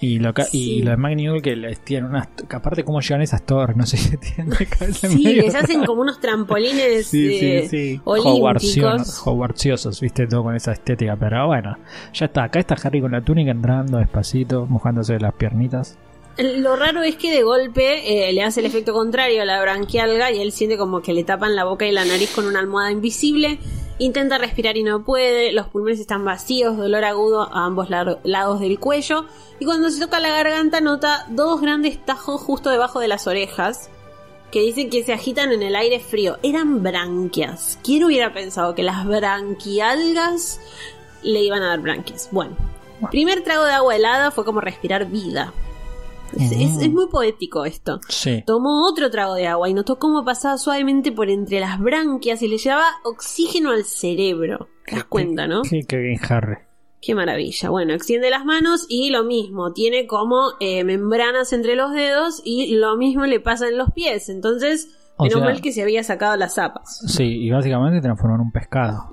Y 0.04 0.20
lo, 0.20 0.34
ca- 0.34 0.44
Sí. 0.46 0.78
y 0.78 0.82
lo 0.82 0.92
de 0.98 1.42
que 1.42 1.56
les 1.56 1.80
tiran 1.80 2.06
unas. 2.10 2.28
que 2.28 2.56
aparte, 2.56 2.84
cómo 2.84 3.00
llegan 3.02 3.22
esas 3.22 3.46
torres, 3.46 3.78
no 3.78 3.86
sé 3.86 3.98
si 3.98 4.18
tiran 4.18 4.50
de 4.50 4.66
cabeza 4.66 5.08
Sí, 5.08 5.24
medio. 5.24 5.44
les 5.44 5.56
hacen 5.56 5.86
como 5.86 6.02
unos 6.02 6.20
trampolines 6.20 7.08
Sí, 7.08 7.36
eh, 7.36 7.62
sí, 7.64 7.70
sí. 7.96 8.02
olímpicos. 8.04 8.38
Hogwartsiosos, 8.38 9.22
Hogwartsiosos, 9.28 10.02
viste, 10.02 10.28
todo 10.28 10.44
con 10.44 10.56
esa 10.56 10.72
estética. 10.74 11.16
Pero 11.16 11.48
bueno, 11.48 11.78
ya 12.14 12.26
está. 12.26 12.44
Acá 12.44 12.60
está 12.60 12.76
Harry 12.84 13.02
con 13.02 13.12
la 13.12 13.22
túnica 13.22 13.52
entrando 13.52 13.98
despacito, 13.98 14.66
mojándose 14.68 15.20
las 15.20 15.34
piernitas. 15.34 15.98
Lo 16.38 16.76
raro 16.76 17.04
es 17.04 17.16
que 17.16 17.32
de 17.32 17.44
golpe 17.44 18.28
eh, 18.30 18.34
le 18.34 18.42
hace 18.42 18.60
el 18.62 18.66
efecto 18.66 18.92
contrario 18.92 19.44
a 19.44 19.46
la 19.46 19.62
branquialga 19.62 20.32
y 20.32 20.42
él 20.42 20.52
siente 20.52 20.78
como 20.78 21.02
que 21.02 21.14
le 21.14 21.24
tapan 21.24 21.56
la 21.56 21.64
boca 21.64 21.86
y 21.86 21.92
la 21.92 22.06
nariz 22.06 22.32
con 22.34 22.48
una 22.48 22.60
almohada 22.60 22.92
invisible. 22.92 23.60
Intenta 24.00 24.38
respirar 24.38 24.76
y 24.76 24.84
no 24.84 25.04
puede, 25.04 25.52
los 25.52 25.68
pulmones 25.68 26.00
están 26.00 26.26
vacíos, 26.26 26.78
dolor 26.78 27.06
agudo 27.06 27.42
a 27.44 27.66
ambos 27.66 27.90
lados 27.90 28.60
del 28.60 28.80
cuello. 28.80 29.26
Y 29.60 29.66
cuando 29.66 29.90
se 29.90 30.00
toca 30.00 30.20
la 30.20 30.30
garganta 30.30 30.82
nota 30.82 31.26
dos 31.30 31.62
grandes 31.62 32.04
tajos 32.04 32.42
justo 32.42 32.70
debajo 32.70 33.00
de 33.00 33.08
las 33.08 33.28
orejas 33.28 33.90
que 34.52 34.62
dicen 34.62 34.90
que 34.90 35.04
se 35.04 35.14
agitan 35.14 35.52
en 35.52 35.64
el 35.64 35.76
aire 35.76 36.00
frío. 36.00 36.38
Eran 36.44 36.84
branquias. 36.84 37.80
¿Quién 37.84 38.04
hubiera 38.04 38.34
pensado 38.34 38.76
que 38.76 38.84
las 38.84 39.06
branquialgas 39.06 40.60
le 41.24 41.42
iban 41.42 41.64
a 41.64 41.70
dar 41.70 41.80
branquias? 41.80 42.30
Bueno, 42.32 42.56
primer 43.10 43.44
trago 43.44 43.64
de 43.64 43.74
agua 43.74 43.96
helada 43.96 44.32
fue 44.32 44.46
como 44.46 44.62
respirar 44.62 45.06
vida. 45.06 45.54
Es, 46.38 46.52
es- 46.52 46.82
es 46.82 46.92
muy 46.92 47.08
poético 47.08 47.66
esto. 47.66 48.00
Sí. 48.10 48.44
Tomó 48.46 48.88
otro 48.88 49.10
trago 49.10 49.36
de 49.36 49.48
agua 49.48 49.70
y 49.70 49.74
notó 49.74 50.00
cómo 50.00 50.24
pasaba 50.26 50.58
suavemente 50.58 51.12
por 51.12 51.30
entre 51.30 51.60
las 51.60 51.80
branquias 51.80 52.42
y 52.42 52.48
le 52.48 52.58
llevaba 52.58 52.86
oxígeno 53.04 53.72
al 53.72 53.84
cerebro. 53.86 54.70
¿Te 54.86 54.96
das 54.96 55.06
cuenta, 55.06 55.48
no? 55.48 55.64
Sí, 55.64 55.82
qué 55.88 55.98
bien, 55.98 56.20
Harry. 56.30 56.58
Qué 57.02 57.16
maravilla. 57.16 57.70
Bueno, 57.70 57.94
extiende 57.94 58.30
las 58.30 58.46
manos 58.46 58.86
y 58.88 59.10
lo 59.10 59.24
mismo. 59.26 59.74
Tiene 59.74 60.08
como 60.08 60.52
eh, 60.62 60.84
membranas 60.86 61.52
entre 61.54 61.76
los 61.76 61.92
dedos 61.92 62.42
y 62.46 62.76
lo 62.76 62.96
mismo 62.96 63.26
le 63.26 63.40
pasa 63.42 63.68
en 63.68 63.78
los 63.78 63.92
pies. 63.92 64.30
Entonces, 64.30 64.88
O 65.18 65.24
menos 65.24 65.40
sea- 65.40 65.46
mal 65.50 65.62
que 65.62 65.72
se 65.74 65.82
había 65.82 66.02
sacado 66.04 66.38
las 66.38 66.56
zapas. 66.56 67.00
Sí, 67.08 67.24
y 67.26 67.50
básicamente 67.52 68.00
transformó 68.02 68.36
en 68.36 68.42
un 68.42 68.52
pescado. 68.52 69.13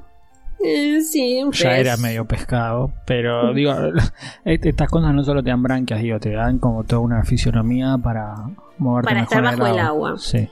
Eh, 0.62 1.01
sí, 1.01 1.42
un 1.42 1.53
Ya 1.53 1.70
pez. 1.70 1.79
era 1.81 1.96
medio 1.96 2.27
pescado, 2.27 2.92
pero 3.07 3.55
digo, 3.55 3.73
est- 4.44 4.66
estas 4.66 4.88
cosas 4.90 5.14
no 5.14 5.25
solo 5.25 5.42
te 5.42 5.51
dan 5.51 5.62
branquias, 5.62 6.03
digo, 6.03 6.18
te 6.20 6.31
dan 6.33 6.59
como 6.59 6.85
toda 6.85 7.01
una 7.01 7.25
fisionomía 7.25 7.96
para 8.03 8.35
moverte 8.79 9.09
Para 9.09 9.20
mejor 9.23 9.38
estar 9.38 9.59
bajo 9.59 9.73
el 9.73 9.79
agua. 9.79 10.14
Sí. 10.18 10.49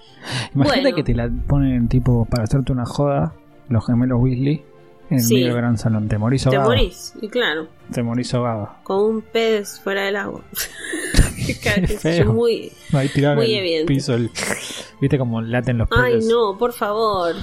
Imagínate 0.54 0.80
Bueno. 0.82 0.96
que 0.96 1.02
te 1.02 1.14
la 1.14 1.30
ponen 1.46 1.88
tipo 1.88 2.24
para 2.24 2.44
hacerte 2.44 2.72
una 2.72 2.86
joda, 2.86 3.34
los 3.68 3.84
gemelos 3.86 4.18
Weasley, 4.20 4.64
en 5.10 5.18
el 5.18 5.24
medio 5.28 5.46
del 5.48 5.56
gran 5.56 5.76
salón. 5.78 6.08
Te 6.08 6.16
morís 6.18 6.42
Te 6.44 6.48
ahogado. 6.56 6.70
morís, 6.70 7.14
y 7.20 7.28
claro, 7.28 7.68
Te 7.92 8.02
morís 8.02 8.32
ahogado. 8.34 8.70
con 8.84 8.98
un 9.16 9.22
pez 9.22 9.78
fuera 9.80 10.02
del 10.04 10.16
agua. 10.16 10.40
Feo. 11.98 12.32
Muy... 12.32 12.72
Ahí 12.92 13.10
Muy 13.36 13.52
el 13.52 13.58
evidente. 13.58 13.86
piso. 13.86 14.14
el- 14.14 14.30
¿Viste 15.00 15.18
cómo 15.18 15.40
laten 15.40 15.78
los 15.78 15.88
peces? 15.88 16.04
Ay, 16.04 16.20
no, 16.30 16.56
por 16.58 16.72
favor. 16.72 17.34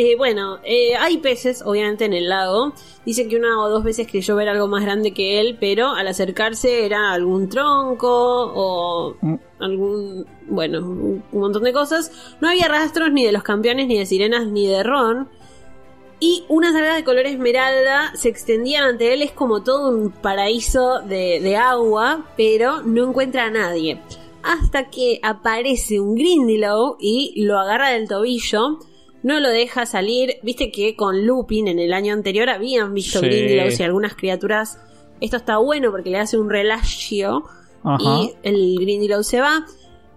Eh, 0.00 0.14
bueno, 0.16 0.60
eh, 0.62 0.94
hay 0.94 1.18
peces, 1.18 1.60
obviamente, 1.66 2.04
en 2.04 2.12
el 2.12 2.28
lago. 2.28 2.72
Dice 3.04 3.26
que 3.26 3.34
una 3.36 3.60
o 3.60 3.68
dos 3.68 3.82
veces 3.82 4.06
creyó 4.08 4.36
ver 4.36 4.48
algo 4.48 4.68
más 4.68 4.84
grande 4.84 5.12
que 5.12 5.40
él, 5.40 5.56
pero 5.58 5.88
al 5.88 6.06
acercarse 6.06 6.86
era 6.86 7.10
algún 7.12 7.48
tronco 7.48 8.08
o 8.54 9.16
Mm. 9.20 9.34
algún. 9.58 10.24
Bueno, 10.46 10.86
un 10.86 11.24
montón 11.32 11.64
de 11.64 11.72
cosas. 11.72 12.12
No 12.40 12.48
había 12.48 12.68
rastros 12.68 13.10
ni 13.10 13.24
de 13.24 13.32
los 13.32 13.42
campeones, 13.42 13.88
ni 13.88 13.98
de 13.98 14.06
sirenas, 14.06 14.46
ni 14.46 14.68
de 14.68 14.84
Ron. 14.84 15.28
Y 16.20 16.44
unas 16.48 16.76
algas 16.76 16.94
de 16.94 17.02
color 17.02 17.26
esmeralda 17.26 18.12
se 18.14 18.28
extendían 18.28 18.84
ante 18.84 19.12
él. 19.12 19.22
Es 19.22 19.32
como 19.32 19.64
todo 19.64 19.88
un 19.88 20.10
paraíso 20.12 21.00
de, 21.00 21.40
de 21.40 21.56
agua, 21.56 22.24
pero 22.36 22.82
no 22.82 23.08
encuentra 23.08 23.46
a 23.46 23.50
nadie. 23.50 24.00
Hasta 24.44 24.90
que 24.90 25.18
aparece 25.24 25.98
un 25.98 26.14
Grindylow 26.14 26.98
y 27.00 27.42
lo 27.42 27.58
agarra 27.58 27.88
del 27.90 28.06
tobillo. 28.06 28.78
No 29.22 29.40
lo 29.40 29.48
deja 29.48 29.84
salir. 29.86 30.36
Viste 30.42 30.70
que 30.70 30.94
con 30.96 31.26
Lupin 31.26 31.68
en 31.68 31.78
el 31.78 31.92
año 31.92 32.12
anterior 32.14 32.48
habían 32.48 32.94
visto 32.94 33.20
Sí. 33.20 33.26
Y 33.28 33.82
algunas 33.82 34.14
criaturas. 34.14 34.78
Esto 35.20 35.36
está 35.38 35.58
bueno 35.58 35.90
porque 35.90 36.10
le 36.10 36.18
hace 36.18 36.38
un 36.38 36.48
relagio 36.48 37.44
Ajá. 37.82 37.98
y 38.02 38.34
el 38.42 38.76
Grindylow 38.80 39.22
se 39.24 39.40
va. 39.40 39.64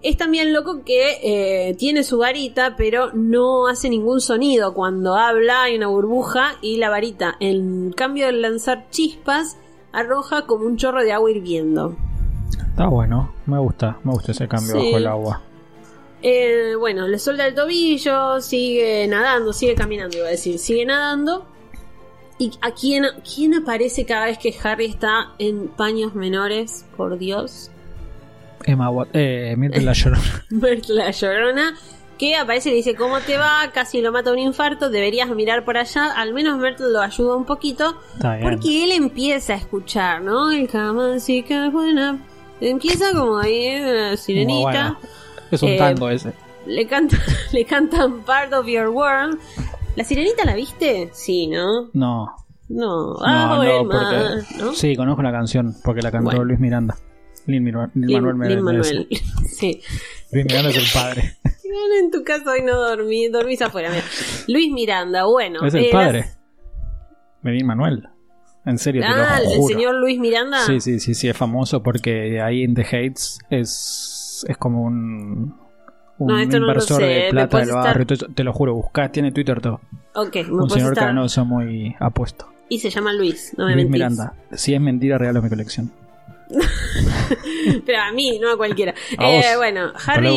Es 0.02 0.16
también 0.16 0.52
loco 0.52 0.82
que 0.84 1.18
eh, 1.22 1.74
tiene 1.74 2.02
su 2.02 2.18
varita, 2.18 2.74
pero 2.76 3.12
no 3.12 3.68
hace 3.68 3.88
ningún 3.88 4.20
sonido. 4.20 4.74
Cuando 4.74 5.16
habla 5.16 5.62
hay 5.64 5.76
una 5.76 5.86
burbuja 5.88 6.54
y 6.60 6.76
la 6.76 6.90
varita, 6.90 7.36
en 7.40 7.92
cambio 7.92 8.26
de 8.26 8.32
lanzar 8.32 8.86
chispas, 8.90 9.56
arroja 9.92 10.46
como 10.46 10.66
un 10.66 10.76
chorro 10.76 11.02
de 11.04 11.12
agua 11.12 11.30
hirviendo. 11.30 11.96
Está 12.68 12.88
bueno, 12.88 13.32
me 13.46 13.58
gusta, 13.58 13.98
me 14.02 14.12
gusta 14.12 14.32
ese 14.32 14.48
cambio 14.48 14.72
Sí. 14.72 14.86
bajo 14.86 14.96
el 14.98 15.06
agua. 15.06 15.42
Eh, 16.22 16.74
bueno, 16.78 17.08
le 17.08 17.18
suelta 17.18 17.46
el 17.46 17.54
tobillo, 17.54 18.40
sigue 18.40 19.06
nadando, 19.08 19.52
sigue 19.52 19.74
caminando, 19.74 20.16
iba 20.16 20.28
a 20.28 20.30
decir, 20.30 20.58
sigue 20.58 20.86
nadando. 20.86 21.46
¿Y 22.38 22.52
a 22.60 22.70
quién, 22.72 23.04
quién 23.22 23.54
aparece 23.54 24.04
cada 24.04 24.26
vez 24.26 24.38
que 24.38 24.54
Harry 24.62 24.86
está 24.86 25.32
en 25.38 25.68
paños 25.68 26.14
menores? 26.14 26.84
Por 26.96 27.18
Dios. 27.18 27.70
Emma 28.64 28.90
eh, 29.12 29.56
la 29.58 29.92
llorona. 29.92 30.44
La 30.88 31.10
Llorona, 31.10 31.74
que 32.18 32.36
aparece 32.36 32.68
y 32.68 32.72
le 32.72 32.76
dice, 32.76 32.94
¿cómo 32.94 33.18
te 33.20 33.36
va? 33.36 33.70
Casi 33.72 34.00
lo 34.00 34.12
mata 34.12 34.32
un 34.32 34.38
infarto, 34.38 34.90
deberías 34.90 35.28
mirar 35.30 35.64
por 35.64 35.76
allá. 35.76 36.12
Al 36.12 36.32
menos 36.32 36.58
Myrtle 36.58 36.90
lo 36.90 37.00
ayuda 37.00 37.36
un 37.36 37.44
poquito. 37.44 37.96
Porque 38.40 38.84
él 38.84 38.92
empieza 38.92 39.54
a 39.54 39.56
escuchar, 39.56 40.22
¿no? 40.22 40.52
El 40.52 40.68
cama 40.68 41.18
sí 41.18 41.42
que 41.42 41.66
es 41.66 41.72
buena. 41.72 42.18
Empieza 42.60 43.12
como 43.12 43.38
ahí, 43.38 43.80
una 43.80 44.16
sirenita. 44.16 44.98
Bueno. 45.00 45.21
Es 45.52 45.62
un 45.62 45.68
Eh, 45.68 45.78
tango 45.78 46.08
ese. 46.10 46.32
Le, 46.66 46.86
canta, 46.86 47.16
le 47.52 47.64
cantan 47.64 48.22
Part 48.22 48.52
of 48.52 48.66
Your 48.66 48.88
World. 48.88 49.38
¿La 49.94 50.02
sirenita 50.04 50.44
la 50.44 50.54
viste? 50.56 51.10
Sí, 51.12 51.46
¿no? 51.46 51.90
No. 51.92 52.34
No. 52.68 53.14
No, 53.14 53.16
Ah, 53.22 53.54
no, 53.58 53.62
el 53.62 53.86
porque- 53.86 54.56
¿no? 54.58 54.72
Sí, 54.72 54.96
conozco 54.96 55.22
la 55.22 55.30
canción 55.32 55.74
porque 55.84 56.00
la 56.02 56.10
cantó 56.10 56.30
Bueno. 56.30 56.44
Luis 56.44 56.58
Miranda. 56.58 56.96
Lin, 57.46 57.64
Mir- 57.64 57.90
Lin 57.94 58.06
Lin- 58.08 58.22
Manuel 58.22 58.48
Lin. 58.54 58.62
Manuel. 58.64 59.08
Sí. 59.46 59.80
Luis 60.32 60.44
Miranda 60.46 60.70
es 60.70 60.76
el 60.76 60.84
padre. 60.92 61.36
En 62.02 62.10
tu 62.10 62.22
caso 62.22 62.50
hoy 62.50 62.60
no 62.62 62.76
dormí, 62.78 63.28
dormís 63.28 63.62
afuera. 63.62 63.88
mira. 63.90 64.04
Luis 64.46 64.70
Miranda, 64.72 65.24
bueno. 65.24 65.64
es 65.66 65.72
el 65.74 65.84
eh, 65.86 65.88
padre. 65.90 66.26
Lin 67.42 67.66
Manuel. 67.66 68.08
En 68.64 68.78
serio, 68.78 69.02
te 69.02 69.08
Ah, 69.08 69.40
lo 69.42 69.50
el 69.50 69.56
juro. 69.58 69.74
señor 69.74 69.94
Luis 69.96 70.18
Miranda. 70.20 70.64
Sí, 70.66 70.80
sí, 70.80 71.00
sí, 71.00 71.14
sí, 71.14 71.28
es 71.28 71.36
famoso 71.36 71.82
porque 71.82 72.40
ahí 72.40 72.62
en 72.62 72.74
The 72.74 72.82
Hates 72.82 73.38
es, 73.50 74.21
es 74.46 74.56
como 74.56 74.82
un, 74.82 75.54
un 76.18 76.26
No, 76.26 76.38
esto 76.38 76.56
inversor 76.56 77.02
de 77.02 77.24
me 77.26 77.30
plata 77.30 77.58
del 77.58 77.72
barrio. 77.72 78.06
Te 78.06 78.44
lo 78.44 78.52
juro, 78.52 78.74
buscá, 78.74 79.10
tiene 79.10 79.32
Twitter 79.32 79.60
todo. 79.60 79.80
Ok, 80.14 80.36
me 80.48 80.62
Un 80.62 80.70
señor 80.70 80.92
estar. 80.92 81.08
canoso 81.08 81.44
muy 81.44 81.94
apuesto. 82.00 82.46
Y 82.68 82.78
se 82.78 82.90
llama 82.90 83.12
Luis, 83.12 83.54
no 83.58 83.66
me 83.66 83.74
Luis 83.74 83.84
mentís. 83.88 83.92
Miranda. 83.92 84.34
Si 84.52 84.74
es 84.74 84.80
mentira, 84.80 85.18
regalo 85.18 85.42
mi 85.42 85.48
colección. 85.48 85.90
Pero 87.86 88.00
a 88.00 88.12
mí, 88.12 88.38
no 88.38 88.50
a 88.50 88.56
cualquiera. 88.56 88.94
A 89.18 89.30
Eh, 89.30 89.56
bueno, 89.56 89.92
Harry 90.06 90.28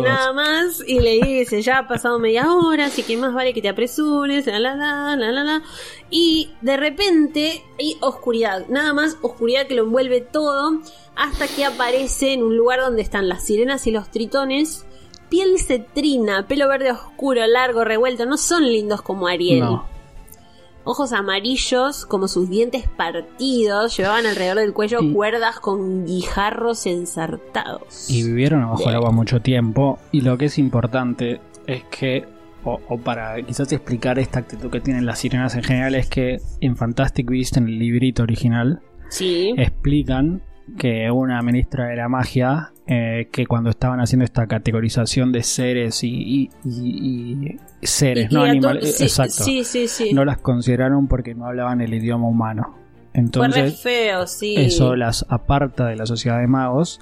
nada 0.00 0.32
más 0.32 0.82
y 0.86 1.00
le 1.00 1.20
dice, 1.20 1.62
ya 1.62 1.78
ha 1.78 1.88
pasado 1.88 2.18
media 2.18 2.52
hora, 2.52 2.86
así 2.86 3.02
que 3.02 3.16
más 3.16 3.34
vale 3.34 3.52
que 3.52 3.62
te 3.62 3.68
apresures, 3.68 4.46
la 4.46 4.58
la 4.58 4.76
la, 4.76 5.16
la 5.16 5.32
la 5.32 5.44
la. 5.44 5.62
Y 6.10 6.50
de 6.60 6.76
repente 6.76 7.62
hay 7.78 7.96
oscuridad, 8.00 8.66
nada 8.68 8.92
más 8.92 9.16
oscuridad 9.22 9.66
que 9.66 9.74
lo 9.74 9.82
envuelve 9.84 10.20
todo, 10.20 10.80
hasta 11.16 11.48
que 11.48 11.64
aparece 11.64 12.32
en 12.32 12.42
un 12.42 12.56
lugar 12.56 12.80
donde 12.80 13.02
están 13.02 13.28
las 13.28 13.44
sirenas 13.44 13.86
y 13.86 13.90
los 13.90 14.10
tritones. 14.10 14.86
Piel 15.28 15.58
cetrina, 15.58 16.46
pelo 16.46 16.68
verde 16.68 16.90
oscuro, 16.90 17.46
largo, 17.46 17.84
revuelto, 17.84 18.26
no 18.26 18.36
son 18.36 18.64
lindos 18.64 19.00
como 19.00 19.28
Ariel. 19.28 19.60
No. 19.60 19.92
Ojos 20.84 21.12
amarillos, 21.12 22.06
como 22.06 22.26
sus 22.28 22.50
dientes 22.50 22.88
partidos, 22.88 23.96
llevaban 23.96 24.26
alrededor 24.26 24.58
del 24.58 24.72
cuello 24.72 24.98
cuerdas 25.12 25.60
con 25.60 26.04
guijarros 26.06 26.86
ensartados. 26.86 28.10
Y 28.10 28.24
vivieron 28.24 28.62
abajo 28.62 28.78
del 28.80 28.86
Bien. 28.88 28.96
agua 28.96 29.10
mucho 29.12 29.40
tiempo. 29.40 29.98
Y 30.10 30.22
lo 30.22 30.36
que 30.36 30.46
es 30.46 30.58
importante 30.58 31.40
es 31.66 31.84
que, 31.84 32.26
o, 32.64 32.80
o 32.88 32.98
para 32.98 33.40
quizás 33.42 33.72
explicar 33.72 34.18
esta 34.18 34.40
actitud 34.40 34.70
que 34.70 34.80
tienen 34.80 35.06
las 35.06 35.20
sirenas 35.20 35.54
en 35.54 35.62
general, 35.62 35.94
es 35.94 36.08
que 36.08 36.38
en 36.60 36.76
Fantastic 36.76 37.30
Beasts, 37.30 37.56
en 37.58 37.68
el 37.68 37.78
librito 37.78 38.24
original, 38.24 38.80
Sí. 39.08 39.54
explican 39.58 40.42
que 40.78 41.10
una 41.10 41.40
ministra 41.42 41.86
de 41.88 41.96
la 41.96 42.08
magia, 42.08 42.71
eh, 42.86 43.28
que 43.30 43.46
cuando 43.46 43.70
estaban 43.70 44.00
haciendo 44.00 44.24
esta 44.24 44.46
categorización 44.46 45.30
de 45.32 45.42
seres 45.42 46.02
y, 46.02 46.08
y- 46.08 46.50
y- 46.64 47.58
y 47.80 47.86
seres, 47.86 48.32
no 48.32 48.42
animales, 48.42 48.96
sí, 48.96 49.04
exacto, 49.04 49.44
Sí, 49.44 49.64
sí, 49.64 49.86
sí. 49.88 50.12
no 50.12 50.24
las 50.24 50.38
consideraron 50.38 51.06
porque 51.06 51.34
no 51.34 51.46
hablaban 51.46 51.80
el 51.80 51.94
idioma 51.94 52.26
humano. 52.26 52.74
Entonces, 53.14 53.80
feo, 53.82 54.26
sí. 54.26 54.54
eso 54.56 54.96
las 54.96 55.26
aparta 55.28 55.86
de 55.86 55.96
la 55.96 56.06
sociedad 56.06 56.40
de 56.40 56.46
magos 56.46 56.98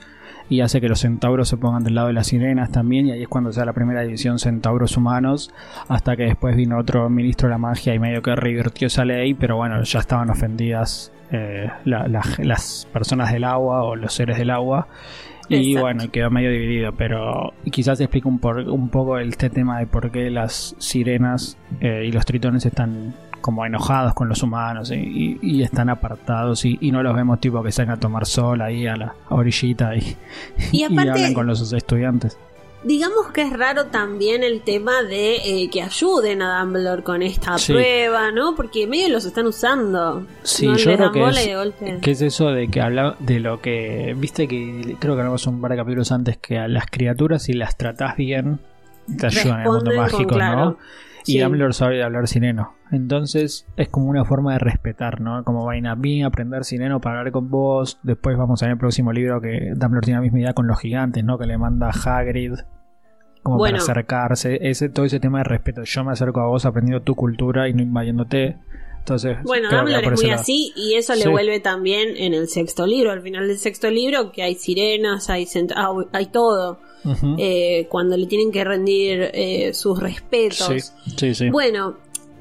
y 0.48 0.60
hace 0.60 0.80
que 0.80 0.88
los 0.88 0.98
centauros 1.00 1.48
se 1.48 1.56
pongan 1.56 1.84
del 1.84 1.94
lado 1.94 2.08
de 2.08 2.12
las 2.14 2.26
sirenas 2.26 2.72
también 2.72 3.06
y 3.06 3.12
ahí 3.12 3.22
es 3.22 3.28
cuando 3.28 3.52
se 3.52 3.60
da 3.60 3.66
la 3.66 3.72
primera 3.72 4.00
división 4.02 4.40
centauros 4.40 4.96
humanos 4.96 5.52
hasta 5.88 6.16
que 6.16 6.24
después 6.24 6.56
vino 6.56 6.76
otro 6.78 7.08
ministro 7.08 7.46
de 7.48 7.52
la 7.52 7.58
magia 7.58 7.94
y 7.94 8.00
medio 8.00 8.20
que 8.22 8.34
revirtió 8.34 8.88
esa 8.88 9.04
ley 9.04 9.34
pero 9.34 9.56
bueno 9.56 9.80
ya 9.84 10.00
estaban 10.00 10.28
ofendidas 10.28 11.12
eh, 11.30 11.68
la- 11.84 12.08
la- 12.08 12.24
las 12.38 12.88
personas 12.92 13.32
del 13.32 13.44
agua 13.44 13.84
o 13.84 13.94
los 13.94 14.12
seres 14.12 14.38
del 14.38 14.50
agua 14.50 14.88
y 15.50 15.72
Exacto. 15.72 15.80
bueno 15.80 16.10
quedó 16.12 16.30
medio 16.30 16.50
dividido 16.50 16.92
pero 16.92 17.52
quizás 17.70 18.00
explica 18.00 18.28
un, 18.28 18.38
por- 18.38 18.68
un 18.68 18.88
poco 18.88 19.18
este 19.18 19.50
tema 19.50 19.78
de 19.80 19.86
por 19.86 20.10
qué 20.10 20.30
las 20.30 20.74
sirenas 20.78 21.58
eh, 21.80 22.04
y 22.06 22.12
los 22.12 22.24
tritones 22.24 22.64
están 22.64 23.14
como 23.40 23.64
enojados 23.66 24.12
con 24.14 24.28
los 24.28 24.42
humanos 24.42 24.90
y, 24.92 24.96
y- 24.96 25.38
y 25.42 25.62
están 25.62 25.88
apartados 25.88 26.64
y, 26.66 26.76
y 26.80 26.92
no 26.92 27.02
los 27.02 27.14
vemos 27.16 27.40
tipo 27.40 27.62
que 27.62 27.72
salen 27.72 27.90
a 27.92 27.96
tomar 27.98 28.26
sol 28.26 28.60
ahí 28.62 28.86
a 28.86 28.96
la 28.96 29.14
orillita 29.30 29.96
y, 29.96 30.16
aparte- 30.84 31.10
hablan 31.10 31.34
con 31.34 31.46
los 31.46 31.72
estudiantes. 31.72 32.38
Digamos 32.82 33.30
que 33.32 33.42
es 33.42 33.52
raro 33.52 33.86
también 33.86 34.42
el 34.42 34.62
tema 34.62 35.02
de 35.02 35.36
eh, 35.36 35.68
que 35.70 35.82
ayuden 35.82 36.40
a 36.40 36.60
Dumbledore 36.60 37.02
con 37.02 37.22
esta 37.22 37.58
Sí. 37.58 37.72
prueba, 37.74 38.30
¿no? 38.32 38.54
Porque 38.56 38.86
medio 38.86 39.10
los 39.10 39.26
están 39.26 39.46
usando. 39.46 40.26
Sí, 40.42 40.66
no 40.66 40.76
yo 40.76 40.96
creo 40.96 41.12
que 41.12 41.28
es, 41.28 42.00
que 42.00 42.10
es 42.12 42.22
eso 42.22 42.48
de 42.50 42.68
que 42.68 42.80
habla 42.80 43.16
de 43.18 43.38
lo 43.40 43.60
que 43.60 44.14
viste 44.16 44.48
que 44.48 44.96
creo 44.98 45.14
que 45.14 45.20
hablamos 45.20 45.46
un 45.46 45.60
par 45.60 45.72
de 45.72 45.76
capítulos 45.76 46.10
antes 46.10 46.38
que 46.38 46.58
a 46.58 46.68
las 46.68 46.86
criaturas 46.86 47.42
si 47.42 47.52
las 47.52 47.76
tratás 47.76 48.16
bien 48.16 48.60
te 49.18 49.26
ayudan 49.26 49.60
en 49.60 49.66
el 49.66 49.72
mundo 49.72 49.90
Responden 49.90 49.96
con 49.96 50.12
mágico, 50.12 50.34
claro. 50.34 50.64
¿no? 50.64 50.78
Y. 51.26 51.40
Dumbledore 51.40 51.72
sabe 51.72 52.02
hablar 52.02 52.28
sireno. 52.28 52.74
Entonces 52.90 53.66
es 53.76 53.88
como 53.88 54.08
una 54.08 54.24
forma 54.24 54.54
de 54.54 54.58
respetar, 54.58 55.20
¿no? 55.20 55.44
Como 55.44 55.64
vaina, 55.64 55.92
a 55.92 56.26
aprender 56.26 56.64
sireno 56.64 57.00
para 57.00 57.18
hablar 57.18 57.32
con 57.32 57.50
vos. 57.50 57.98
Después 58.02 58.36
vamos 58.36 58.62
a 58.62 58.66
ver 58.66 58.72
el 58.72 58.78
próximo 58.78 59.12
libro 59.12 59.40
que 59.40 59.72
Dumbledore 59.76 60.04
tiene 60.04 60.18
la 60.18 60.22
misma 60.22 60.40
idea 60.40 60.54
con 60.54 60.66
los 60.66 60.80
gigantes, 60.80 61.24
¿no? 61.24 61.38
Que 61.38 61.46
le 61.46 61.58
manda 61.58 61.90
a 61.90 62.18
Hagrid. 62.18 62.54
Como 63.42 63.56
Bueno. 63.58 63.78
para 63.78 63.92
acercarse. 63.92 64.58
Ese, 64.60 64.88
todo 64.88 65.06
ese 65.06 65.20
tema 65.20 65.38
de 65.38 65.44
respeto. 65.44 65.82
Yo 65.84 66.04
me 66.04 66.12
acerco 66.12 66.40
a 66.40 66.46
vos 66.46 66.66
aprendiendo 66.66 67.02
tu 67.02 67.14
cultura 67.14 67.68
y 67.68 67.74
no 67.74 67.82
invadiéndote. 67.82 68.58
Entonces, 68.98 69.38
Bueno, 69.44 69.70
Dumbledore 69.70 70.14
es 70.14 70.22
muy 70.22 70.30
así 70.30 70.72
y 70.76 70.94
eso 70.94 71.14
le 71.14 71.26
vuelve 71.28 71.58
también 71.60 72.16
en 72.16 72.34
el 72.34 72.48
sexto 72.48 72.86
libro, 72.86 73.12
al 73.12 73.22
final 73.22 73.48
del 73.48 73.56
sexto 73.56 73.90
libro, 73.90 74.30
que 74.30 74.42
hay 74.42 74.56
sirenas, 74.56 75.30
hay, 75.30 75.46
ah, 75.74 75.94
hay 76.12 76.26
todo. 76.26 76.80
Eh, 77.38 77.86
cuando 77.88 78.16
le 78.16 78.26
tienen 78.26 78.52
que 78.52 78.62
rendir 78.64 79.30
eh, 79.32 79.72
sus 79.74 79.98
respetos. 80.00 80.66
Sí, 80.66 80.80
sí, 81.16 81.34
sí. 81.34 81.50
Bueno, 81.50 81.96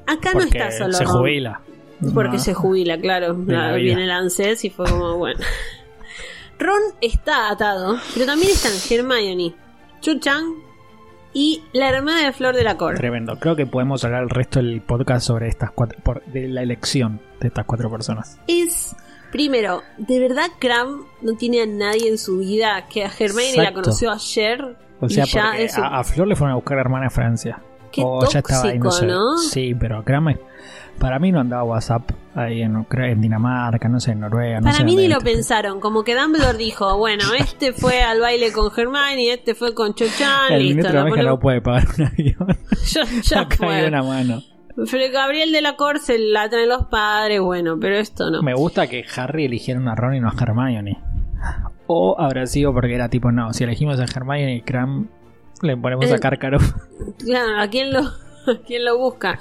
acá 0.06 0.32
no 0.34 0.40
está 0.42 0.70
solo 0.70 0.92
se 0.92 1.04
Ron, 1.04 1.12
jubila. 1.18 1.60
Porque 2.14 2.36
No. 2.36 2.42
se 2.42 2.54
jubila, 2.54 2.98
claro. 2.98 3.36
La 3.46 3.70
Ah. 3.70 3.74
Viene 3.74 4.04
el 4.04 4.10
ANSES 4.10 4.64
y 4.64 4.70
fue 4.70 4.86
como, 4.88 5.16
bueno. 5.16 5.40
Ron 6.58 6.80
está 7.00 7.50
atado, 7.50 7.98
pero 8.14 8.26
también 8.26 8.50
están 8.52 8.72
Hermione, 8.90 9.54
Chu 10.00 10.18
Chang 10.18 10.44
y 11.32 11.62
la 11.72 11.88
hermana 11.88 12.24
de 12.26 12.32
Flor 12.32 12.54
de 12.54 12.64
la 12.64 12.76
Corte. 12.76 12.98
Tremendo. 13.00 13.38
Creo 13.38 13.56
que 13.56 13.64
podemos 13.66 14.04
hablar 14.04 14.24
el 14.24 14.30
resto 14.30 14.58
del 14.60 14.82
podcast 14.82 15.26
sobre 15.26 15.48
estas 15.48 15.70
cuatro, 15.70 15.98
por- 16.02 16.22
de 16.26 16.48
la 16.48 16.62
elección 16.62 17.20
de 17.40 17.48
estas 17.48 17.64
cuatro 17.64 17.90
personas. 17.90 18.38
Es, 18.46 18.94
primero, 19.32 19.82
¿de 19.98 20.18
verdad 20.20 20.46
Cram 20.58 21.04
no 21.22 21.34
tiene 21.34 21.62
a 21.62 21.66
nadie 21.66 22.08
en 22.08 22.18
su 22.18 22.38
vida 22.38 22.86
que 22.92 23.04
a 23.04 23.10
Hermione 23.18 23.56
la 23.56 23.72
conoció 23.72 24.10
ayer? 24.10 24.76
O 25.00 25.08
sea, 25.08 25.24
y 25.24 25.28
ya 25.28 25.42
porque 25.50 25.64
eso- 25.64 25.82
a, 25.82 25.98
a 26.00 26.04
Flor 26.04 26.28
le 26.28 26.36
fueron 26.36 26.52
a 26.52 26.56
buscar 26.56 26.74
a 26.74 26.76
la 26.76 26.80
hermana 26.82 27.04
de 27.04 27.10
Francia. 27.10 27.58
Qué 27.92 28.02
O 28.04 28.24
ya 28.30 28.38
estaba 28.38 28.68
ahí, 28.68 28.78
no 28.78 28.84
tóxico, 28.84 29.00
sé. 29.00 29.06
¿no? 29.06 29.36
Sí, 29.38 29.74
pero 29.74 30.04
créame, 30.04 30.38
para 31.00 31.18
mí 31.18 31.32
no 31.32 31.40
andaba 31.40 31.64
WhatsApp 31.64 32.10
ahí 32.36 32.62
en, 32.62 32.86
Dinamarca, 33.20 33.88
no 33.88 33.98
sé, 33.98 34.12
en 34.12 34.20
Noruega. 34.20 34.60
no 34.60 34.66
Para 34.66 34.76
sé 34.76 34.84
mí 34.84 34.94
ni 34.94 35.08
lo 35.08 35.18
este- 35.18 35.30
pensaron, 35.32 35.80
como 35.80 36.04
que 36.04 36.14
Dumbledore 36.14 36.56
dijo, 36.56 36.96
bueno, 36.98 37.24
este 37.38 37.72
fue 37.72 38.02
al 38.02 38.20
baile 38.20 38.52
con 38.52 38.70
Hermione, 38.76 39.32
este 39.32 39.54
fue 39.56 39.74
con 39.74 39.94
Cho 39.94 40.04
Chang, 40.18 40.52
El 40.52 40.68
listo, 40.68 40.86
de 40.88 40.92
la 40.94 41.00
magia 41.02 41.16
ponemos- 41.16 41.30
no 41.30 41.40
puede 41.40 41.60
pagar 41.62 41.86
un 41.98 42.04
avión. 42.06 42.58
ya, 42.86 43.02
ya 43.22 43.48
caído 43.48 43.56
fue. 43.56 43.88
una 43.88 44.02
mano. 44.04 44.42
Gabriel 45.12 45.52
de 45.52 45.62
la 45.62 45.76
Corte 45.76 46.00
se 46.00 46.18
la 46.18 46.48
traen 46.48 46.68
los 46.68 46.86
padres, 46.86 47.40
bueno, 47.40 47.78
pero 47.80 47.96
esto 47.96 48.30
no. 48.30 48.42
Me 48.42 48.54
gusta 48.54 48.86
que 48.86 49.04
Harry 49.16 49.44
eligiera 49.46 49.80
a 49.90 49.94
Ron 49.94 50.14
y 50.14 50.20
no 50.20 50.28
a 50.28 50.34
Hermione. 50.40 50.98
O 51.86 52.16
habrá 52.20 52.46
sido 52.46 52.72
porque 52.72 52.94
era 52.94 53.08
tipo, 53.08 53.32
no, 53.32 53.52
si 53.52 53.64
elegimos 53.64 53.98
a 54.00 54.04
Hermione 54.04 54.56
y 54.56 54.62
Cram, 54.62 55.08
le 55.62 55.76
ponemos 55.76 56.06
Eh, 56.06 56.14
a 56.14 56.18
Karkaroff. 56.18 56.72
Claro, 57.18 57.60
¿a 57.60 57.68
quién 57.68 57.92
lo, 57.92 58.02
quién 58.66 58.84
lo 58.84 58.98
busca? 58.98 59.38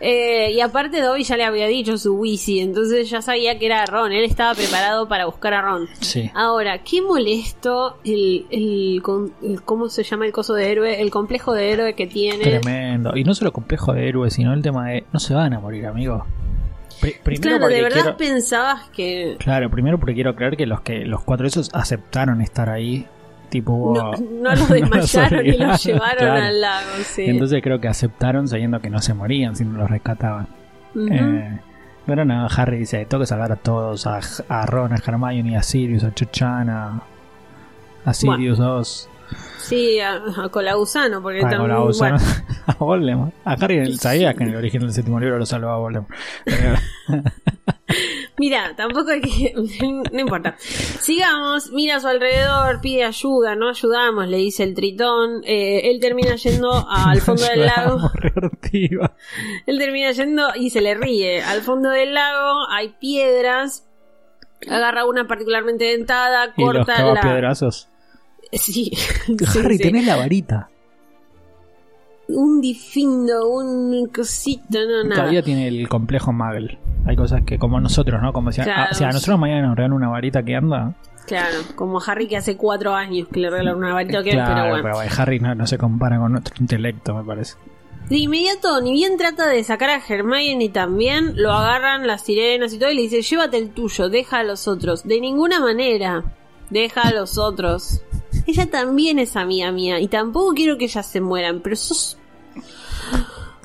Eh, 0.00 0.52
y 0.52 0.60
aparte 0.60 1.00
Dobby 1.00 1.22
ya 1.24 1.36
le 1.36 1.44
había 1.44 1.66
dicho 1.66 1.96
su 1.98 2.14
Wisi, 2.16 2.60
entonces 2.60 3.08
ya 3.10 3.22
sabía 3.22 3.58
que 3.58 3.66
era 3.66 3.84
Ron, 3.86 4.12
él 4.12 4.24
estaba 4.24 4.54
preparado 4.54 5.08
para 5.08 5.26
buscar 5.26 5.54
a 5.54 5.62
Ron. 5.62 5.88
Sí. 6.00 6.30
Ahora, 6.34 6.78
qué 6.82 7.00
molesto 7.02 7.98
el, 8.04 8.46
el, 8.50 9.02
¿cómo 9.64 9.88
se 9.88 10.02
llama 10.02 10.26
el 10.26 10.32
coso 10.32 10.54
de 10.54 10.70
héroe? 10.70 11.00
El 11.00 11.10
complejo 11.10 11.52
de 11.52 11.70
héroe 11.72 11.94
que 11.94 12.06
tiene. 12.06 12.42
Tremendo. 12.44 13.16
Y 13.16 13.24
no 13.24 13.34
solo 13.34 13.52
complejo 13.52 13.92
de 13.92 14.08
héroes, 14.08 14.34
sino 14.34 14.52
el 14.52 14.62
tema 14.62 14.88
de 14.90 15.04
no 15.12 15.20
se 15.20 15.34
van 15.34 15.52
a 15.54 15.60
morir, 15.60 15.86
amigo. 15.86 16.24
Pri- 17.00 17.16
primero 17.24 17.58
Claro, 17.58 17.68
de 17.68 17.82
verdad 17.82 18.02
quiero- 18.02 18.16
pensabas 18.16 18.88
que 18.90 19.36
Claro, 19.40 19.70
primero 19.70 19.98
porque 19.98 20.14
quiero 20.14 20.36
creer 20.36 20.56
que 20.56 20.66
los 20.66 20.82
que 20.82 21.04
los 21.04 21.24
cuatro 21.24 21.46
esos 21.48 21.68
aceptaron 21.72 22.40
estar 22.40 22.68
ahí. 22.70 23.06
Tipo, 23.52 23.92
no, 23.94 24.12
no 24.12 24.50
los 24.50 24.68
desmayaron 24.70 25.44
y 25.46 25.52
los 25.58 25.84
llevaron 25.84 26.16
claro. 26.16 26.42
al 26.46 26.60
lago. 26.62 26.88
Sí. 27.04 27.24
Entonces 27.26 27.60
creo 27.62 27.78
que 27.82 27.86
aceptaron 27.88 28.48
sabiendo 28.48 28.80
que 28.80 28.88
no 28.88 28.98
se 29.02 29.12
morían 29.12 29.54
si 29.54 29.66
no 29.66 29.76
los 29.78 29.90
rescataban. 29.90 30.48
Eh, 31.10 31.58
pero 32.06 32.24
no, 32.24 32.48
Harry 32.56 32.78
dice, 32.78 33.04
tengo 33.04 33.20
que 33.22 33.26
salvar 33.26 33.52
a 33.52 33.56
todos, 33.56 34.06
a, 34.06 34.20
a 34.48 34.64
Ron, 34.66 34.94
a 34.94 34.96
Hermione, 34.96 35.56
a 35.58 35.62
Sirius, 35.62 36.02
a 36.04 36.14
Chuchan, 36.14 36.70
a, 36.70 37.02
Sirius 38.14 38.56
2. 38.56 39.08
Sí, 39.58 40.00
a, 40.00 40.14
a 40.44 40.48
Colagusano, 40.48 41.20
porque 41.22 41.42
tam- 41.42 41.58
con 41.58 41.68
la 41.68 41.78
gusana- 41.78 42.18
bueno, 42.18 42.34
a 42.66 42.74
Voldemort. 42.84 43.34
A 43.44 43.52
Harry 43.52 43.94
sabía 43.98 44.32
que 44.34 44.44
en 44.44 44.50
el 44.50 44.56
origen 44.56 44.80
del 44.80 44.92
séptimo 44.94 45.20
libro 45.20 45.38
lo 45.38 45.44
salvaba 45.46 45.76
Voldemort. 45.76 46.10
Pero- 46.46 47.22
Mira, 48.38 48.74
tampoco 48.76 49.10
hay 49.10 49.20
que. 49.20 49.54
no 50.12 50.20
importa. 50.20 50.56
Sigamos, 50.58 51.70
mira 51.70 51.96
a 51.96 52.00
su 52.00 52.08
alrededor, 52.08 52.80
pide 52.80 53.04
ayuda, 53.04 53.54
no 53.54 53.68
ayudamos, 53.68 54.26
le 54.26 54.38
dice 54.38 54.62
el 54.64 54.74
tritón. 54.74 55.42
Eh, 55.44 55.90
él 55.90 56.00
termina 56.00 56.34
yendo 56.36 56.86
al 56.88 57.20
fondo 57.22 57.44
del 57.44 57.66
lago. 57.66 58.10
Él 58.72 59.78
termina 59.78 60.12
yendo 60.12 60.48
y 60.56 60.70
se 60.70 60.80
le 60.80 60.94
ríe. 60.94 61.42
Al 61.42 61.62
fondo 61.62 61.90
del 61.90 62.14
lago 62.14 62.68
hay 62.70 62.94
piedras. 63.00 63.86
Agarra 64.68 65.04
una 65.06 65.26
particularmente 65.26 65.84
dentada, 65.84 66.52
Y 66.56 66.62
los 66.64 66.72
corta 66.72 66.94
cava 66.94 67.14
la. 67.14 67.20
piedrazos. 67.20 67.88
Sí. 68.52 68.92
Harry, 69.56 69.76
sí, 69.76 69.78
sí. 69.78 69.82
tenés 69.82 70.06
la 70.06 70.16
varita. 70.16 70.68
Un 72.28 72.60
difindo, 72.60 73.48
un 73.48 74.06
cosito, 74.06 74.78
no, 74.86 75.04
nada. 75.04 75.16
Todavía 75.22 75.42
tiene 75.42 75.68
el 75.68 75.88
complejo 75.88 76.32
Muggle. 76.32 76.78
Hay 77.06 77.16
cosas 77.16 77.42
que, 77.44 77.58
como 77.58 77.80
nosotros, 77.80 78.20
¿no? 78.22 78.32
Como 78.32 78.52
si, 78.52 78.60
a- 78.60 78.64
Claro. 78.64 78.88
a, 78.90 78.94
si 78.94 79.04
a 79.04 79.08
nosotros 79.10 79.38
mañana 79.38 79.66
nos 79.68 79.76
regalan 79.76 79.94
una 79.96 80.08
varita 80.08 80.42
que 80.42 80.54
anda. 80.56 80.94
Claro, 81.26 81.56
como 81.76 82.00
Harry 82.04 82.26
que 82.28 82.36
hace 82.36 82.56
cuatro 82.56 82.94
años 82.94 83.28
que 83.32 83.40
le 83.40 83.50
regalaron 83.50 83.78
una 83.82 83.94
varita, 83.94 84.22
que 84.22 84.32
claro, 84.32 84.52
pero 84.54 84.68
bueno. 84.68 84.82
pero 84.82 84.94
bueno, 84.96 85.12
Harry 85.16 85.40
no, 85.40 85.54
no 85.54 85.66
se 85.66 85.78
compara 85.78 86.18
con 86.18 86.32
nuestro 86.32 86.54
intelecto, 86.60 87.14
me 87.14 87.24
parece. 87.24 87.54
De 88.08 88.18
inmediato, 88.18 88.80
ni 88.80 88.92
bien 88.92 89.16
trata 89.16 89.46
de 89.46 89.62
sacar 89.64 89.90
a 89.90 90.00
Hermione 90.06 90.68
también, 90.68 91.34
lo 91.36 91.52
agarran 91.52 92.06
las 92.06 92.22
sirenas 92.24 92.72
y 92.72 92.78
todo 92.78 92.90
y 92.90 92.96
le 92.96 93.02
dice, 93.02 93.22
llévate 93.22 93.56
el 93.58 93.70
tuyo, 93.70 94.08
deja 94.08 94.40
a 94.40 94.42
los 94.42 94.66
otros. 94.68 95.04
De 95.04 95.20
ninguna 95.20 95.60
manera, 95.60 96.24
deja 96.70 97.02
a 97.02 97.12
los 97.12 97.38
otros. 97.38 98.02
Ella 98.46 98.68
también 98.68 99.18
es 99.20 99.36
amiga 99.36 99.70
mía 99.70 100.00
y 100.00 100.08
tampoco 100.08 100.52
quiero 100.54 100.76
que 100.76 100.86
ellas 100.86 101.06
se 101.06 101.20
mueran, 101.20 101.60
pero 101.60 101.76
sos... 101.76 102.18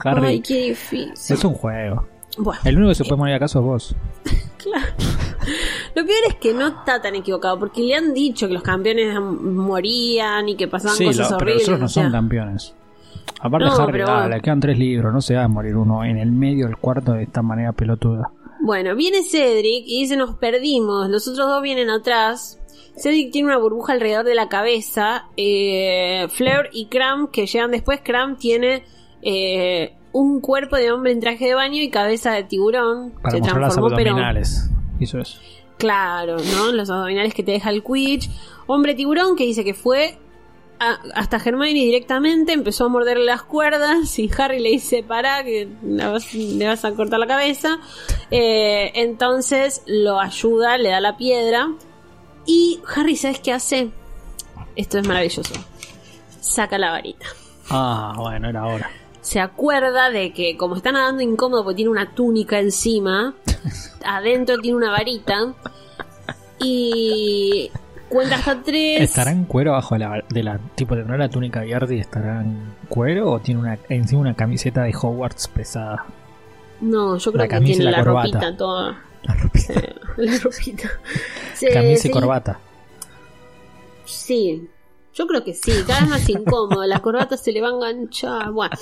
Harry, 0.03 0.27
Ay, 0.27 0.41
qué 0.41 0.61
difícil. 0.69 1.11
es 1.35 1.43
un 1.43 1.53
juego. 1.55 2.07
Bueno, 2.37 2.61
El 2.65 2.75
único 2.77 2.89
que 2.89 2.95
se 2.95 3.03
puede 3.05 3.17
morir 3.17 3.35
acá 3.35 3.47
sos 3.47 3.63
vos. 3.63 3.95
claro. 4.57 4.85
Lo 5.95 6.05
peor 6.05 6.19
es 6.27 6.35
que 6.35 6.53
no 6.53 6.67
está 6.67 7.01
tan 7.01 7.15
equivocado, 7.15 7.57
porque 7.57 7.81
le 7.81 7.95
han 7.95 8.13
dicho 8.13 8.47
que 8.47 8.53
los 8.53 8.63
campeones 8.63 9.19
morían 9.19 10.47
y 10.49 10.55
que 10.55 10.67
pasaban 10.67 10.97
Sí, 10.97 11.05
cosas 11.05 11.31
lo- 11.31 11.37
pero 11.37 11.51
horribles. 11.51 11.67
nosotros 11.67 11.79
no 11.79 11.85
o 11.85 11.89
sea. 11.89 12.03
son 12.03 12.11
campeones. 12.11 12.75
Aparte, 13.41 13.65
No, 13.67 13.73
Harry, 13.75 13.91
pero 13.91 14.07
ah, 14.09 14.27
le 14.27 14.41
quedan 14.41 14.59
tres 14.59 14.77
libros, 14.77 15.13
no 15.13 15.21
se 15.21 15.35
va 15.35 15.43
a 15.43 15.47
morir 15.47 15.75
uno 15.75 16.03
en 16.03 16.17
el 16.17 16.31
medio 16.31 16.65
del 16.65 16.77
cuarto 16.77 17.13
de 17.13 17.23
esta 17.23 17.41
manera 17.41 17.71
pelotuda. 17.71 18.31
Bueno, 18.61 18.95
viene 18.95 19.21
Cedric 19.23 19.83
y 19.85 20.01
dice 20.01 20.17
nos 20.17 20.35
perdimos, 20.37 21.09
los 21.09 21.27
otros 21.27 21.47
dos 21.47 21.61
vienen 21.61 21.89
atrás. 21.89 22.59
Cedric 22.97 23.31
tiene 23.31 23.49
una 23.49 23.57
burbuja 23.57 23.93
alrededor 23.93 24.25
de 24.25 24.33
la 24.33 24.49
cabeza. 24.49 25.25
Eh, 25.37 26.27
Fleur 26.31 26.69
y 26.73 26.87
Cram, 26.87 27.27
que 27.27 27.45
llegan 27.45 27.69
después, 27.71 28.01
Cram 28.03 28.37
tiene 28.37 28.83
eh, 29.21 29.93
un 30.11 30.39
cuerpo 30.41 30.75
de 30.77 30.91
hombre 30.91 31.11
en 31.11 31.19
traje 31.19 31.45
de 31.45 31.53
baño 31.55 31.81
y 31.81 31.89
cabeza 31.89 32.31
de 32.31 32.43
tiburón. 32.43 33.11
Para 33.21 33.31
Se 33.31 33.39
las 33.39 33.53
transformó, 33.53 33.95
pero 33.95 34.11
abdominales. 34.11 34.69
Hizo 34.99 35.19
eso. 35.19 35.39
claro, 35.77 36.37
¿no? 36.55 36.71
Los 36.71 36.89
abdominales 36.89 37.33
que 37.33 37.43
te 37.43 37.51
deja 37.51 37.69
el 37.69 37.83
Quidditch. 37.83 38.29
Hombre 38.65 38.95
tiburón 38.95 39.35
que 39.35 39.43
dice 39.45 39.63
que 39.63 39.73
fue 39.73 40.17
a- 40.79 40.99
hasta 41.15 41.37
Hermione 41.37 41.73
directamente, 41.73 42.53
empezó 42.53 42.85
a 42.85 42.87
morderle 42.89 43.25
las 43.25 43.43
cuerdas 43.43 44.17
y 44.19 44.29
Harry 44.37 44.59
le 44.59 44.69
dice, 44.69 45.03
para 45.03 45.43
que 45.43 45.67
vas- 45.81 46.33
le 46.33 46.67
vas 46.67 46.83
a 46.85 46.91
cortar 46.93 47.19
la 47.19 47.27
cabeza. 47.27 47.77
Eh, 48.31 48.91
entonces 48.95 49.83
lo 49.87 50.19
ayuda, 50.19 50.77
le 50.77 50.89
da 50.89 50.99
la 50.99 51.15
piedra 51.17 51.69
y 52.45 52.79
Harry, 52.95 53.15
¿sabes 53.15 53.39
qué 53.39 53.53
hace? 53.53 53.89
Esto 54.75 54.99
es 54.99 55.07
maravilloso. 55.07 55.53
Saca 56.39 56.77
la 56.77 56.91
varita. 56.91 57.25
Ah, 57.69 58.13
bueno, 58.17 58.49
era 58.49 58.61
ahora. 58.61 58.89
Se 59.27 59.41
acuerda 59.41 60.09
de 60.09 60.31
que 60.31 60.55
como 60.55 60.77
está 60.77 60.93
nadando 60.93 61.21
incómodo 61.21 61.65
porque 61.65 61.75
tiene 61.75 61.91
una 61.91 62.15
túnica 62.15 62.59
encima, 62.59 63.35
adentro 64.05 64.57
tiene 64.59 64.77
una 64.77 64.89
varita 64.89 65.53
y 66.61 67.69
cuenta 68.07 68.35
hasta 68.35 68.63
tres. 68.63 69.01
¿Estará 69.01 69.31
en 69.31 69.43
cuero 69.43 69.73
abajo 69.73 69.95
de 69.95 69.99
la, 69.99 70.23
de 70.29 70.43
la 70.43 70.57
tipo 70.75 70.95
tendrá 70.95 71.17
la 71.17 71.27
túnica 71.27 71.59
abierta 71.59 71.93
y 71.93 71.99
estará 71.99 72.39
en 72.39 72.73
cuero 72.87 73.31
o 73.31 73.39
tiene 73.41 73.59
una 73.59 73.77
encima 73.89 74.21
una 74.21 74.33
camiseta 74.33 74.83
de 74.83 74.95
Hogwarts 74.95 75.49
pesada? 75.49 76.05
No, 76.79 77.17
yo 77.17 77.33
creo 77.33 77.47
La 77.47 77.49
que 77.49 77.65
tiene 77.65 77.83
la 77.83 77.91
la, 77.91 78.03
ropita 78.05 78.55
toda. 78.55 78.97
La 79.23 79.33
ropita. 79.33 79.73
La 80.15 80.37
ropita. 80.39 80.89
Camisa 81.73 82.07
y 82.07 82.11
corbata. 82.11 82.59
Sí. 84.05 84.69
Yo 85.17 85.25
creo 85.25 85.43
que 85.43 85.53
sí, 85.53 85.71
cada 85.87 86.01
vez 86.01 86.09
más 86.09 86.29
incómodo, 86.29 86.85
la 86.85 86.99
corbata 86.99 87.37
se 87.37 87.51
le 87.51 87.59
va 87.61 87.69
a 87.69 87.71
enganchar. 87.71 88.51
Bueno, 88.51 88.75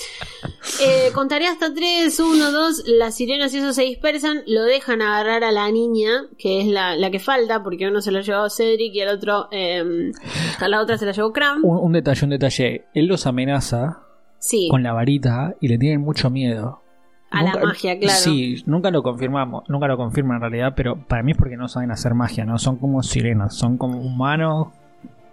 eh, 0.84 1.12
contaré 1.14 1.48
hasta 1.48 1.74
tres, 1.74 2.20
uno, 2.20 2.52
dos, 2.52 2.84
las 2.86 3.16
sirenas 3.16 3.54
y 3.54 3.60
eso 3.60 3.72
se 3.72 3.84
dispersan, 3.84 4.42
lo 4.46 4.64
dejan 4.64 5.02
agarrar 5.02 5.46
a 5.46 5.52
la 5.54 5.72
niña, 5.72 6.26
que 6.38 6.60
es 6.62 6.68
la, 6.68 6.96
la 6.98 7.10
que 7.10 7.20
falta, 7.20 7.64
porque 7.64 7.88
uno 7.88 8.02
se 8.02 8.12
la 8.12 8.20
llevó 8.22 8.50
Cedric 8.50 8.94
y 8.94 9.02
al 9.02 9.16
otro, 9.16 9.48
eh, 9.52 10.12
a 10.60 10.68
la 10.68 10.82
otra 10.82 10.98
se 10.98 11.06
la 11.06 11.14
llevó 11.14 11.32
Cram. 11.32 11.64
Un, 11.64 11.78
un 11.78 11.94
detalle, 11.94 12.26
un 12.26 12.32
detalle. 12.32 12.86
Él 12.94 13.06
los 13.06 13.26
amenaza 13.28 14.02
Sí, 14.38 14.68
con 14.70 14.84
la 14.84 14.94
varita 14.94 15.56
y 15.62 15.70
le 15.70 15.78
tienen 15.78 16.02
mucho 16.02 16.30
miedo. 16.30 16.82
a 17.32 17.44
la 17.44 17.54
magia, 17.56 17.98
claro. 17.98 18.20
Sí, 18.20 18.62
nunca 18.66 18.92
lo 18.92 19.02
confirmamos, 19.02 19.64
nunca 19.70 19.88
lo 19.88 19.98
confirman 19.98 20.36
en 20.36 20.42
realidad, 20.42 20.74
pero 20.76 20.98
para 21.08 21.24
mí 21.24 21.32
es 21.32 21.38
porque 21.38 21.58
no 21.58 21.68
saben 21.68 21.92
hacer 21.92 22.14
magia, 22.14 22.46
¿no? 22.46 22.60
Son 22.60 22.78
como 22.78 23.02
sirenas, 23.02 23.56
son 23.56 23.78
como 23.78 24.00
humanos. 24.00 24.68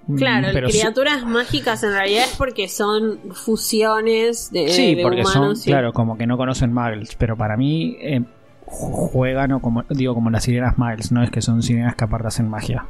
Mm, 0.06 0.16
Claro, 0.16 0.48
pero 0.52 0.68
sí- 0.68 0.78
criaturas 0.80 1.24
mágicas 1.26 1.82
en 1.82 1.92
realidad 1.92 2.24
es 2.24 2.34
porque 2.36 2.68
son 2.68 3.18
fusiones 3.34 4.50
de, 4.52 4.68
Sí, 4.68 4.94
de 4.94 5.02
porque 5.02 5.24
son, 5.24 5.38
humanos. 5.42 5.60
sí. 5.62 5.70
claro, 5.70 5.92
como 5.92 6.16
que 6.16 6.26
no 6.26 6.36
conocen 6.36 6.72
muggles, 6.72 7.14
pero 7.16 7.36
para 7.36 7.56
mí 7.56 7.96
eh, 8.00 8.20
ju- 8.66 9.10
juegan 9.10 9.52
o 9.52 9.60
como, 9.60 9.84
digo, 9.90 10.14
como 10.14 10.30
las 10.30 10.44
sirenas 10.44 10.78
muggles, 10.78 11.12
no 11.12 11.22
es 11.22 11.30
que 11.30 11.40
son 11.42 11.62
sirenas 11.62 11.94
que 11.96 12.04
aparte 12.04 12.28
hacen 12.28 12.48
magia. 12.48 12.86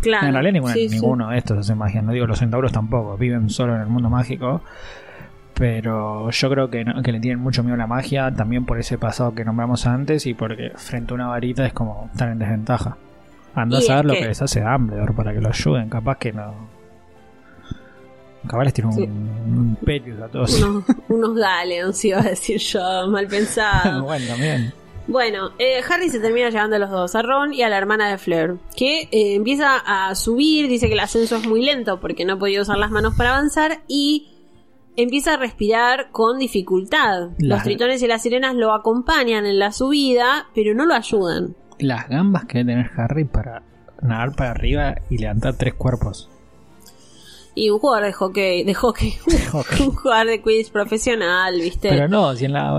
Claro, 0.00 0.26
en 0.26 0.32
realidad 0.34 0.52
ninguna- 0.52 0.74
sí. 0.74 0.88
ninguno 0.90 1.30
de 1.30 1.38
estos 1.38 1.58
hace 1.58 1.74
magia, 1.74 2.02
no 2.02 2.12
digo 2.12 2.26
los 2.26 2.38
centauros 2.38 2.72
tampoco, 2.72 3.16
viven 3.16 3.48
solo 3.48 3.74
en 3.74 3.80
el 3.82 3.86
mundo 3.88 4.10
mágico. 4.10 4.60
Pero 5.54 6.30
yo 6.30 6.50
creo 6.50 6.68
que, 6.68 6.84
no- 6.84 7.00
que 7.02 7.12
le 7.12 7.20
tienen 7.20 7.38
mucho 7.38 7.62
miedo 7.62 7.74
a 7.74 7.78
la 7.78 7.86
magia, 7.86 8.32
también 8.34 8.64
por 8.66 8.78
ese 8.80 8.98
pasado 8.98 9.34
que 9.34 9.44
nombramos 9.44 9.86
antes 9.86 10.26
y 10.26 10.34
porque 10.34 10.72
frente 10.74 11.12
a 11.12 11.14
una 11.14 11.28
varita 11.28 11.64
es 11.64 11.72
como 11.72 12.10
estar 12.12 12.28
en 12.28 12.40
desventaja. 12.40 12.96
Andá 13.54 13.78
a 13.78 13.80
saber 13.80 14.04
lo 14.06 14.12
que- 14.14 14.20
que 14.20 14.26
les 14.28 14.42
hace 14.42 14.60
Dumbledore 14.60 15.12
para 15.14 15.32
que 15.32 15.40
lo 15.40 15.48
ayuden, 15.48 15.88
capaz 15.88 16.18
que 16.18 16.32
no. 16.32 16.68
Capaz 18.48 18.64
les 18.64 18.74
tiene 18.74 18.90
un, 18.90 18.96
Sí. 18.96 19.02
un 19.04 20.22
a 20.22 20.28
todos. 20.28 20.60
Unos, 20.62 20.84
unos 21.08 21.34
Galeons, 21.34 22.04
iba 22.04 22.18
a 22.18 22.22
decir 22.24 22.58
yo, 22.58 23.08
mal 23.08 23.26
pensado. 23.26 24.02
bueno, 24.04 24.26
también. 24.26 24.72
Bueno, 25.06 25.50
eh, 25.58 25.80
Harry 25.88 26.08
se 26.08 26.18
termina 26.18 26.48
llevando 26.50 26.76
a 26.76 26.78
los 26.78 26.90
dos, 26.90 27.14
a 27.14 27.22
Ron 27.22 27.52
y 27.52 27.62
a 27.62 27.68
la 27.68 27.76
hermana 27.76 28.10
de 28.10 28.16
Fleur, 28.18 28.58
que 28.76 29.02
eh, 29.12 29.34
empieza 29.34 29.76
a 29.76 30.14
subir, 30.14 30.66
dice 30.68 30.88
que 30.88 30.94
el 30.94 31.00
ascenso 31.00 31.36
es 31.36 31.46
muy 31.46 31.62
lento 31.62 32.00
porque 32.00 32.24
no 32.24 32.34
ha 32.34 32.38
podido 32.38 32.62
usar 32.62 32.78
las 32.78 32.90
manos 32.90 33.14
para 33.14 33.34
avanzar 33.36 33.82
y 33.86 34.28
empieza 34.96 35.34
a 35.34 35.36
respirar 35.36 36.10
con 36.10 36.38
dificultad. 36.38 37.30
Los 37.38 37.62
tritones 37.64 38.02
y 38.02 38.06
las 38.06 38.22
sirenas 38.22 38.54
lo 38.54 38.72
acompañan 38.72 39.44
en 39.44 39.58
la 39.58 39.72
subida, 39.72 40.46
pero 40.54 40.74
no 40.74 40.86
lo 40.86 40.94
ayudan. 40.94 41.54
Las 41.78 42.08
gambas 42.08 42.44
que 42.46 42.58
debe 42.58 42.72
tener 42.72 42.90
Harry 42.96 43.24
para 43.24 43.62
nadar 44.02 44.34
para 44.36 44.50
arriba 44.52 44.94
y 45.10 45.18
levantar 45.18 45.54
tres 45.54 45.74
cuerpos. 45.74 46.28
Y 47.56 47.70
un 47.70 47.78
jugador 47.78 48.06
de 48.06 48.12
hockey, 48.12 48.64
de 48.64 48.74
hockey, 48.74 49.12
hockey. 49.52 49.86
un 49.86 49.94
jugador 49.94 50.26
de 50.26 50.42
quiz 50.42 50.70
profesional, 50.70 51.54
¿viste? 51.60 51.88
Pero 51.88 52.08
no, 52.08 52.34
si 52.34 52.46
en 52.46 52.52
la 52.52 52.72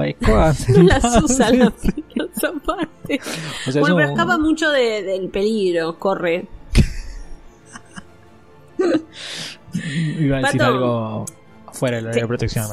se 0.53 0.73
no 0.77 0.83
las 0.83 1.23
usa 1.23 1.51
las 1.51 1.71
piernas 1.73 2.43
aparte. 2.43 3.19
O 3.67 3.71
sea, 3.71 3.81
bueno, 3.81 3.95
pero 3.95 4.07
un- 4.07 4.13
escapa 4.13 4.37
mucho 4.37 4.69
de- 4.71 5.03
del 5.03 5.29
peligro, 5.29 5.97
corre. 5.97 6.47
Iba 10.19 10.37
a 10.37 10.41
decir 10.41 10.59
Pato. 10.59 10.65
algo 10.65 11.25
fuera 11.75 11.97
de 11.97 12.03
la 12.03 12.13
Sí. 12.13 12.21
de 12.21 12.27
protección, 12.27 12.65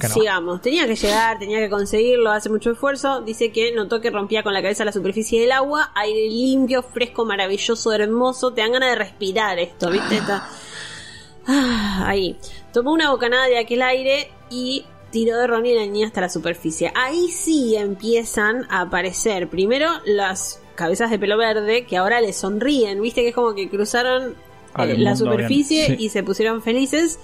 que 0.00 0.08
no. 0.08 0.14
Sigamos, 0.14 0.60
tenía 0.62 0.86
que 0.86 0.96
llegar, 0.96 1.38
tenía 1.38 1.58
que 1.58 1.70
conseguirlo, 1.70 2.30
hace 2.30 2.50
mucho 2.50 2.70
esfuerzo. 2.72 3.20
Dice 3.22 3.50
que 3.52 3.72
notó 3.72 4.00
que 4.00 4.10
rompía 4.10 4.42
con 4.42 4.52
la 4.52 4.60
cabeza 4.62 4.84
la 4.84 4.92
superficie 4.92 5.40
del 5.40 5.52
agua, 5.52 5.90
aire 5.94 6.28
limpio, 6.28 6.82
fresco, 6.82 7.24
maravilloso, 7.24 7.92
hermoso. 7.92 8.52
Te 8.52 8.60
dan 8.60 8.72
ganas 8.72 8.90
de 8.90 8.96
respirar 8.96 9.58
esto, 9.58 9.90
¿viste? 9.90 10.16
Está- 10.18 10.48
Ah, 11.46 12.04
ahí. 12.06 12.36
Tomó 12.72 12.92
una 12.92 13.10
bocanada 13.10 13.46
de 13.46 13.58
aquel 13.58 13.80
aire 13.82 14.30
y 14.50 14.84
tiró 15.10 15.38
de 15.38 15.46
Ron 15.46 15.64
y 15.64 15.74
la 15.74 15.86
niña 15.86 16.06
hasta 16.06 16.20
la 16.20 16.28
superficie. 16.28 16.92
Ahí 16.94 17.28
sí 17.28 17.74
empiezan 17.76 18.66
a 18.70 18.82
aparecer 18.82 19.48
primero 19.48 19.88
las 20.04 20.60
cabezas 20.74 21.10
de 21.10 21.18
pelo 21.18 21.38
verde 21.38 21.86
que 21.86 21.96
ahora 21.96 22.20
le 22.20 22.32
sonríen, 22.34 23.00
¿viste? 23.00 23.22
Que 23.22 23.28
es 23.28 23.34
como 23.34 23.54
que 23.54 23.68
cruzaron 23.70 24.34
Al 24.74 24.90
eh, 24.90 24.98
la 24.98 25.16
superficie 25.16 25.86
sí. 25.86 25.96
y 25.98 26.08
se 26.10 26.22
pusieron 26.22 26.60
felices. 26.62 27.18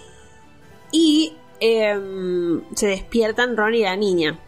Y 0.97 1.37
em, 1.59 2.63
se 2.77 2.87
despiertan 2.87 3.57
Ron 3.57 3.75
y 3.75 3.81
la 3.83 3.97
niña. 3.97 4.39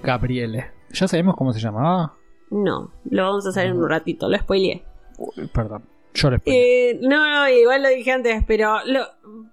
Gabriele. 0.00 0.70
¿Ya 0.92 1.08
sabemos 1.08 1.34
cómo 1.36 1.52
se 1.52 1.58
llamaba? 1.58 2.14
No, 2.50 2.92
lo 3.10 3.22
vamos 3.24 3.46
a 3.46 3.48
hacer 3.48 3.66
en 3.66 3.76
un 3.78 3.88
ratito, 3.88 4.28
lo 4.28 4.38
spoileé. 4.38 4.84
Perdón. 5.52 5.82
Yo 6.14 6.30
les 6.30 6.40
Eh, 6.46 6.98
no, 7.02 7.28
no, 7.28 7.48
igual 7.48 7.82
lo 7.82 7.88
dije 7.88 8.12
antes, 8.12 8.44
pero 8.46 8.76
lo- 8.86 9.06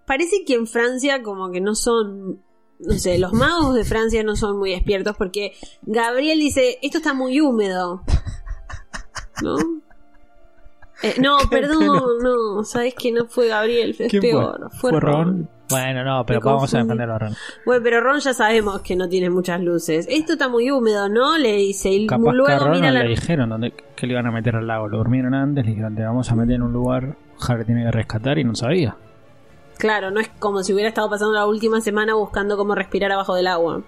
parece 0.06 0.46
que 0.46 0.54
en 0.54 0.68
Francia 0.68 1.24
como 1.24 1.50
que 1.52 1.62
no 1.62 1.74
son, 1.74 2.42
no 2.80 2.94
sé, 2.94 3.18
los 3.18 3.34
magos 3.34 3.74
de 3.74 3.84
Francia 3.84 4.22
no 4.24 4.36
son 4.36 4.58
muy 4.60 4.72
despiertos 4.72 5.16
porque 5.18 5.54
Gabriel 5.82 6.38
dice, 6.40 6.78
esto 6.84 6.98
está 7.00 7.14
muy 7.16 7.40
húmedo. 7.42 8.04
¿No? 9.44 9.58
Eh, 11.04 11.16
no, 11.20 11.38
perdón, 11.52 12.02
no, 12.24 12.64
sabes 12.64 12.96
que 12.96 13.12
no 13.12 13.26
fue 13.28 13.48
Gabriel, 13.48 13.96
es 14.00 14.10
¿Quién 14.10 14.22
peor, 14.22 14.70
fue, 14.80 14.90
¿Fue 14.92 15.00
Ron. 15.00 15.14
Ron? 15.26 15.50
Bueno, 15.70 16.04
no, 16.04 16.26
pero 16.26 16.40
vamos 16.42 16.74
a 16.74 16.78
confundí. 16.80 16.98
defender 16.98 17.10
a 17.10 17.20
Ron. 17.20 17.36
Bueno, 17.66 17.84
pero 17.84 18.02
Ron 18.02 18.20
ya 18.20 18.34
sabemos 18.34 18.82
que 18.82 18.96
no 18.96 19.10
tiene 19.10 19.30
muchas 19.30 19.60
luces. 19.62 20.08
Esto 20.10 20.34
está 20.34 20.48
muy 20.48 20.72
húmedo, 20.72 21.10
¿no? 21.10 21.38
Le 21.38 21.58
dice, 21.58 21.90
y 21.90 22.08
Capaz 22.08 22.24
que 22.24 22.30
a 22.30 22.34
luego 22.34 22.66
Ron 22.66 22.72
mira 22.72 22.88
no 22.88 22.94
la... 22.94 23.04
le 23.04 23.10
dijeron 23.10 23.50
dónde, 23.50 23.74
que 23.96 24.08
le 24.08 24.14
iban 24.14 24.26
a 24.28 24.32
meter 24.32 24.56
al 24.56 24.66
lago. 24.68 24.88
Lo 24.88 24.98
durmieron 25.00 25.34
antes, 25.34 25.66
le 25.66 25.72
dijeron, 25.72 25.96
te 25.96 26.04
vamos 26.04 26.32
a 26.32 26.36
meter 26.36 26.56
en 26.56 26.62
un 26.64 26.72
lugar, 26.74 27.16
Harry 27.48 27.66
tiene 27.66 27.84
que 27.84 27.92
rescatar 27.92 28.38
y 28.40 28.44
no 28.46 28.56
sabía. 28.56 28.96
Claro, 29.78 30.10
no 30.10 30.20
es 30.20 30.30
como 30.40 30.64
si 30.64 30.74
hubiera 30.74 30.90
estado 30.90 31.10
pasando 31.10 31.34
la 31.34 31.46
última 31.46 31.82
semana 31.82 32.16
buscando 32.16 32.58
cómo 32.58 32.74
respirar 32.74 33.12
abajo 33.12 33.36
del 33.36 33.48
agua. 33.48 33.82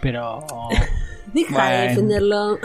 Pero 0.00 0.40
Deja 1.34 1.70
de 1.70 1.88
defenderlo. 1.88 2.58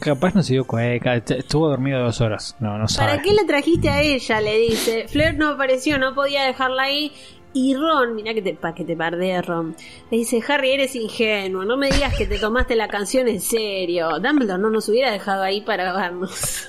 Capaz 0.00 0.34
no 0.34 0.42
se 0.42 0.52
dio 0.54 0.64
cueca, 0.66 1.14
est- 1.16 1.30
estuvo 1.32 1.68
dormido 1.68 2.00
dos 2.02 2.20
horas. 2.20 2.56
No, 2.60 2.76
no 2.78 2.88
sabe. 2.88 3.10
¿Para 3.10 3.22
qué 3.22 3.32
la 3.32 3.44
trajiste 3.46 3.88
a 3.88 4.00
ella? 4.02 4.40
Le 4.40 4.58
dice. 4.58 5.08
Fleur 5.08 5.34
no 5.34 5.50
apareció, 5.50 5.98
no 5.98 6.14
podía 6.14 6.44
dejarla 6.44 6.82
ahí. 6.84 7.12
Y 7.56 7.76
Ron, 7.76 8.16
mira 8.16 8.34
que 8.34 8.42
te, 8.42 8.54
pa' 8.54 8.74
que 8.74 8.84
te 8.84 8.96
pardee 8.96 9.40
Ron. 9.40 9.76
Le 10.10 10.18
dice, 10.18 10.42
Harry, 10.48 10.72
eres 10.72 10.96
ingenuo, 10.96 11.64
no 11.64 11.76
me 11.76 11.88
digas 11.88 12.12
que 12.16 12.26
te 12.26 12.38
tomaste 12.40 12.74
la 12.74 12.88
canción 12.88 13.28
en 13.28 13.40
serio. 13.40 14.18
Dumbledore 14.18 14.60
no 14.60 14.70
nos 14.70 14.88
hubiera 14.88 15.12
dejado 15.12 15.42
ahí 15.44 15.60
para 15.60 15.92
vernos. 15.92 16.66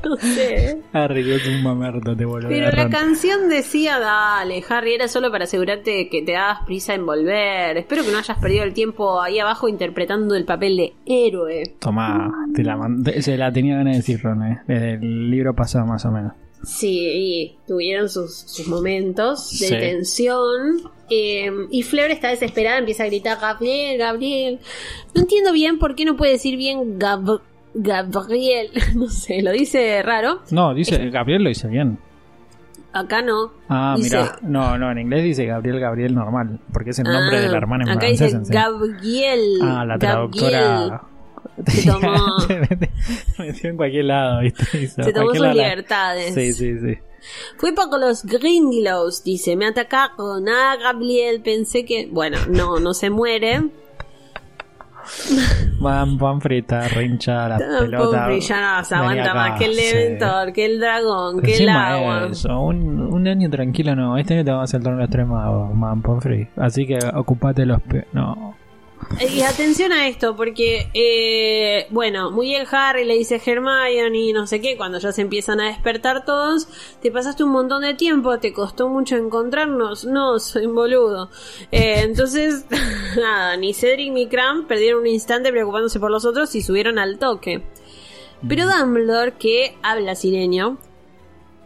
no 0.08 0.16
sé. 0.16 0.80
Harry, 0.92 1.30
es 1.32 1.46
un 1.46 1.62
mamerto, 1.62 2.16
te 2.16 2.24
vuelve 2.24 2.48
Pero 2.48 2.70
la 2.72 2.88
canción 2.88 3.48
decía, 3.48 3.98
dale, 3.98 4.62
Harry, 4.68 4.94
era 4.94 5.08
solo 5.08 5.30
para 5.30 5.44
asegurarte 5.44 6.08
que 6.08 6.22
te 6.22 6.32
dabas 6.32 6.64
prisa 6.66 6.94
en 6.94 7.06
volver. 7.06 7.76
Espero 7.76 8.04
que 8.04 8.10
no 8.12 8.18
hayas 8.18 8.38
perdido 8.38 8.64
el 8.64 8.74
tiempo 8.74 9.20
ahí 9.20 9.38
abajo 9.38 9.68
interpretando 9.68 10.34
el 10.34 10.44
papel 10.44 10.76
de 10.76 10.92
héroe. 11.06 11.74
Tomá, 11.78 12.32
te 12.54 12.62
la 12.64 12.76
mandé- 12.76 13.20
se 13.22 13.36
la 13.36 13.52
tenía 13.52 13.76
ganas 13.76 13.92
de 13.94 13.98
decir 13.98 14.20
Ron, 14.22 14.42
eh, 14.44 14.60
desde 14.66 14.94
el 14.94 15.30
libro 15.30 15.54
pasado 15.54 15.86
más 15.86 16.04
o 16.04 16.10
menos. 16.10 16.32
Sí, 16.62 17.00
y 17.14 17.56
tuvieron 17.66 18.10
sus, 18.10 18.34
sus 18.36 18.68
momentos 18.68 19.58
de 19.60 19.66
Sí. 19.68 19.74
tensión. 19.78 20.82
eh, 21.12 21.50
y 21.72 21.82
Fleur 21.82 22.10
está 22.12 22.28
desesperada, 22.28 22.78
empieza 22.78 23.02
a 23.02 23.06
gritar, 23.06 23.38
Gabriel, 23.40 23.98
Gabriel. 23.98 24.60
No 25.12 25.22
entiendo 25.22 25.52
bien 25.52 25.80
por 25.80 25.96
qué 25.96 26.04
no 26.04 26.16
puede 26.16 26.32
decir 26.32 26.56
bien 26.56 27.00
Gab- 27.00 27.40
Gabriel. 27.74 28.70
No 28.94 29.08
sé, 29.08 29.42
lo 29.42 29.52
dice 29.52 30.02
raro. 30.02 30.40
No, 30.50 30.74
dice, 30.74 31.10
Gabriel 31.10 31.42
lo 31.44 31.48
dice 31.48 31.68
bien. 31.68 31.98
Acá 32.92 33.22
no. 33.22 33.52
Ah, 33.68 33.94
Dice- 33.96 34.16
mira, 34.16 34.38
no, 34.42 34.76
no, 34.76 34.90
en 34.90 34.98
inglés 34.98 35.22
dice 35.22 35.46
Gabriel 35.46 35.78
Gabriel 35.78 36.12
normal, 36.14 36.58
porque 36.72 36.90
es 36.90 36.98
el 36.98 37.04
nombre 37.04 37.38
Ah, 37.38 37.40
de 37.42 37.48
la 37.48 37.56
hermana 37.58 37.84
en 37.84 37.90
Acá 37.90 38.00
francés. 38.00 38.36
dice. 38.40 38.52
Gabriel. 38.52 39.58
Ah, 39.62 39.84
la 39.86 39.96
traductora. 39.98 41.02
Se 41.68 41.82
tomó- 41.90 42.36
metió- 43.38 43.70
en 43.70 43.76
cualquier 43.76 44.06
lado, 44.06 44.40
¿viste? 44.40 44.88
Se 44.88 45.12
tomó 45.12 45.30
sus 45.30 45.38
lado. 45.40 45.54
libertades. 45.54 46.34
Sí, 46.34 46.52
sí, 46.52 46.78
sí. 46.80 46.98
Fue 47.58 47.72
para 47.74 47.96
los 47.98 48.24
Grindylows, 48.24 49.22
dice. 49.22 49.54
Me 49.54 49.66
atacaron. 49.66 50.48
Ah, 50.48 50.76
Gabriel, 50.82 51.42
pensé 51.42 51.84
que. 51.84 52.08
Bueno, 52.10 52.38
no, 52.48 52.80
no 52.80 52.92
se 52.92 53.08
muere. 53.10 53.68
Van, 55.80 56.40
rincha, 56.40 57.48
la 57.48 57.58
pelota. 57.58 58.24
Pobre, 58.24 58.40
ya 58.40 58.78
no 58.78 58.84
se 58.84 58.94
Vení 58.94 59.06
aguanta 59.06 59.30
acá, 59.30 59.34
más. 59.34 59.58
Que 59.58 59.64
el 59.66 59.74
sí. 59.74 59.96
Dementor, 59.96 60.52
que 60.52 60.66
el 60.66 60.80
dragón, 60.80 61.40
que 61.40 61.56
el 61.56 61.68
agua. 61.68 62.28
eso, 62.30 62.60
un, 62.60 63.00
un 63.00 63.28
año 63.28 63.50
tranquilo 63.50 63.96
no. 63.96 64.16
Este 64.16 64.34
año 64.34 64.44
te 64.44 64.50
vamos 64.50 64.62
a 64.62 64.64
hacer 64.64 64.78
el 64.78 64.84
torneo 64.84 65.04
extremo, 65.04 65.74
man, 65.74 66.02
Pomfrey. 66.02 66.48
Así 66.56 66.86
que 66.86 66.98
ocupate 67.14 67.66
los 67.66 67.80
pe... 67.82 68.06
No. 68.12 68.54
Y 69.20 69.42
atención 69.42 69.92
a 69.92 70.08
esto, 70.08 70.34
porque, 70.34 70.90
eh, 70.94 71.86
bueno, 71.90 72.30
muy 72.30 72.46
bien 72.46 72.66
Harry 72.70 73.04
le 73.04 73.14
dice 73.14 73.40
Hermione 73.44 74.18
y 74.18 74.32
no 74.32 74.46
sé 74.46 74.60
qué, 74.60 74.76
cuando 74.76 74.98
ya 74.98 75.12
se 75.12 75.20
empiezan 75.20 75.60
a 75.60 75.66
despertar 75.66 76.24
todos, 76.24 76.68
te 77.02 77.10
pasaste 77.10 77.44
un 77.44 77.50
montón 77.50 77.82
de 77.82 77.94
tiempo, 77.94 78.38
te 78.38 78.52
costó 78.52 78.88
mucho 78.88 79.16
encontrarnos, 79.16 80.06
no, 80.06 80.38
soy 80.38 80.66
un 80.66 80.74
boludo. 80.74 81.28
Eh, 81.70 82.00
entonces, 82.02 82.64
nada, 83.16 83.56
ni 83.56 83.74
Cedric 83.74 84.12
ni 84.12 84.26
Cram 84.26 84.66
perdieron 84.66 85.00
un 85.00 85.06
instante 85.08 85.50
preocupándose 85.50 86.00
por 86.00 86.10
los 86.10 86.24
otros 86.24 86.54
y 86.54 86.62
subieron 86.62 86.98
al 86.98 87.18
toque. 87.18 87.62
Pero 88.48 88.64
Dumbledore, 88.66 89.32
que 89.32 89.76
habla 89.82 90.14
sirenio, 90.14 90.78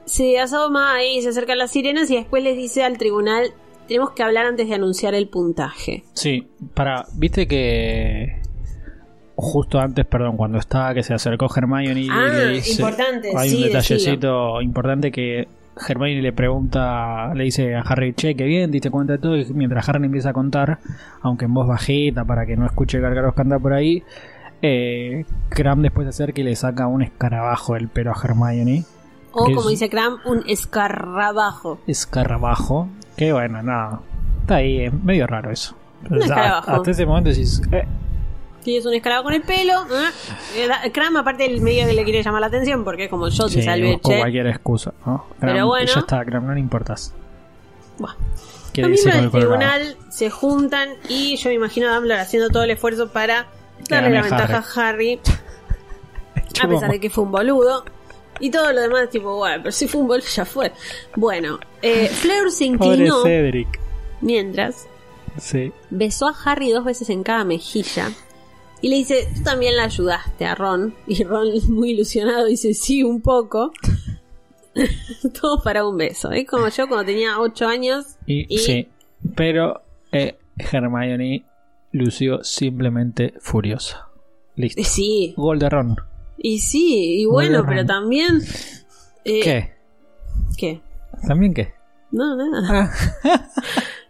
se 0.07 0.41
asoma 0.41 0.95
ahí, 0.95 1.23
se 1.23 1.29
acerca 1.29 1.53
a 1.53 1.57
las 1.57 1.71
sirenas 1.71 2.11
y 2.11 2.17
después 2.17 2.43
les 2.43 2.57
dice 2.57 2.83
al 2.83 2.99
tribunal, 2.99 3.55
tenemos 3.87 4.11
que 4.13 4.23
hablar 4.23 4.47
antes 4.47 4.69
de 4.69 4.75
anunciar 4.75 5.15
el 5.15 5.29
puntaje. 5.29 6.05
Sí, 6.15 6.47
para, 6.75 7.07
viste 7.15 7.47
que 7.47 8.41
justo 9.37 9.81
antes, 9.81 10.07
perdón, 10.07 10.37
cuando 10.37 10.59
estaba 10.59 10.95
que 10.95 11.03
se 11.03 11.13
acercó 11.15 11.49
Hermione 11.55 12.01
y 12.03 12.09
Ah, 12.11 12.29
le 12.33 12.49
dice, 12.51 12.73
importante, 12.83 13.33
hay 13.37 13.51
sí, 13.51 13.57
un 13.57 13.63
detallecito 13.63 14.63
importante 14.63 15.11
que 15.11 15.49
Hermione 15.89 16.23
le 16.23 16.33
pregunta, 16.33 17.35
le 17.35 17.45
dice 17.45 17.75
a 17.75 17.81
Harry, 17.81 18.13
che, 18.15 18.37
qué 18.37 18.45
bien, 18.45 18.71
diste 18.71 18.91
cuenta 18.93 19.15
de 19.15 19.19
todo, 19.19 19.37
y 19.37 19.45
mientras 19.55 19.89
Harry 19.89 20.05
empieza 20.07 20.31
a 20.31 20.33
contar, 20.33 20.79
aunque 21.21 21.47
en 21.47 21.55
voz 21.55 21.67
bajita 21.67 22.25
para 22.25 22.47
que 22.47 22.57
no 22.57 22.65
escuche 22.65 23.01
Gargaros 23.01 23.35
cantar 23.35 23.61
por 23.61 23.73
ahí, 23.73 24.05
eh, 24.63 25.25
Cram 25.49 25.83
después 25.83 26.05
se 26.07 26.11
acerca 26.11 26.41
y 26.41 26.45
le 26.45 26.55
saca 26.55 26.87
un 26.87 27.03
escarabajo 27.03 27.75
del 27.75 27.89
pelo 27.89 28.13
a 28.13 28.21
Hermione. 28.23 28.85
O 29.33 29.47
Que 29.47 29.55
como 29.55 29.69
es- 29.69 29.73
dice 29.81 29.91
Cram, 29.91 30.19
un 30.27 30.45
escarabajo. 30.49 31.81
Escarabajo, 31.89 32.87
que 33.17 33.33
bueno, 33.33 33.63
nada, 33.63 34.01
está 34.41 34.57
ahí, 34.57 34.83
es 34.87 34.93
medio 34.93 35.27
raro 35.27 35.51
eso. 35.51 35.75
Un 36.11 36.23
hasta 36.23 36.91
ese 36.91 37.07
momento 37.07 37.31
decís, 37.31 37.63
eh, 37.73 37.85
Tienes 38.63 38.87
un 38.87 38.95
escarabajo 38.95 39.29
en 39.31 39.37
el 39.37 39.43
pelo. 39.43 39.73
¿eh? 39.85 40.11
Eh, 40.57 40.67
da- 40.69 40.81
Cram, 40.93 41.17
aparte, 41.19 41.45
el 41.45 41.61
medio 41.61 41.87
que 41.87 41.93
le 41.93 42.03
quiere 42.05 42.23
llamar 42.23 42.41
la 42.41 42.47
atención 42.47 42.83
porque 42.83 43.05
es 43.05 43.11
como 43.11 43.29
yo 43.29 43.45
te 43.47 43.61
Sí, 43.63 43.99
che. 44.03 44.19
cualquier 44.19 44.47
excusa, 44.47 44.93
¿no? 45.05 45.27
Pero 45.39 45.67
bueno. 45.67 45.91
Ya 45.93 46.01
está, 46.01 46.25
Cram, 46.25 46.47
no 46.47 46.55
le 46.55 46.61
importas. 46.61 47.13
¿Qué 48.73 48.83
Los 48.83 48.91
miembros 48.91 49.15
con 49.15 49.23
del 49.23 49.31
colorado? 49.31 49.81
tribunal 49.81 49.97
se 50.11 50.31
juntan 50.31 50.89
y 51.09 51.37
yo 51.37 51.49
me 51.51 51.55
imagino 51.55 51.89
a 51.91 51.95
Dumbledore 51.95 52.21
haciendo 52.23 52.49
todo 52.49 52.65
el 52.65 52.71
esfuerzo 52.71 53.09
para 53.13 53.47
darle 53.89 54.11
la 54.11 54.23
ventaja 54.23 54.65
a 54.67 54.89
Harry, 54.89 55.21
a 56.63 56.69
pesar 56.69 56.91
de 56.91 57.01
que 57.01 57.11
fue 57.11 57.23
un 57.25 57.31
boludo. 57.33 57.85
Y 58.41 58.51
todo 58.51 58.73
lo 58.73 58.81
demás, 58.81 59.11
tipo, 59.11 59.37
bueno, 59.37 59.63
pero 59.63 59.73
si 59.73 59.87
fue 59.89 60.01
un 60.01 60.09
boludo, 60.09 60.27
ya 60.27 60.45
fue. 60.45 60.73
Bueno, 61.17 61.59
eh, 61.83 62.09
Fleur 62.09 62.51
se 62.51 62.67
Pobre 62.77 62.93
inclinó 62.95 63.23
Cedric. 63.23 63.81
mientras 64.21 64.87
Sí. 65.39 65.73
besó 65.91 66.29
a 66.29 66.35
Harry 66.45 66.71
dos 66.71 66.85
veces 66.85 67.11
en 67.11 67.23
cada 67.23 67.45
mejilla 67.45 68.11
y 68.81 68.89
le 68.89 68.97
dice, 68.97 69.29
tú 69.37 69.43
también 69.43 69.77
la 69.77 69.85
ayudaste 69.85 70.45
a 70.45 70.55
Ron. 70.55 70.95
Y 71.07 71.23
Ron, 71.25 71.49
muy 71.69 71.91
ilusionado, 71.93 72.47
dice, 72.47 72.75
sí, 72.75 73.03
un 73.03 73.21
poco. 73.23 73.73
Todo 75.41 75.63
para 75.63 75.87
un 75.87 75.97
beso. 75.97 76.31
Es 76.33 76.47
como 76.47 76.69
yo 76.69 76.89
cuando 76.89 77.07
tenía 77.07 77.39
8 77.41 77.67
años. 77.67 78.17
Y, 78.27 78.53
Y- 78.55 78.59
sí. 78.59 78.89
Pero 79.37 79.83
eh, 80.13 80.37
Hermione 80.59 81.45
lució 81.93 82.43
simplemente 82.45 83.35
furiosa. 83.41 84.09
Listo. 84.57 84.83
Sí, 84.85 85.35
Gol 85.37 85.59
de 85.59 85.71
Ron. 85.71 85.97
Y 86.39 86.59
sí, 86.59 87.21
y 87.23 87.27
bueno, 87.27 87.63
bien, 87.63 87.67
pero 87.67 87.87
también... 87.87 88.41
eh, 89.25 89.41
¿Qué? 89.43 89.73
¿Qué? 90.57 90.81
¿También 91.27 91.55
qué? 91.55 91.73
No, 92.11 92.37
nada. 92.37 92.91
Ah. 93.25 93.41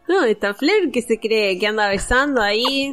No, 0.06 0.22
esta 0.24 0.52
Flair 0.52 0.90
que 0.92 1.00
se 1.00 1.18
cree 1.18 1.58
que 1.58 1.66
anda 1.66 1.88
besando 1.88 2.42
ahí. 2.42 2.92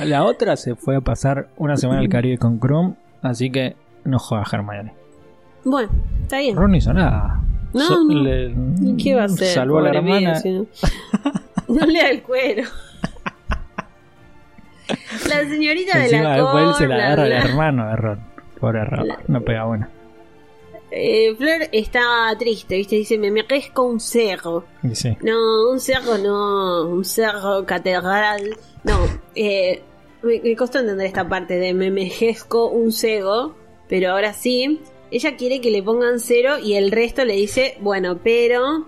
La 0.00 0.24
otra 0.24 0.56
se 0.56 0.74
fue 0.74 0.96
a 0.96 1.00
pasar 1.00 1.48
una 1.56 1.76
semana 1.76 2.00
al 2.00 2.08
Caribe 2.08 2.38
con 2.38 2.58
Krum, 2.58 2.96
así 3.22 3.52
que 3.52 3.76
no 4.04 4.18
juega 4.18 4.44
Hermione. 4.52 4.94
Bueno, 5.64 5.90
está 6.22 6.38
bien. 6.40 6.56
Ron 6.56 6.72
no 6.72 6.76
hizo 6.76 6.92
nada. 6.92 7.40
No, 7.72 7.80
So- 7.80 8.02
no. 8.04 8.20
le- 8.20 8.52
¿Y 8.82 8.96
qué 8.96 9.14
va 9.14 9.22
a 9.22 9.24
hacer? 9.26 9.46
Salvó 9.46 9.78
a 9.78 9.82
la 9.82 9.90
hermana. 9.90 10.42
no. 10.44 10.66
no 11.68 11.86
le 11.86 11.98
da 12.02 12.08
el 12.10 12.22
cuero. 12.24 12.64
La 15.34 15.48
señorita 15.48 15.98
de 15.98 16.22
la 16.22 16.36
después 16.36 16.64
él 16.64 16.74
se 16.74 16.88
la 16.88 16.94
agarra 16.96 17.24
bla. 17.24 17.38
hermano 17.38 17.88
de 17.88 17.96
Ron. 17.96 18.20
Pobre 18.60 18.84
Ron. 18.84 19.08
No 19.28 19.40
pega 19.42 19.64
bueno. 19.64 19.88
Eh, 20.90 21.34
Fleur 21.36 21.68
está 21.72 22.00
triste, 22.38 22.76
¿viste? 22.76 22.96
Dice, 22.96 23.16
me 23.16 23.30
merezco 23.30 23.82
un 23.82 23.98
cerro. 23.98 24.64
Sí. 24.92 25.16
No, 25.22 25.70
un 25.70 25.80
cerro 25.80 26.18
no, 26.18 26.86
un 26.86 27.04
cerro 27.04 27.64
catedral. 27.64 28.56
No, 28.84 28.98
eh, 29.34 29.82
me, 30.22 30.40
me 30.40 30.54
costó 30.54 30.80
entender 30.80 31.06
esta 31.06 31.26
parte 31.26 31.54
de 31.54 31.72
me 31.72 31.90
merezco 31.90 32.68
un 32.68 32.92
cego, 32.92 33.54
pero 33.88 34.10
ahora 34.10 34.34
sí. 34.34 34.80
Ella 35.10 35.36
quiere 35.36 35.60
que 35.60 35.70
le 35.70 35.82
pongan 35.82 36.20
cero 36.20 36.58
y 36.58 36.74
el 36.74 36.90
resto 36.90 37.24
le 37.24 37.34
dice, 37.34 37.76
bueno, 37.80 38.18
pero 38.22 38.86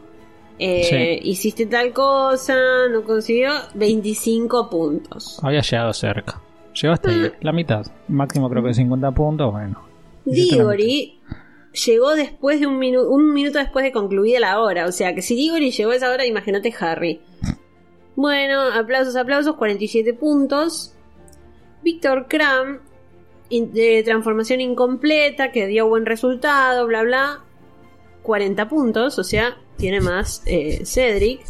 eh, 0.59 1.19
hiciste 1.23 1.67
tal 1.67 1.93
cosa, 1.93 2.55
no 2.91 3.03
consiguió 3.03 3.51
25 3.75 4.71
puntos. 4.71 5.39
Había 5.43 5.63
llegado 5.63 5.93
cerca. 5.93 6.41
Mm. 6.83 7.09
ahí, 7.09 7.33
la 7.41 7.53
mitad. 7.53 7.87
Máximo 8.09 8.49
creo 8.49 8.63
que 8.63 8.75
50 8.75 9.11
puntos, 9.13 9.53
bueno. 9.53 9.81
Diggory 10.25 11.21
llegó 11.87 12.15
después 12.15 12.61
de 12.61 12.67
un 12.67 12.79
minuto, 12.79 13.11
un 13.11 13.33
minuto 13.33 13.59
después 13.59 13.85
de 13.85 13.93
concluida 13.93 14.41
la 14.41 14.61
hora. 14.61 14.87
O 14.87 14.93
sea 14.93 15.15
que 15.15 15.23
si 15.23 15.35
Diggory 15.35 15.71
llegó 15.71 15.93
a 15.93 15.97
esa 15.97 16.11
hora, 16.11 16.25
imagínate 16.25 16.75
Harry. 16.81 17.21
Bueno, 18.17 18.63
aplausos, 18.63 19.17
aplausos, 19.17 19.57
47 19.57 20.15
puntos. 20.15 20.95
Víctor 21.83 22.27
Kram, 22.29 22.81
de 23.51 24.03
transformación 24.05 24.61
incompleta, 24.61 25.53
que 25.53 25.67
dio 25.67 25.89
buen 25.89 26.07
resultado, 26.07 26.87
bla, 26.87 27.03
bla. 27.03 27.41
40 28.23 28.69
puntos, 28.69 29.19
o 29.19 29.25
sea, 29.25 29.59
tiene 29.77 30.01
más 30.01 30.43
eh, 30.47 30.85
Cedric. 30.85 31.41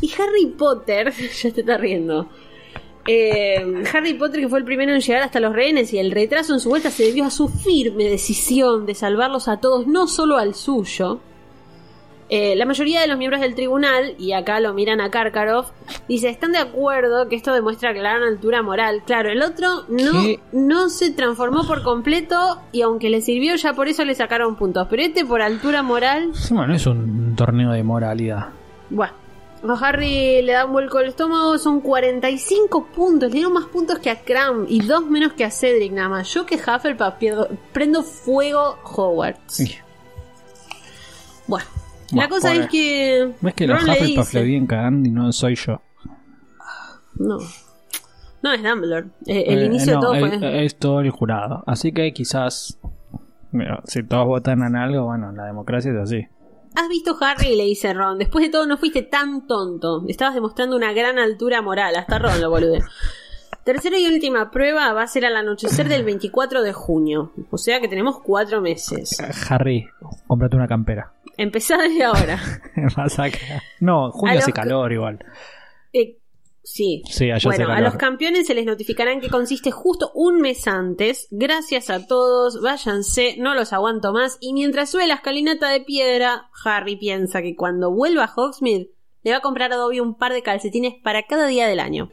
Y 0.00 0.12
Harry 0.20 0.46
Potter, 0.46 1.12
ya 1.42 1.50
te 1.50 1.60
está 1.60 1.78
riendo. 1.78 2.28
Eh, 3.06 3.84
Harry 3.92 4.14
Potter, 4.14 4.40
que 4.40 4.48
fue 4.48 4.58
el 4.58 4.64
primero 4.64 4.92
en 4.92 5.00
llegar 5.00 5.22
hasta 5.22 5.38
los 5.38 5.52
rehenes 5.52 5.92
y 5.92 5.98
el 5.98 6.10
retraso 6.10 6.54
en 6.54 6.60
su 6.60 6.68
vuelta 6.68 6.90
se 6.90 7.04
debió 7.04 7.24
a 7.24 7.30
su 7.30 7.48
firme 7.48 8.04
decisión 8.04 8.84
de 8.84 8.94
salvarlos 8.94 9.46
a 9.48 9.58
todos, 9.58 9.86
no 9.86 10.08
solo 10.08 10.36
al 10.38 10.54
suyo. 10.54 11.20
Eh, 12.28 12.56
la 12.56 12.64
mayoría 12.66 13.00
de 13.00 13.06
los 13.06 13.18
miembros 13.18 13.40
del 13.40 13.54
tribunal, 13.54 14.14
y 14.18 14.32
acá 14.32 14.58
lo 14.58 14.74
miran 14.74 15.00
a 15.00 15.10
Karkaroff, 15.10 15.70
dice, 16.08 16.28
están 16.28 16.50
de 16.52 16.58
acuerdo 16.58 17.28
que 17.28 17.36
esto 17.36 17.52
demuestra 17.52 17.92
gran 17.92 18.22
altura 18.22 18.62
moral. 18.62 19.02
Claro, 19.06 19.30
el 19.30 19.42
otro 19.42 19.84
no, 19.88 20.10
¿Qué? 20.22 20.40
no 20.52 20.88
se 20.88 21.12
transformó 21.12 21.64
por 21.66 21.82
completo 21.84 22.60
y 22.72 22.82
aunque 22.82 23.10
le 23.10 23.20
sirvió 23.20 23.54
ya 23.54 23.74
por 23.74 23.86
eso 23.86 24.04
le 24.04 24.14
sacaron 24.16 24.56
puntos. 24.56 24.88
Pero 24.90 25.02
este 25.02 25.24
por 25.24 25.40
altura 25.40 25.82
moral, 25.84 26.24
Encima 26.24 26.66
no 26.66 26.74
es 26.74 26.84
un 26.86 27.36
torneo 27.36 27.70
de 27.70 27.82
moralidad. 27.84 28.48
bueno. 28.90 29.12
A 29.68 29.72
Harry 29.88 30.42
le 30.42 30.52
da 30.52 30.64
un 30.66 30.72
vuelco 30.72 30.98
al 30.98 31.06
estómago, 31.06 31.58
son 31.58 31.80
45 31.80 32.86
puntos, 32.94 33.30
le 33.30 33.34
dieron 33.36 33.52
más 33.54 33.64
puntos 33.64 33.98
que 33.98 34.10
a 34.10 34.20
Cram 34.22 34.66
y 34.68 34.80
dos 34.80 35.04
menos 35.06 35.32
que 35.32 35.44
a 35.44 35.50
Cedric 35.50 35.90
nada 35.92 36.08
más. 36.08 36.28
Yo 36.32 36.46
que 36.46 36.54
Hufflepuff 36.56 37.14
pierdo, 37.18 37.48
prendo 37.72 38.02
fuego 38.04 38.76
Hogwarts. 38.84 39.40
Sí. 39.46 39.74
Bueno, 41.48 41.64
Bueno, 41.64 41.66
la 42.12 42.28
cosa 42.28 42.54
es 42.54 42.68
que... 42.68 43.32
¿Ves 43.40 43.54
que 43.54 43.66
los 43.66 43.82
Hufflepuff 43.82 44.34
le 44.34 44.42
vienen 44.42 44.66
cagando 44.66 45.08
y 45.08 45.12
no 45.12 45.32
soy 45.32 45.54
yo? 45.56 45.80
No. 47.14 47.38
No 48.42 48.52
es 48.52 48.62
Dumbledore. 48.62 49.06
Eh, 49.26 49.44
el 49.48 49.58
Eh, 49.60 49.64
inicio 49.66 49.94
no, 49.94 50.12
de 50.12 50.20
todo 50.20 50.38
fue. 50.38 50.64
es 50.64 50.76
todo 50.76 51.00
el 51.00 51.10
jurado. 51.10 51.64
Así 51.66 51.92
que 51.92 52.12
quizás. 52.12 52.78
mira, 53.50 53.80
si 53.84 54.02
todos 54.02 54.26
votan 54.26 54.62
en 54.62 54.76
algo, 54.76 55.04
bueno, 55.06 55.32
la 55.32 55.46
democracia 55.46 55.90
es 55.92 55.98
así. 55.98 56.26
¿Has 56.74 56.88
visto 56.88 57.16
Harry? 57.20 57.56
Le 57.56 57.64
dice 57.64 57.94
Ron. 57.94 58.18
Después 58.18 58.44
de 58.44 58.50
todo, 58.50 58.66
no 58.66 58.76
fuiste 58.76 59.02
tan 59.02 59.46
tonto. 59.46 60.04
Estabas 60.08 60.34
demostrando 60.34 60.76
una 60.76 60.92
gran 60.92 61.18
altura 61.18 61.62
moral. 61.62 61.96
Hasta 61.96 62.18
Ron 62.18 62.40
lo 62.40 62.50
bolude. 62.50 62.82
Tercera 63.66 63.98
y 63.98 64.06
última 64.06 64.52
prueba 64.52 64.92
va 64.92 65.02
a 65.02 65.08
ser 65.08 65.26
al 65.26 65.36
anochecer 65.36 65.88
del 65.88 66.04
24 66.04 66.62
de 66.62 66.72
junio. 66.72 67.32
O 67.50 67.58
sea 67.58 67.80
que 67.80 67.88
tenemos 67.88 68.20
cuatro 68.22 68.60
meses. 68.60 69.18
Harry, 69.50 69.88
cómprate 70.28 70.54
una 70.54 70.68
campera. 70.68 71.12
Empezá 71.36 71.76
desde 71.76 72.04
ahora. 72.04 72.38
No, 73.80 74.12
junio 74.12 74.38
hace 74.38 74.52
calor 74.52 74.92
igual. 74.92 75.18
Eh, 75.92 76.18
sí. 76.62 77.02
Sí, 77.10 77.28
allá 77.32 77.50
Bueno, 77.50 77.72
a 77.72 77.80
los 77.80 77.96
campeones 77.96 78.46
se 78.46 78.54
les 78.54 78.66
notificarán 78.66 79.20
que 79.20 79.30
consiste 79.30 79.72
justo 79.72 80.12
un 80.14 80.40
mes 80.40 80.68
antes. 80.68 81.26
Gracias 81.32 81.90
a 81.90 82.06
todos, 82.06 82.62
váyanse, 82.62 83.34
no 83.36 83.56
los 83.56 83.72
aguanto 83.72 84.12
más. 84.12 84.38
Y 84.40 84.52
mientras 84.52 84.90
sube 84.90 85.08
la 85.08 85.14
escalinata 85.14 85.70
de 85.70 85.80
piedra, 85.80 86.50
Harry 86.64 86.94
piensa 86.94 87.42
que 87.42 87.56
cuando 87.56 87.90
vuelva 87.90 88.26
a 88.26 88.32
Hogsmeade 88.32 88.90
le 89.24 89.32
va 89.32 89.38
a 89.38 89.42
comprar 89.42 89.72
a 89.72 89.76
Dobby 89.76 89.98
un 89.98 90.14
par 90.14 90.32
de 90.32 90.42
calcetines 90.42 90.94
para 91.02 91.24
cada 91.24 91.48
día 91.48 91.66
del 91.66 91.80
año. 91.80 92.12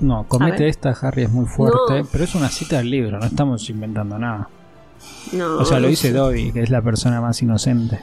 no, 0.02 0.26
comete 0.28 0.68
esta 0.68 0.90
Harry 0.90 1.22
es 1.22 1.30
muy 1.30 1.46
fuerte, 1.46 2.02
No. 2.02 2.08
pero 2.12 2.24
es 2.24 2.34
una 2.34 2.50
cita 2.50 2.76
del 2.76 2.90
libro, 2.90 3.18
no 3.18 3.24
estamos 3.24 3.70
inventando 3.70 4.18
nada. 4.18 4.50
No, 5.32 5.56
O 5.60 5.64
sea, 5.64 5.80
lo 5.80 5.88
dice. 5.88 6.12
Dobby, 6.12 6.52
que 6.52 6.60
es 6.62 6.68
la 6.68 6.82
persona 6.82 7.22
más 7.22 7.40
inocente. 7.40 8.00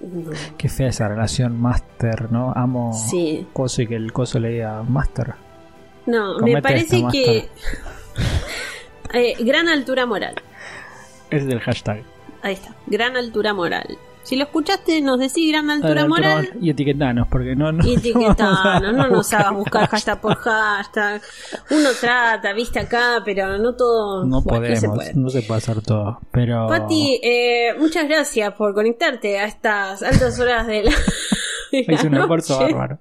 No. 0.00 0.30
Qué 0.56 0.70
fea 0.70 0.88
esa 0.88 1.06
relación 1.08 1.60
Master, 1.60 2.32
¿no? 2.32 2.54
Amo 2.56 2.94
Sí. 3.10 3.46
Coso 3.52 3.82
y 3.82 3.86
que 3.86 3.96
el 3.96 4.14
Coso 4.14 4.40
le 4.40 4.48
diga 4.48 4.82
Master. 4.82 5.34
No, 6.06 6.36
Comete 6.38 6.56
me 6.56 6.62
parece 6.62 6.96
esta, 6.96 7.10
que. 7.10 7.50
Eh, 9.12 9.34
gran 9.44 9.68
altura 9.68 10.06
moral. 10.06 10.36
Es 11.30 11.46
del 11.46 11.60
hashtag. 11.60 12.02
Ahí 12.44 12.52
está. 12.52 12.76
Gran 12.86 13.16
altura 13.16 13.54
moral. 13.54 13.96
Si 14.22 14.36
lo 14.36 14.44
escuchaste, 14.44 15.00
nos 15.00 15.18
decís 15.18 15.50
gran 15.50 15.70
altura 15.70 16.06
moral. 16.06 16.50
Y 16.60 16.68
etiquetanos, 16.68 17.26
porque 17.28 17.56
no. 17.56 17.72
no 17.72 17.82
Y 17.86 17.94
etiquetanos, 17.96 18.92
no 18.92 19.08
nos 19.08 19.32
hagas 19.32 19.54
buscar 19.54 19.88
hashtag 19.88 20.20
por 20.20 20.36
hashtag. 20.36 21.22
Uno 21.70 21.88
trata, 21.98 22.52
viste 22.52 22.80
acá, 22.80 23.22
pero 23.24 23.56
no 23.56 23.74
todo. 23.74 24.26
No 24.26 24.42
bueno, 24.42 24.66
podemos, 24.66 25.04
se 25.04 25.14
no 25.14 25.30
se, 25.30 25.40
puede 25.40 25.58
hacer 25.58 25.80
todo. 25.80 26.20
Pero. 26.30 26.66
Pati, 26.68 27.18
eh, 27.22 27.74
muchas 27.78 28.06
gracias 28.06 28.52
por 28.52 28.74
conectarte 28.74 29.38
a 29.38 29.46
estas 29.46 30.02
altas 30.02 30.38
horas 30.38 30.66
de 30.66 30.84
la. 30.84 30.90
de 31.72 31.84
la 31.86 31.94
hice 31.94 32.06
un 32.08 32.14
esfuerzo 32.14 32.58
bárbaro. 32.58 32.98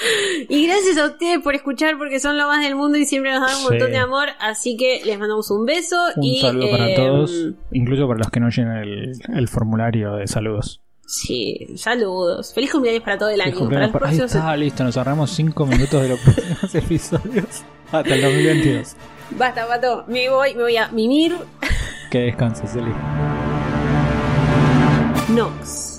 Y 0.48 0.66
gracias 0.66 0.96
a 0.96 1.06
ustedes 1.06 1.40
por 1.40 1.54
escuchar 1.54 1.96
porque 1.98 2.20
son 2.20 2.36
lo 2.38 2.46
más 2.46 2.62
del 2.62 2.74
mundo 2.74 2.98
y 2.98 3.04
siempre 3.04 3.32
nos 3.32 3.40
dan 3.42 3.50
un 3.56 3.62
Sí. 3.62 3.68
montón 3.70 3.90
de 3.92 3.98
amor. 3.98 4.28
Así 4.40 4.76
que 4.76 5.02
les 5.04 5.18
mandamos 5.18 5.50
un 5.50 5.64
beso 5.66 5.96
Un 6.16 6.24
y 6.24 6.40
saludo 6.40 6.70
para 6.70 6.88
eh, 6.90 6.94
todos, 6.96 7.32
incluso 7.72 8.06
para 8.06 8.18
los 8.18 8.30
que 8.30 8.40
no 8.40 8.48
llenan 8.50 8.78
el, 8.78 9.12
el 9.34 9.48
formulario 9.48 10.14
de 10.14 10.26
saludos. 10.26 10.80
Sí, 11.06 11.66
saludos. 11.76 12.54
Feliz 12.54 12.70
cumpleaños 12.70 13.02
para 13.02 13.18
todo 13.18 13.30
el 13.30 13.40
año. 13.40 13.68
Para 13.68 14.08
Ahí 14.08 14.18
está, 14.18 14.56
listo, 14.56 14.84
nos 14.84 14.96
ahorramos 14.96 15.30
5 15.32 15.66
minutos 15.66 16.00
de 16.02 16.08
los 16.08 16.20
próximos 16.24 16.74
episodios 16.74 17.64
hasta 17.90 18.14
el 18.14 18.22
2022. 18.22 18.96
Basta, 19.36 19.66
pato. 19.66 20.04
Me 20.06 20.28
voy, 20.30 20.54
me 20.54 20.62
voy 20.62 20.76
a 20.76 20.88
mimir. 20.88 21.36
Que 22.10 22.18
descanses, 22.20 22.74
Eli. 22.76 22.92
Nox. 25.34 25.89